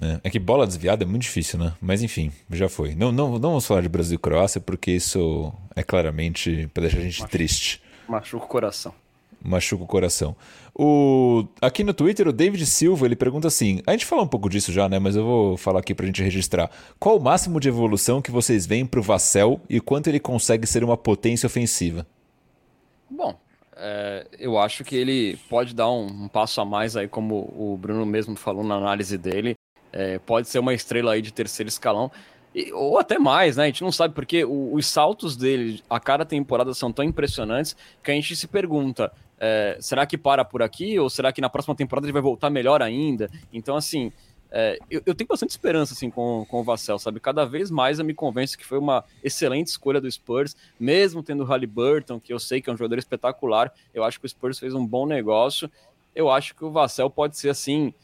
É, 0.00 0.20
é 0.24 0.30
que 0.30 0.38
bola 0.38 0.66
desviada 0.66 1.04
é 1.04 1.06
muito 1.06 1.22
difícil, 1.22 1.58
né? 1.58 1.74
Mas 1.80 2.02
enfim, 2.02 2.32
já 2.50 2.68
foi. 2.68 2.94
Não, 2.94 3.10
não, 3.10 3.32
não 3.32 3.50
vamos 3.50 3.66
falar 3.66 3.80
de 3.80 3.88
Brasil 3.88 4.16
e 4.16 4.18
Croácia, 4.18 4.60
porque 4.60 4.90
isso 4.90 5.52
é 5.74 5.82
claramente 5.82 6.68
para 6.72 6.82
deixar 6.82 6.98
a 6.98 7.02
gente 7.02 7.20
Machu... 7.20 7.30
triste. 7.30 7.82
Machuca 8.08 8.44
o 8.44 8.48
coração. 8.48 8.94
Machuca 9.44 9.82
o 9.82 9.86
coração. 9.86 10.36
O... 10.74 11.44
Aqui 11.60 11.82
no 11.82 11.92
Twitter, 11.92 12.28
o 12.28 12.32
David 12.32 12.64
Silva 12.64 13.06
ele 13.06 13.16
pergunta 13.16 13.48
assim: 13.48 13.82
a 13.86 13.92
gente 13.92 14.06
falou 14.06 14.24
um 14.24 14.28
pouco 14.28 14.48
disso 14.48 14.72
já, 14.72 14.88
né? 14.88 14.98
Mas 14.98 15.16
eu 15.16 15.24
vou 15.24 15.56
falar 15.56 15.80
aqui 15.80 15.94
pra 15.94 16.06
gente 16.06 16.22
registrar. 16.22 16.70
Qual 16.98 17.18
o 17.18 17.22
máximo 17.22 17.60
de 17.60 17.68
evolução 17.68 18.22
que 18.22 18.30
vocês 18.30 18.64
veem 18.64 18.86
pro 18.86 19.02
Vassell 19.02 19.60
e 19.68 19.80
quanto 19.80 20.06
ele 20.06 20.20
consegue 20.20 20.66
ser 20.66 20.84
uma 20.84 20.96
potência 20.96 21.46
ofensiva? 21.46 22.06
Bom, 23.10 23.38
é, 23.76 24.26
eu 24.38 24.58
acho 24.58 24.84
que 24.84 24.96
ele 24.96 25.38
pode 25.48 25.74
dar 25.74 25.90
um, 25.90 26.06
um, 26.06 26.28
passo 26.28 26.60
a 26.60 26.64
mais 26.64 26.96
aí, 26.96 27.08
como 27.08 27.52
o 27.56 27.76
Bruno 27.76 28.04
mesmo 28.04 28.36
falou 28.36 28.64
na 28.64 28.74
análise 28.74 29.16
dele. 29.16 29.54
É, 29.92 30.18
pode 30.18 30.48
ser 30.48 30.58
uma 30.58 30.74
estrela 30.74 31.12
aí 31.12 31.22
de 31.22 31.32
terceiro 31.32 31.68
escalão. 31.68 32.10
E, 32.54 32.72
ou 32.72 32.98
até 32.98 33.18
mais, 33.18 33.56
né? 33.56 33.64
A 33.64 33.66
gente 33.66 33.82
não 33.82 33.92
sabe 33.92 34.14
porque 34.14 34.44
o, 34.44 34.74
os 34.74 34.86
saltos 34.86 35.36
dele 35.36 35.82
a 35.88 35.98
cada 35.98 36.24
temporada 36.24 36.74
são 36.74 36.92
tão 36.92 37.04
impressionantes 37.04 37.76
que 38.02 38.10
a 38.10 38.14
gente 38.14 38.36
se 38.36 38.46
pergunta: 38.46 39.10
é, 39.38 39.76
será 39.80 40.06
que 40.06 40.18
para 40.18 40.44
por 40.44 40.62
aqui? 40.62 40.98
Ou 40.98 41.08
será 41.08 41.32
que 41.32 41.40
na 41.40 41.48
próxima 41.48 41.74
temporada 41.74 42.06
ele 42.06 42.12
vai 42.12 42.22
voltar 42.22 42.50
melhor 42.50 42.82
ainda? 42.82 43.30
Então, 43.52 43.74
assim, 43.76 44.12
é, 44.54 44.78
eu, 44.90 45.00
eu, 45.06 45.14
tenho 45.14 45.26
bastante 45.26 45.50
esperança 45.50 45.94
assim, 45.94 46.10
com, 46.10 46.44
com 46.46 46.60
o 46.60 46.62
Vassell, 46.62 46.98
sabe? 46.98 47.18
Cada 47.18 47.46
vez 47.46 47.70
mais 47.70 47.98
eu 47.98 48.04
me 48.04 48.12
convenço 48.12 48.58
que 48.58 48.66
foi 48.66 48.78
uma 48.78 49.02
excelente 49.24 49.68
escolha 49.68 49.98
do 49.98 50.10
Spurs, 50.10 50.54
mesmo 50.78 51.22
tendo 51.22 51.42
o 51.42 51.46
Halliburton, 51.46 52.20
que 52.20 52.34
eu 52.34 52.38
sei 52.38 52.60
que 52.60 52.68
é 52.68 52.72
um 52.72 52.76
jogador 52.76 52.98
espetacular. 52.98 53.72
Eu 53.94 54.04
acho 54.04 54.20
que 54.20 54.26
o 54.26 54.28
Spurs 54.28 54.58
fez 54.58 54.74
um 54.74 54.86
bom 54.86 55.06
negócio. 55.06 55.70
Eu 56.14 56.30
acho 56.30 56.54
que 56.54 56.62
o 56.66 56.70
Vassell 56.70 57.08
pode 57.08 57.38
ser 57.38 57.48
assim. 57.48 57.94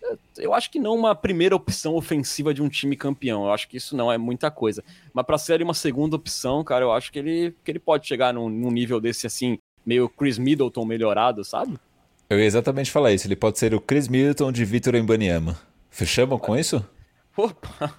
É, 0.00 0.16
eu 0.38 0.54
acho 0.54 0.70
que 0.70 0.78
não 0.78 0.94
uma 0.94 1.12
primeira 1.12 1.56
opção 1.56 1.96
ofensiva 1.96 2.54
de 2.54 2.62
um 2.62 2.68
time 2.68 2.94
campeão. 2.94 3.44
Eu 3.44 3.52
acho 3.52 3.68
que 3.68 3.76
isso 3.76 3.96
não 3.96 4.12
é 4.12 4.16
muita 4.16 4.48
coisa. 4.48 4.84
Mas 5.12 5.26
para 5.26 5.38
ser 5.38 5.60
uma 5.60 5.74
segunda 5.74 6.14
opção, 6.14 6.62
cara, 6.62 6.84
eu 6.84 6.92
acho 6.92 7.10
que 7.10 7.18
ele, 7.18 7.52
que 7.64 7.70
ele 7.72 7.80
pode 7.80 8.06
chegar 8.06 8.32
num, 8.32 8.48
num 8.48 8.70
nível 8.70 9.00
desse 9.00 9.26
assim, 9.26 9.58
meio 9.84 10.08
Chris 10.08 10.38
Middleton 10.38 10.84
melhorado, 10.84 11.44
sabe? 11.44 11.76
Eu 12.30 12.38
ia 12.38 12.44
exatamente 12.44 12.92
falar 12.92 13.12
isso. 13.12 13.26
Ele 13.26 13.34
pode 13.34 13.58
ser 13.58 13.74
o 13.74 13.80
Chris 13.80 14.06
Middleton 14.06 14.52
de 14.52 14.64
Vitor 14.64 14.94
Embanyama. 14.94 15.58
Fechamos 15.96 16.38
com 16.42 16.54
isso? 16.54 16.84
Opa, 17.34 17.90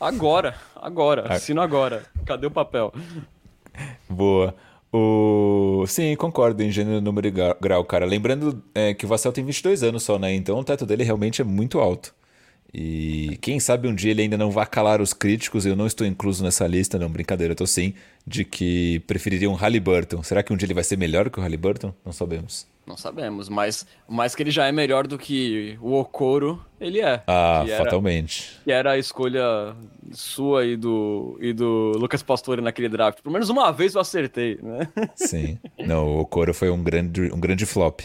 agora, 0.00 0.54
agora, 0.74 1.26
ah. 1.28 1.34
assino 1.34 1.60
agora. 1.60 2.06
Cadê 2.24 2.46
o 2.46 2.50
papel? 2.50 2.90
Boa. 4.08 4.54
O... 4.90 5.84
Sim, 5.86 6.16
concordo 6.16 6.62
em 6.62 6.70
gênero, 6.70 7.02
número 7.02 7.28
e 7.28 7.30
grau, 7.30 7.84
cara. 7.84 8.06
Lembrando 8.06 8.64
é, 8.74 8.94
que 8.94 9.04
o 9.04 9.08
Vassell 9.08 9.32
tem 9.32 9.44
22 9.44 9.82
anos 9.82 10.02
só, 10.02 10.18
né? 10.18 10.34
Então 10.34 10.58
o 10.58 10.64
teto 10.64 10.86
dele 10.86 11.04
realmente 11.04 11.42
é 11.42 11.44
muito 11.44 11.78
alto. 11.78 12.14
E 12.72 13.36
quem 13.42 13.60
sabe 13.60 13.86
um 13.86 13.94
dia 13.94 14.12
ele 14.12 14.22
ainda 14.22 14.38
não 14.38 14.50
vá 14.50 14.64
calar 14.64 15.02
os 15.02 15.12
críticos, 15.12 15.66
eu 15.66 15.76
não 15.76 15.86
estou 15.86 16.06
incluso 16.06 16.42
nessa 16.42 16.66
lista, 16.66 16.98
não, 16.98 17.10
brincadeira, 17.10 17.52
eu 17.52 17.56
tô 17.56 17.66
sim, 17.66 17.92
de 18.26 18.46
que 18.46 19.00
preferiria 19.00 19.50
um 19.50 19.54
Halliburton. 19.54 20.22
Será 20.22 20.42
que 20.42 20.54
um 20.54 20.56
dia 20.56 20.64
ele 20.64 20.72
vai 20.72 20.84
ser 20.84 20.96
melhor 20.96 21.28
que 21.28 21.38
o 21.38 21.42
Halliburton? 21.42 21.92
Não 22.02 22.12
sabemos. 22.12 22.71
Não 22.84 22.96
sabemos, 22.96 23.48
mas 23.48 23.86
mais 24.08 24.34
que 24.34 24.42
ele 24.42 24.50
já 24.50 24.66
é 24.66 24.72
melhor 24.72 25.06
do 25.06 25.16
que 25.16 25.78
o 25.80 25.94
Okoro, 25.94 26.62
ele 26.80 27.00
é. 27.00 27.22
Ah, 27.28 27.62
que 27.64 27.76
fatalmente. 27.76 28.54
Era, 28.54 28.64
que 28.64 28.72
era 28.72 28.90
a 28.92 28.98
escolha 28.98 29.74
sua 30.10 30.66
e 30.66 30.76
do, 30.76 31.38
e 31.40 31.52
do 31.52 31.92
Lucas 31.96 32.22
Pastore 32.22 32.60
naquele 32.60 32.88
draft. 32.88 33.20
Pelo 33.22 33.32
menos 33.32 33.48
uma 33.48 33.70
vez 33.70 33.94
eu 33.94 34.00
acertei, 34.00 34.58
né? 34.60 34.88
Sim. 35.14 35.58
Não, 35.78 36.08
o 36.08 36.20
Okoro 36.20 36.52
foi 36.52 36.70
um 36.70 36.82
grande, 36.82 37.32
um 37.32 37.38
grande 37.38 37.64
flop 37.64 38.00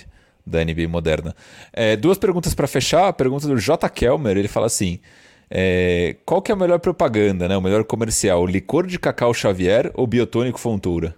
da 0.45 0.63
NBA 0.63 0.87
moderna. 0.87 1.35
É, 1.73 1.95
duas 1.95 2.19
perguntas 2.19 2.53
para 2.53 2.67
fechar. 2.67 3.07
A 3.07 3.13
pergunta 3.13 3.47
do 3.47 3.57
J. 3.57 3.89
Kelmer, 3.89 4.37
ele 4.37 4.47
fala 4.47 4.67
assim... 4.67 4.99
É, 5.49 6.17
qual 6.25 6.41
que 6.41 6.51
é 6.51 6.55
a 6.55 6.57
melhor 6.57 6.77
propaganda, 6.77 7.47
né? 7.47 7.55
o 7.55 7.61
melhor 7.61 7.85
comercial? 7.85 8.45
Licor 8.45 8.85
de 8.85 8.99
cacau 8.99 9.33
Xavier 9.33 9.89
ou 9.93 10.05
biotônico 10.05 10.59
Fontoura? 10.59 11.15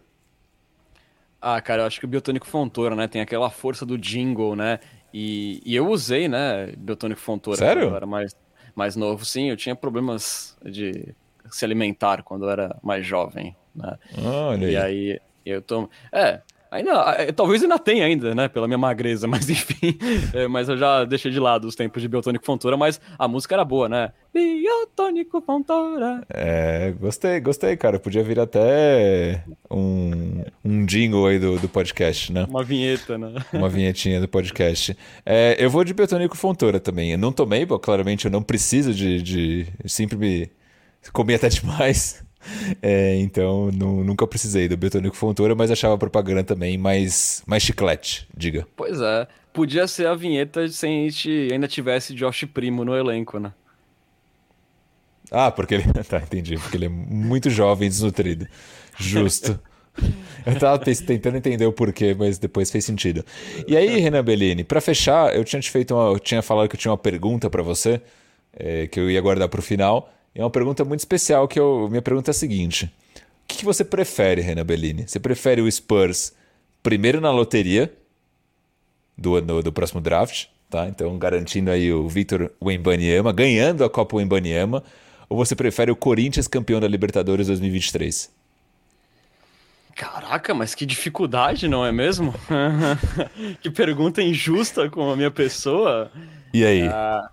Ah, 1.41 1.61
cara, 1.61 1.83
eu 1.83 1.85
acho 1.85 1.99
que 1.99 2.05
o 2.05 2.09
Biotônico 2.09 2.45
Fontoura, 2.45 2.95
né? 2.95 3.07
Tem 3.07 3.21
aquela 3.21 3.49
força 3.49 3.85
do 3.85 3.97
jingle, 3.97 4.55
né? 4.55 4.79
E, 5.13 5.61
e 5.65 5.75
eu 5.75 5.87
usei, 5.87 6.27
né, 6.27 6.67
Biotônico 6.77 7.19
Fontoura. 7.21 7.57
Sério? 7.57 7.83
Quando 7.83 7.91
eu 7.91 7.97
era 7.97 8.05
mais, 8.05 8.35
mais 8.75 8.95
novo. 8.95 9.25
Sim, 9.25 9.49
eu 9.49 9.57
tinha 9.57 9.75
problemas 9.75 10.57
de 10.63 11.15
se 11.49 11.65
alimentar 11.65 12.23
quando 12.23 12.45
eu 12.45 12.49
era 12.49 12.77
mais 12.83 13.05
jovem, 13.05 13.55
né? 13.73 13.97
Olha 14.23 14.65
e 14.69 14.77
aí 14.77 15.19
eu 15.45 15.61
tomo... 15.61 15.89
É, 16.11 16.41
Ainda, 16.71 16.91
é, 17.17 17.31
talvez 17.31 17.63
ainda 17.63 17.79
tenha 17.79 18.05
ainda, 18.05 18.35
né? 18.35 18.47
Pela 18.47 18.67
minha 18.67 18.77
magreza, 18.77 19.25
mas 19.27 19.49
enfim. 19.49 19.97
É, 20.33 20.47
mas 20.47 20.69
eu 20.69 20.77
já 20.77 21.03
deixei 21.03 21.31
de 21.31 21.39
lado 21.39 21.67
os 21.67 21.75
tempos 21.75 22.01
de 22.01 22.07
Biotônico 22.07 22.45
Fontoura, 22.45 22.77
mas 22.77 23.01
a 23.17 23.27
música 23.27 23.55
era 23.55 23.65
boa, 23.65 23.89
né? 23.89 24.11
Biotônico 24.33 25.41
Fontoura. 25.41 26.21
É, 26.29 26.93
gostei, 26.99 27.39
gostei, 27.39 27.75
cara. 27.75 27.99
Podia 27.99 28.23
vir 28.23 28.39
até 28.39 29.43
um, 29.69 30.43
um 30.63 30.85
jingle 30.85 31.25
aí 31.25 31.39
do, 31.39 31.57
do 31.57 31.67
podcast, 31.67 32.31
né? 32.31 32.45
Uma 32.47 32.63
vinheta, 32.63 33.17
né? 33.17 33.33
Uma 33.51 33.69
vinhetinha 33.69 34.21
do 34.21 34.27
podcast. 34.27 34.95
É, 35.25 35.55
eu 35.59 35.69
vou 35.69 35.83
de 35.83 35.93
Biotônico 35.93 36.37
Fontoura 36.37 36.79
também. 36.79 37.11
Eu 37.11 37.17
não 37.17 37.31
tomei, 37.31 37.65
claramente 37.81 38.25
eu 38.25 38.31
não 38.31 38.43
preciso 38.43 38.93
de, 38.93 39.21
de 39.21 39.67
sempre 39.85 40.17
me 40.17 40.51
comer 41.11 41.35
até 41.35 41.49
demais. 41.49 42.23
É, 42.81 43.15
então 43.17 43.69
não, 43.71 44.03
nunca 44.03 44.25
precisei 44.25 44.67
do 44.67 44.77
Biotônico 44.77 45.15
Fontoura, 45.15 45.53
mas 45.55 45.69
achava 45.69 45.95
a 45.95 45.97
propaganda 45.97 46.43
também 46.43 46.77
mais, 46.77 47.43
mais 47.45 47.61
chiclete, 47.63 48.27
diga. 48.35 48.65
Pois 48.75 49.01
é. 49.01 49.27
Podia 49.51 49.87
ser 49.87 50.07
a 50.07 50.15
vinheta 50.15 50.67
se 50.69 50.85
a 50.85 50.89
gente 50.89 51.49
ainda 51.51 51.67
tivesse 51.67 52.13
Josh 52.13 52.45
Primo 52.45 52.85
no 52.85 52.95
elenco, 52.95 53.39
né? 53.39 53.51
Ah, 55.31 55.51
porque 55.51 55.75
ele. 55.75 55.83
Tá, 56.07 56.17
entendi. 56.17 56.57
Porque 56.57 56.77
ele 56.77 56.85
é 56.85 56.89
muito 56.89 57.49
jovem 57.49 57.87
e 57.87 57.89
desnutrido. 57.89 58.47
Justo. 58.97 59.59
Eu 60.45 60.57
tava 60.57 60.79
tentando 60.79 61.35
entender 61.35 61.65
o 61.65 61.73
porquê, 61.73 62.15
mas 62.17 62.37
depois 62.37 62.71
fez 62.71 62.85
sentido. 62.85 63.23
E 63.67 63.75
aí, 63.75 63.99
Renan 63.99 64.23
Bellini, 64.23 64.63
para 64.63 64.79
fechar, 64.79 65.35
eu 65.35 65.43
tinha 65.43 65.61
te 65.61 65.69
feito 65.69 65.93
uma, 65.93 66.13
eu 66.13 66.19
tinha 66.19 66.41
falado 66.41 66.69
que 66.69 66.75
eu 66.75 66.79
tinha 66.79 66.91
uma 66.91 66.97
pergunta 66.97 67.49
para 67.49 67.61
você, 67.61 68.01
é, 68.53 68.87
que 68.87 68.97
eu 68.97 69.11
ia 69.11 69.19
guardar 69.19 69.49
para 69.49 69.59
o 69.59 69.61
final. 69.61 70.09
É 70.33 70.43
uma 70.43 70.49
pergunta 70.49 70.85
muito 70.85 70.99
especial 70.99 71.47
que 71.47 71.59
eu, 71.59 71.87
minha 71.89 72.01
pergunta 72.01 72.29
é 72.29 72.33
a 72.33 72.35
seguinte: 72.35 72.85
o 73.15 73.47
que, 73.47 73.65
você 73.65 73.83
prefere, 73.83 74.41
Renan 74.41 74.65
Bellini? 74.65 75.07
Você 75.07 75.19
prefere 75.19 75.61
o 75.61 75.71
Spurs 75.71 76.33
primeiro 76.81 77.19
na 77.19 77.31
loteria 77.31 77.91
do, 79.17 79.41
do, 79.41 79.63
do 79.63 79.73
próximo 79.73 79.99
draft, 79.99 80.45
tá? 80.69 80.87
Então 80.87 81.17
garantindo 81.17 81.71
aí 81.71 81.91
o 81.91 82.07
Victor 82.07 82.51
Wembanyama, 82.63 83.33
ganhando 83.33 83.83
a 83.83 83.89
Copa 83.89 84.17
Wembanyama, 84.17 84.83
ou 85.27 85.37
você 85.37 85.55
prefere 85.55 85.91
o 85.91 85.95
Corinthians 85.95 86.47
campeão 86.47 86.79
da 86.79 86.87
Libertadores 86.87 87.47
2023? 87.47 88.31
Caraca, 89.95 90.53
mas 90.53 90.73
que 90.73 90.85
dificuldade, 90.85 91.67
não 91.67 91.85
é 91.85 91.91
mesmo? 91.91 92.33
que 93.61 93.69
pergunta 93.69 94.21
injusta 94.21 94.89
com 94.89 95.11
a 95.11 95.15
minha 95.17 95.29
pessoa. 95.29 96.09
E 96.53 96.63
aí? 96.63 96.87
Ah, 96.87 97.29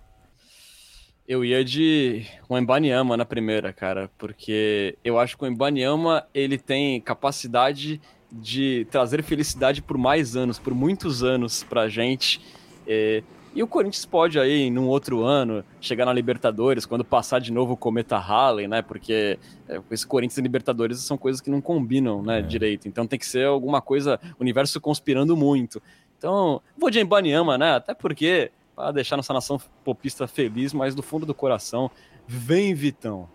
eu 1.29 1.45
ia 1.45 1.65
de 1.65 2.25
Embanyama 2.51 3.17
na 3.17 3.25
primeira, 3.25 3.73
cara, 3.73 4.11
porque 4.17 4.97
eu 5.05 5.19
acho 5.19 5.37
que 5.37 5.45
o 5.45 5.47
Embanyama 5.47 6.27
ele 6.33 6.59
tem 6.59 7.01
capacidade 7.01 8.01
de 8.31 8.87
trazer 8.91 9.23
felicidade 9.23 9.83
por 9.83 9.99
mais 9.99 10.37
anos, 10.37 10.59
por 10.59 10.75
muitos 10.75 11.23
anos 11.23 11.65
pra 11.65 11.89
gente. 11.89 12.41
É, 12.87 13.23
e 13.55 13.63
o 13.63 13.67
Corinthians 13.67 14.05
pode 14.05 14.39
aí, 14.39 14.71
num 14.71 14.87
outro 14.87 15.25
ano, 15.25 15.65
chegar 15.81 16.05
na 16.05 16.13
Libertadores, 16.13 16.85
quando 16.85 17.05
passar 17.05 17.41
de 17.41 17.51
novo 17.51 17.73
o 17.73 17.77
Cometa 17.77 18.19
Halley, 18.19 18.69
né? 18.69 18.83
Porque 18.83 19.39
é, 19.67 19.81
esse 19.91 20.07
Corinthians 20.07 20.37
e 20.39 20.43
Libertadores 20.43 21.01
são 21.01 21.17
coisas 21.17 21.41
que 21.41 21.51
não 21.51 21.61
combinam, 21.61 22.23
né, 22.23 22.41
é. 22.41 22.43
direito. 22.43 22.87
Então 22.87 23.07
tem 23.07 23.19
que 23.19 23.27
ser 23.27 23.47
alguma 23.47 23.81
coisa, 23.81 24.21
universo 24.39 24.81
conspirando 24.81 25.37
muito. 25.37 25.83
Então, 26.19 26.61
vou 26.77 26.91
de 26.91 27.01
Embanyama, 27.01 27.57
né? 27.57 27.77
Até 27.77 27.95
porque 27.95 28.51
para 28.77 28.93
deixar 28.93 29.17
nossa 29.17 29.33
nação 29.33 29.59
popista 29.83 30.29
feliz, 30.29 30.75
mas 30.75 30.95
do 30.95 31.03
fundo 31.03 31.25
do 31.25 31.33
coração, 31.33 31.91
vem 32.29 32.75
Vitão. 32.75 33.27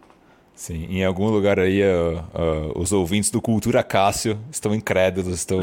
Sim, 0.54 0.86
em 0.86 1.04
algum 1.04 1.30
lugar 1.30 1.60
aí 1.60 1.82
uh, 1.82 2.20
uh, 2.20 2.80
os 2.80 2.92
ouvintes 2.92 3.32
do 3.32 3.42
Cultura 3.42 3.82
Cássio 3.84 4.39
estão 4.52 4.76
incrédulos, 4.76 5.34
estão 5.34 5.60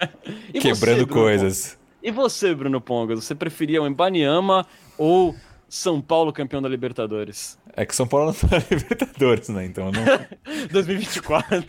quebrando 0.58 1.06
você, 1.06 1.12
coisas. 1.12 1.78
E 2.02 2.10
você, 2.10 2.54
Bruno 2.54 2.80
Pongas, 2.80 3.22
você 3.22 3.34
preferia 3.34 3.82
o 3.82 3.86
Embaniama 3.86 4.66
ou 4.96 5.34
São 5.68 6.00
Paulo 6.00 6.32
campeão 6.32 6.62
da 6.62 6.68
Libertadores? 6.70 7.58
É 7.76 7.84
que 7.84 7.94
São 7.94 8.06
Paulo 8.06 8.26
não 8.26 8.32
tá 8.32 8.56
na 8.56 8.64
Libertadores, 8.70 9.48
né? 9.50 9.66
Então 9.66 9.90
não. 9.92 10.04
2024. 10.72 11.66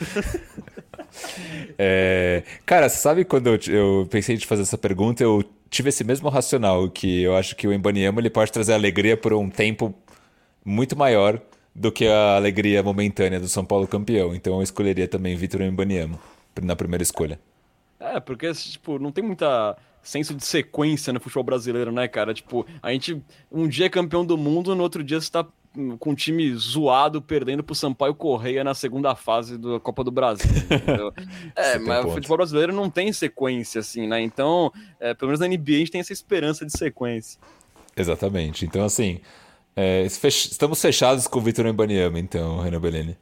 é... 1.78 2.44
Cara, 2.66 2.88
sabe 2.88 3.26
quando 3.26 3.48
eu, 3.48 3.60
eu 3.68 4.08
pensei 4.10 4.38
te 4.38 4.48
fazer 4.48 4.62
essa 4.62 4.78
pergunta, 4.78 5.22
eu 5.22 5.44
tive 5.72 5.90
esse 5.90 6.04
mesmo 6.04 6.30
racional, 6.30 6.90
que 6.90 7.24
eu 7.24 7.36
acho 7.36 7.56
que 7.56 7.66
o 7.66 7.74
Embaniama 7.74 8.20
ele 8.20 8.30
pode 8.30 8.52
trazer 8.52 8.74
alegria 8.74 9.16
por 9.16 9.34
um 9.34 9.50
tempo 9.50 9.96
muito 10.64 10.96
maior 10.98 11.42
do 11.74 11.90
que 11.92 12.06
a 12.06 12.36
alegria 12.36 12.84
momentânea 12.84 13.40
do 13.40 13.48
São 13.48 13.64
Paulo 13.64 13.88
campeão. 13.88 14.36
Então 14.36 14.58
eu 14.58 14.62
escolheria 14.62 15.08
também 15.08 15.36
Vitor 15.36 15.62
Embaniamo 15.62 16.20
na 16.62 16.76
primeira 16.76 17.02
escolha. 17.02 17.40
É, 17.98 18.20
porque, 18.20 18.52
tipo, 18.54 19.00
não 19.00 19.12
tem 19.12 19.24
muita 19.24 19.78
senso 20.04 20.34
de 20.34 20.44
sequência 20.44 21.14
no 21.14 21.20
futebol 21.20 21.44
brasileiro, 21.44 21.92
né, 21.92 22.08
cara? 22.08 22.34
Tipo, 22.34 22.66
a 22.82 22.92
gente 22.92 23.24
um 23.50 23.68
dia 23.68 23.86
é 23.86 23.90
campeão 23.90 24.26
do 24.26 24.38
mundo, 24.38 24.76
no 24.76 24.84
outro 24.84 25.04
dia 25.04 25.22
você 25.22 25.32
tá 25.32 25.46
com 26.00 26.12
um 26.12 26.16
time 26.16 26.54
zoado 26.56 27.22
perdendo 27.22 27.64
pro 27.64 27.74
Sampaio 27.74 28.14
Correia 28.14 28.64
na 28.64 28.74
segunda 28.74 29.16
fase 29.16 29.58
da 29.58 29.80
Copa 29.80 30.04
do 30.04 30.12
Brasil. 30.12 30.50
é, 31.56 31.80
mas 31.80 32.06
o 32.06 32.10
futebol 32.10 32.38
brasileiro 32.38 32.74
não 32.74 32.90
tem 32.90 33.14
sequência, 33.14 33.80
assim, 33.80 34.08
né? 34.08 34.22
Então, 34.22 34.72
é, 35.00 35.14
pelo 35.14 35.30
menos 35.30 35.40
na 35.40 35.48
NBA 35.48 35.76
a 35.76 35.80
gente 35.80 35.92
tem 35.92 36.02
essa 36.02 36.14
esperança 36.14 36.66
de 36.66 36.78
sequência. 36.78 37.40
Exatamente. 37.96 38.66
Então, 38.66 38.84
assim, 38.84 39.22
é, 39.76 40.04
estamos 40.06 40.82
fechados 40.82 41.28
com 41.28 41.40
o 41.40 41.42
Vitor 41.42 41.66
Embaniama, 41.66 42.20
então, 42.20 42.60
Renan 42.60 42.80
Bellini. 42.80 43.18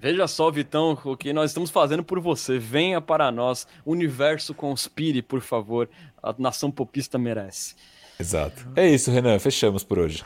Veja 0.00 0.26
só, 0.26 0.50
Vitão, 0.50 0.98
o 1.04 1.16
que 1.16 1.32
nós 1.32 1.50
estamos 1.50 1.70
fazendo 1.70 2.02
por 2.02 2.20
você. 2.20 2.58
Venha 2.58 3.00
para 3.00 3.30
nós. 3.30 3.66
Universo 3.84 4.54
conspire, 4.54 5.20
por 5.20 5.42
favor. 5.42 5.90
A 6.22 6.34
nação 6.38 6.70
popista 6.70 7.18
merece. 7.18 7.74
Exato. 8.18 8.66
É 8.74 8.88
isso, 8.88 9.10
Renan. 9.10 9.38
Fechamos 9.38 9.84
por 9.84 9.98
hoje. 9.98 10.24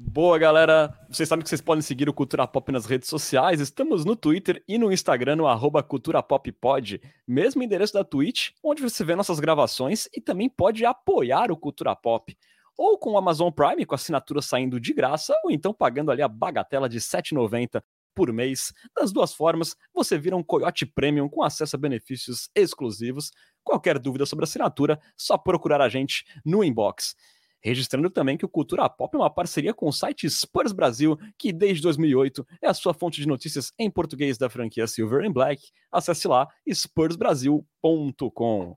Boa, 0.00 0.38
galera. 0.38 0.96
Vocês 1.10 1.28
sabem 1.28 1.42
que 1.42 1.48
vocês 1.48 1.60
podem 1.60 1.82
seguir 1.82 2.08
o 2.08 2.14
Cultura 2.14 2.46
Pop 2.46 2.70
nas 2.70 2.86
redes 2.86 3.08
sociais. 3.08 3.60
Estamos 3.60 4.04
no 4.04 4.14
Twitter 4.14 4.62
e 4.68 4.78
no 4.78 4.92
Instagram, 4.92 5.34
no 5.34 5.48
arroba 5.48 5.82
Cultura 5.82 6.22
Pop 6.22 6.52
Pod. 6.52 7.00
Mesmo 7.26 7.64
endereço 7.64 7.94
da 7.94 8.04
Twitch, 8.04 8.50
onde 8.62 8.80
você 8.80 9.02
vê 9.02 9.16
nossas 9.16 9.40
gravações 9.40 10.08
e 10.14 10.20
também 10.20 10.48
pode 10.48 10.84
apoiar 10.84 11.50
o 11.50 11.56
Cultura 11.56 11.96
Pop 11.96 12.32
ou 12.76 12.96
com 12.96 13.14
o 13.14 13.18
Amazon 13.18 13.50
Prime, 13.50 13.84
com 13.84 13.96
assinatura 13.96 14.40
saindo 14.40 14.78
de 14.78 14.94
graça, 14.94 15.34
ou 15.42 15.50
então 15.50 15.74
pagando 15.74 16.12
ali 16.12 16.22
a 16.22 16.28
bagatela 16.28 16.88
de 16.88 16.98
R$ 16.98 17.02
7,90 17.02 17.82
por 18.14 18.32
mês. 18.32 18.72
Das 18.96 19.10
duas 19.10 19.34
formas, 19.34 19.74
você 19.92 20.16
vira 20.16 20.36
um 20.36 20.44
Coyote 20.44 20.86
Premium 20.86 21.28
com 21.28 21.42
acesso 21.42 21.74
a 21.74 21.78
benefícios 21.78 22.48
exclusivos. 22.54 23.32
Qualquer 23.64 23.98
dúvida 23.98 24.24
sobre 24.24 24.44
assinatura, 24.44 25.00
só 25.16 25.36
procurar 25.36 25.80
a 25.80 25.88
gente 25.88 26.24
no 26.44 26.62
inbox. 26.62 27.16
Registrando 27.62 28.10
também 28.10 28.36
que 28.36 28.44
o 28.44 28.48
Cultura 28.48 28.88
Pop 28.88 29.12
é 29.14 29.18
uma 29.18 29.28
parceria 29.28 29.74
com 29.74 29.88
o 29.88 29.92
site 29.92 30.30
Spurs 30.30 30.72
Brasil, 30.72 31.18
que 31.36 31.52
desde 31.52 31.82
2008 31.82 32.46
é 32.62 32.68
a 32.68 32.74
sua 32.74 32.94
fonte 32.94 33.20
de 33.20 33.26
notícias 33.26 33.72
em 33.78 33.90
português 33.90 34.38
da 34.38 34.48
franquia 34.48 34.86
Silver 34.86 35.26
and 35.26 35.32
Black. 35.32 35.60
Acesse 35.90 36.28
lá 36.28 36.46
spursbrasil.com. 36.66 38.76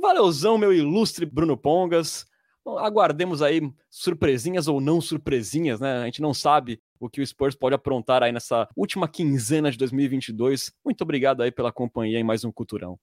Valeuzão, 0.00 0.58
meu 0.58 0.72
ilustre 0.72 1.26
Bruno 1.26 1.56
Pongas 1.56 2.26
aguardemos 2.78 3.42
aí 3.42 3.60
surpresinhas 3.90 4.68
ou 4.68 4.80
não 4.80 5.00
surpresinhas, 5.00 5.80
né? 5.80 5.98
A 5.98 6.04
gente 6.04 6.22
não 6.22 6.32
sabe 6.32 6.80
o 7.00 7.10
que 7.10 7.20
o 7.20 7.26
Spurs 7.26 7.54
pode 7.54 7.74
aprontar 7.74 8.22
aí 8.22 8.32
nessa 8.32 8.68
última 8.76 9.08
quinzena 9.08 9.70
de 9.70 9.78
2022. 9.78 10.72
Muito 10.84 11.02
obrigado 11.02 11.42
aí 11.42 11.50
pela 11.50 11.72
companhia 11.72 12.18
em 12.18 12.24
mais 12.24 12.44
um 12.44 12.52
Culturão. 12.52 12.98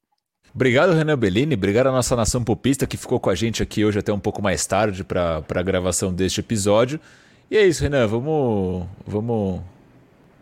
Obrigado, 0.54 0.94
Renan 0.94 1.18
Bellini. 1.18 1.56
Obrigado 1.56 1.88
à 1.88 1.92
nossa 1.92 2.16
nação 2.16 2.44
popista 2.44 2.88
que 2.88 2.98
ficou 2.98 3.20
com 3.20 3.30
a 3.30 3.36
gente 3.36 3.62
aqui 3.62 3.86
hoje 3.86 4.00
até 4.00 4.12
um 4.12 4.20
pouco 4.20 4.42
mais 4.42 4.66
tarde 4.66 5.04
para 5.04 5.44
a 5.48 5.62
gravação 5.62 6.14
deste 6.14 6.40
episódio. 6.40 7.00
E 7.50 7.58
é 7.58 7.66
isso, 7.66 7.84
Renan. 7.84 8.08
Vamos. 8.08 8.88
Vamos. 9.06 9.62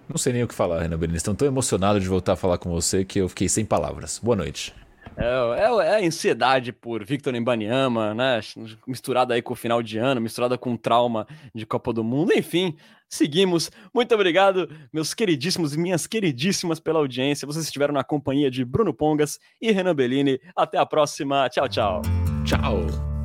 Não 0.10 0.18
sei 0.18 0.34
nem 0.34 0.44
o 0.44 0.48
que 0.48 0.54
falar, 0.54 0.82
Renan 0.82 0.98
Bellini. 0.98 1.18
Estou 1.18 1.36
tão 1.36 1.48
emocionado 1.48 2.00
de 2.00 2.08
voltar 2.08 2.34
a 2.34 2.36
falar 2.38 2.58
com 2.58 2.70
você 2.70 3.04
que 3.04 3.20
eu 3.20 3.28
fiquei 3.30 3.50
sem 3.50 3.66
palavras. 3.66 4.20
Boa 4.24 4.36
noite. 4.36 4.74
É, 5.16 5.62
é, 5.62 5.64
é, 5.64 5.96
a 5.96 6.08
ansiedade 6.08 6.72
por 6.72 7.04
Victor 7.06 7.36
Embanyama, 7.36 8.14
né? 8.14 8.40
Misturada 8.86 9.34
aí 9.34 9.42
com 9.42 9.54
o 9.54 9.56
final 9.56 9.82
de 9.82 9.98
ano, 9.98 10.20
misturada 10.22 10.58
com 10.58 10.76
trauma 10.76 11.28
de 11.54 11.66
Copa 11.66 11.94
do 11.94 12.04
Mundo, 12.04 12.34
enfim, 12.34 12.76
seguimos. 13.08 13.72
Muito 13.94 14.14
obrigado, 14.14 14.70
meus 14.92 15.14
queridíssimos 15.14 15.74
e 15.74 15.80
minhas 15.80 16.08
queridíssimas 16.08 16.80
pela 16.80 17.00
audiência. 17.00 17.46
Vocês 17.46 17.66
estiveram 17.66 17.94
na 17.94 18.04
companhia 18.04 18.52
de 18.52 18.66
Bruno 18.66 18.94
Pongas 18.94 19.40
e 19.62 19.72
Renan 19.72 19.96
Bellini. 19.96 20.40
Até 20.56 20.78
a 20.78 20.86
próxima. 20.86 21.50
Tchau, 21.50 21.68
tchau. 21.68 22.02
Tchau. 22.46 23.17